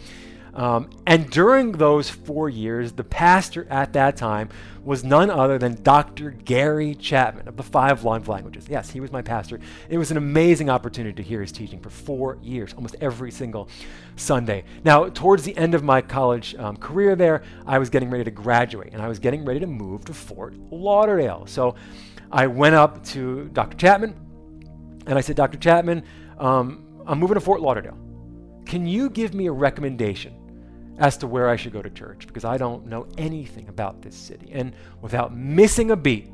Um, 0.54 0.90
and 1.06 1.30
during 1.30 1.74
those 1.74 2.10
four 2.10 2.48
years, 2.48 2.94
the 2.94 3.04
pastor 3.04 3.68
at 3.70 3.92
that 3.92 4.16
time 4.16 4.48
was 4.86 5.04
none 5.04 5.30
other 5.30 5.58
than 5.58 5.84
Dr. 5.84 6.32
Gary 6.32 6.96
Chapman 6.96 7.50
of 7.50 7.58
the 7.58 7.64
Five 7.64 8.06
Love 8.06 8.30
Languages. 8.30 8.68
Yes, 8.70 8.92
he 8.92 9.02
was 9.02 9.12
my 9.12 9.22
pastor. 9.22 9.60
It 9.90 9.98
was 9.98 10.10
an 10.10 10.16
amazing 10.16 10.70
opportunity 10.70 11.22
to 11.22 11.24
hear 11.24 11.42
his 11.42 11.52
teaching 11.52 11.82
for 11.82 11.90
four 11.90 12.38
years, 12.42 12.74
almost 12.74 12.96
every 13.02 13.30
single 13.30 13.68
Sunday. 14.16 14.64
Now, 14.86 15.10
towards 15.10 15.44
the 15.44 15.56
end 15.58 15.76
of 15.76 15.84
my 15.84 16.00
college 16.02 16.56
um, 16.56 16.78
career 16.78 17.18
there, 17.18 17.44
I 17.68 17.78
was 17.78 17.90
getting 17.90 18.10
ready 18.10 18.24
to 18.24 18.32
graduate 18.32 18.94
and 18.94 19.02
I 19.02 19.10
was 19.10 19.20
getting 19.20 19.44
ready 19.44 19.60
to 19.60 19.68
move 19.68 20.06
to 20.06 20.14
Fort 20.14 20.56
Lauderdale. 20.72 21.46
So 21.46 21.76
I 22.32 22.48
went 22.48 22.76
up 22.76 23.04
to 23.08 23.50
Dr. 23.52 23.76
Chapman 23.76 24.16
and 25.12 25.18
I 25.18 25.22
said, 25.22 25.36
Dr. 25.36 25.60
Chapman, 25.60 26.04
um, 26.40 27.04
I'm 27.06 27.20
moving 27.20 27.36
to 27.36 27.42
Fort 27.42 27.62
Lauderdale. 27.62 27.98
Can 28.66 28.88
you 28.88 29.10
give 29.10 29.34
me 29.34 29.46
a 29.46 29.52
recommendation 29.52 30.36
as 30.98 31.18
to 31.18 31.28
where 31.28 31.50
I 31.50 31.56
should 31.56 31.74
go 31.74 31.82
to 31.82 31.90
church 31.90 32.28
because 32.28 32.46
I 32.46 32.58
don't 32.58 32.86
know 32.86 33.08
anything 33.18 33.68
about 33.70 34.02
this 34.02 34.16
city. 34.16 34.52
And 34.52 34.74
without 35.02 35.36
missing 35.36 35.90
a 35.92 35.96
beat, 35.96 36.30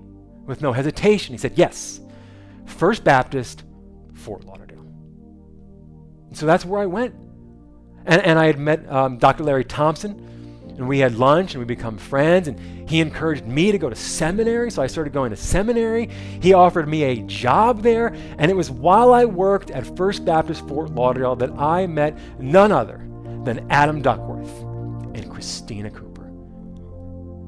with 0.46 0.62
no 0.62 0.72
hesitation, 0.72 1.34
he 1.34 1.38
said, 1.38 1.54
Yes, 1.56 2.00
First 2.66 3.04
Baptist, 3.04 3.64
Fort 4.14 4.46
Lauderdale. 4.46 4.86
And 6.28 6.38
so 6.38 6.46
that's 6.46 6.66
where 6.66 6.82
I 6.82 6.86
went. 6.86 7.14
And, 8.06 8.22
and 8.22 8.40
I 8.40 8.46
had 8.46 8.58
met 8.58 8.90
um, 8.92 9.18
Dr. 9.18 9.44
Larry 9.44 9.66
Thompson, 9.66 10.26
and 10.78 10.88
we 10.88 11.00
had 11.00 11.16
lunch 11.16 11.54
and 11.54 11.60
we 11.60 11.66
become 11.66 11.98
friends. 11.98 12.48
And 12.48 12.90
he 12.90 13.02
encouraged 13.02 13.46
me 13.46 13.72
to 13.72 13.78
go 13.78 13.90
to 13.90 13.96
seminary, 13.96 14.72
so 14.72 14.82
I 14.82 14.88
started 14.88 15.12
going 15.12 15.32
to 15.32 15.36
seminary. 15.36 16.10
He 16.42 16.54
offered 16.54 16.88
me 16.88 17.04
a 17.04 17.22
job 17.24 17.82
there, 17.82 18.16
and 18.38 18.50
it 18.50 18.56
was 18.56 18.72
while 18.72 19.14
I 19.14 19.26
worked 19.26 19.72
at 19.72 19.98
First 19.98 20.24
Baptist 20.24 20.68
Fort 20.68 20.92
Lauderdale 20.92 21.36
that 21.38 21.52
I 21.52 21.88
met 21.88 22.18
none 22.40 22.72
other 22.72 23.08
than 23.44 23.66
Adam 23.70 24.02
Duckworth 24.02 24.62
and 25.16 25.30
Christina 25.32 25.90
Cooper. 25.90 26.28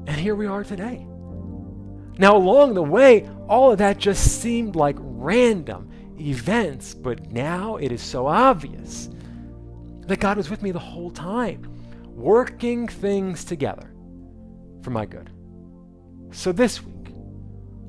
And 0.06 0.16
here 0.16 0.34
we 0.34 0.46
are 0.46 0.64
today. 0.64 1.06
Now, 2.18 2.36
along 2.36 2.74
the 2.74 2.82
way, 2.82 3.28
all 3.48 3.72
of 3.72 3.78
that 3.78 3.96
just 3.96 4.42
seemed 4.42 4.76
like 4.76 4.96
random 4.98 5.90
events, 6.18 6.92
but 6.94 7.30
now 7.30 7.76
it 7.76 7.92
is 7.92 8.02
so 8.02 8.26
obvious 8.26 9.08
that 10.06 10.20
God 10.20 10.36
was 10.36 10.50
with 10.50 10.62
me 10.62 10.70
the 10.70 10.78
whole 10.78 11.10
time, 11.10 11.69
working 12.20 12.86
things 12.86 13.44
together 13.44 13.90
for 14.82 14.90
my 14.90 15.06
good. 15.06 15.30
So 16.32 16.52
this 16.52 16.82
week, 16.82 17.14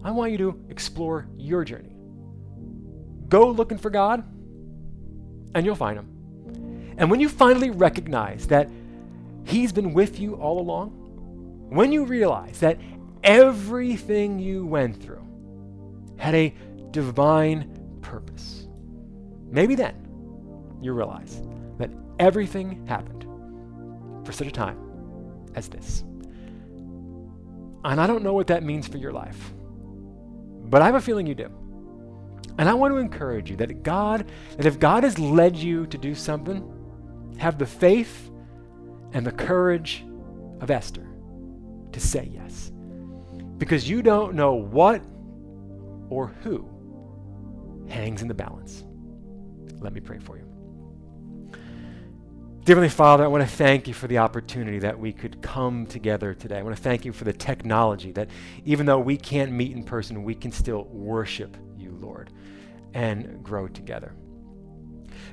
I 0.04 0.12
want 0.12 0.32
you 0.32 0.38
to 0.40 0.66
explore 0.70 1.28
your 1.38 1.64
journey. 1.64 1.96
Go 3.28 3.50
looking 3.50 3.78
for 3.78 3.90
God, 3.90 4.24
and 5.54 5.66
you'll 5.66 5.76
find 5.76 6.00
Him. 6.00 6.96
And 6.98 7.12
when 7.12 7.20
you 7.20 7.30
finally 7.30 7.70
recognize 7.70 8.48
that 8.48 8.70
He's 9.44 9.72
been 9.72 9.94
with 9.94 10.20
you 10.20 10.36
all 10.36 10.60
along, 10.60 10.90
when 11.70 11.92
you 11.92 12.06
realize 12.06 12.60
that 12.62 12.80
everything 13.24 14.40
you 14.40 14.66
went 14.66 15.02
through 15.02 15.26
had 16.18 16.36
a 16.36 16.54
divine 16.92 18.00
purpose, 18.02 18.68
maybe 19.50 19.76
then 19.76 19.96
you 20.82 20.94
realize 20.94 21.42
that 21.78 21.92
everything 22.20 22.86
happened 22.88 23.26
for 24.24 24.32
such 24.32 24.47
a 24.47 24.51
time 24.51 24.78
as 25.55 25.67
this. 25.67 26.03
And 27.84 27.99
I 27.99 28.07
don't 28.07 28.24
know 28.24 28.34
what 28.34 28.47
that 28.47 28.63
means 28.63 28.88
for 28.88 28.97
your 28.97 29.11
life, 29.11 29.53
but 30.65 30.82
I 30.82 30.86
have 30.86 30.95
a 30.95 31.01
feeling 31.01 31.26
you 31.26 31.36
do. 31.36 31.49
And 32.57 32.69
I 32.69 32.74
want 32.74 32.93
to 32.93 32.97
encourage 32.97 33.49
you 33.49 33.55
that 33.57 33.82
God, 33.82 34.30
that 34.57 34.65
if 34.65 34.80
God 34.80 35.03
has 35.03 35.17
led 35.17 35.55
you 35.57 35.88
to 35.88 35.97
do 35.97 36.13
something, 36.13 36.63
have 37.38 37.57
the 37.57 37.65
faith 37.65 38.30
and 39.13 39.26
the 39.26 39.32
courage 39.32 40.03
of 40.59 40.69
Esther 40.69 41.07
to 41.91 41.99
say 41.99 42.30
yes. 42.32 42.72
Because 43.57 43.89
you 43.89 44.01
don't 44.01 44.36
know 44.36 44.53
what 44.53 45.01
or 46.09 46.28
who 46.43 46.67
hangs 47.88 48.22
in 48.22 48.28
the 48.28 48.34
balance. 48.34 48.84
Let 49.80 49.93
me 49.93 50.01
pray 50.01 50.19
for 50.19 50.38
you. 50.38 50.51
Dear 52.64 52.76
Heavenly 52.76 52.89
Father, 52.89 53.24
I 53.24 53.28
want 53.28 53.41
to 53.41 53.49
thank 53.49 53.88
you 53.88 53.93
for 53.95 54.05
the 54.05 54.20
opportunity 54.20 54.78
that 54.78 54.99
we 54.99 55.12
could 55.12 55.41
come 55.41 55.88
together 55.88 56.36
today. 56.36 56.59
I 56.59 56.62
want 56.62 56.76
to 56.78 56.82
thank 56.82 57.05
you 57.05 57.12
for 57.12 57.24
the 57.24 57.34
technology 57.34 58.12
that 58.12 58.30
even 58.66 58.86
though 58.86 58.99
we 58.99 59.18
can't 59.18 59.51
meet 59.51 59.72
in 59.72 59.84
person, 59.84 60.22
we 60.22 60.36
can 60.36 60.51
still 60.51 60.84
worship 60.84 61.57
you, 61.76 61.97
Lord, 61.99 62.30
and 62.93 63.41
grow 63.41 63.68
together. 63.68 64.14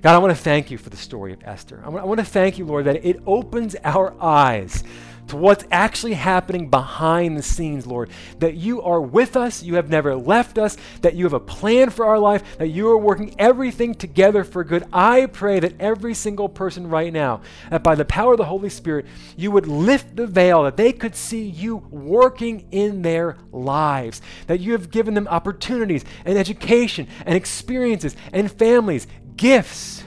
God, 0.00 0.14
I 0.14 0.18
want 0.18 0.34
to 0.34 0.42
thank 0.42 0.70
you 0.70 0.78
for 0.78 0.88
the 0.88 0.96
story 0.96 1.34
of 1.34 1.40
Esther. 1.44 1.82
I 1.84 1.90
want, 1.90 2.02
I 2.02 2.06
want 2.06 2.18
to 2.20 2.24
thank 2.24 2.56
you, 2.56 2.64
Lord, 2.64 2.86
that 2.86 3.04
it 3.04 3.20
opens 3.26 3.76
our 3.84 4.14
eyes 4.22 4.82
to 5.28 5.36
what's 5.36 5.64
actually 5.70 6.14
happening 6.14 6.68
behind 6.68 7.36
the 7.36 7.42
scenes, 7.42 7.86
Lord. 7.86 8.10
That 8.38 8.54
you 8.54 8.82
are 8.82 9.00
with 9.00 9.36
us, 9.36 9.62
you 9.62 9.76
have 9.76 9.88
never 9.88 10.14
left 10.14 10.58
us, 10.58 10.76
that 11.02 11.14
you 11.14 11.24
have 11.24 11.32
a 11.32 11.40
plan 11.40 11.90
for 11.90 12.06
our 12.06 12.18
life, 12.18 12.58
that 12.58 12.68
you 12.68 12.88
are 12.90 12.98
working 12.98 13.34
everything 13.38 13.94
together 13.94 14.44
for 14.44 14.64
good. 14.64 14.84
I 14.92 15.26
pray 15.26 15.60
that 15.60 15.80
every 15.80 16.14
single 16.14 16.48
person 16.48 16.88
right 16.88 17.12
now, 17.12 17.42
that 17.70 17.82
by 17.82 17.94
the 17.94 18.04
power 18.04 18.32
of 18.32 18.38
the 18.38 18.44
Holy 18.44 18.70
Spirit, 18.70 19.06
you 19.36 19.50
would 19.50 19.66
lift 19.66 20.16
the 20.16 20.26
veil, 20.26 20.64
that 20.64 20.76
they 20.76 20.92
could 20.92 21.14
see 21.14 21.44
you 21.44 21.76
working 21.90 22.66
in 22.70 23.02
their 23.02 23.36
lives, 23.52 24.20
that 24.46 24.60
you 24.60 24.72
have 24.72 24.90
given 24.90 25.14
them 25.14 25.28
opportunities 25.28 26.04
and 26.24 26.38
education 26.38 27.06
and 27.26 27.34
experiences 27.34 28.16
and 28.32 28.50
families 28.50 29.06
gifts, 29.36 30.02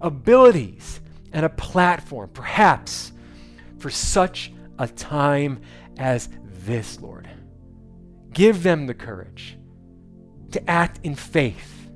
abilities, 0.00 1.00
and 1.32 1.44
a 1.44 1.48
platform, 1.48 2.30
perhaps 2.32 3.12
for 3.84 3.90
such 3.90 4.50
a 4.78 4.88
time 4.88 5.60
as 5.98 6.30
this, 6.64 7.02
Lord. 7.02 7.28
Give 8.32 8.62
them 8.62 8.86
the 8.86 8.94
courage 8.94 9.58
to 10.52 10.70
act 10.70 11.00
in 11.02 11.14
faith 11.14 11.90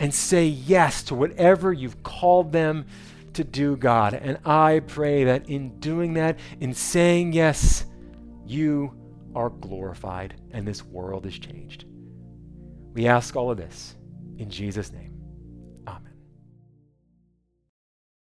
and 0.00 0.12
say 0.12 0.46
yes 0.46 1.04
to 1.04 1.14
whatever 1.14 1.72
you've 1.72 2.02
called 2.02 2.50
them 2.50 2.86
to 3.34 3.44
do, 3.44 3.76
God. 3.76 4.14
And 4.14 4.40
I 4.44 4.80
pray 4.80 5.22
that 5.22 5.48
in 5.48 5.78
doing 5.78 6.14
that, 6.14 6.36
in 6.58 6.74
saying 6.74 7.32
yes, 7.32 7.84
you 8.44 8.92
are 9.36 9.50
glorified 9.50 10.34
and 10.50 10.66
this 10.66 10.82
world 10.84 11.26
is 11.26 11.38
changed. 11.38 11.84
We 12.92 13.06
ask 13.06 13.36
all 13.36 13.52
of 13.52 13.56
this 13.56 13.94
in 14.36 14.50
Jesus' 14.50 14.90
name. 14.90 15.13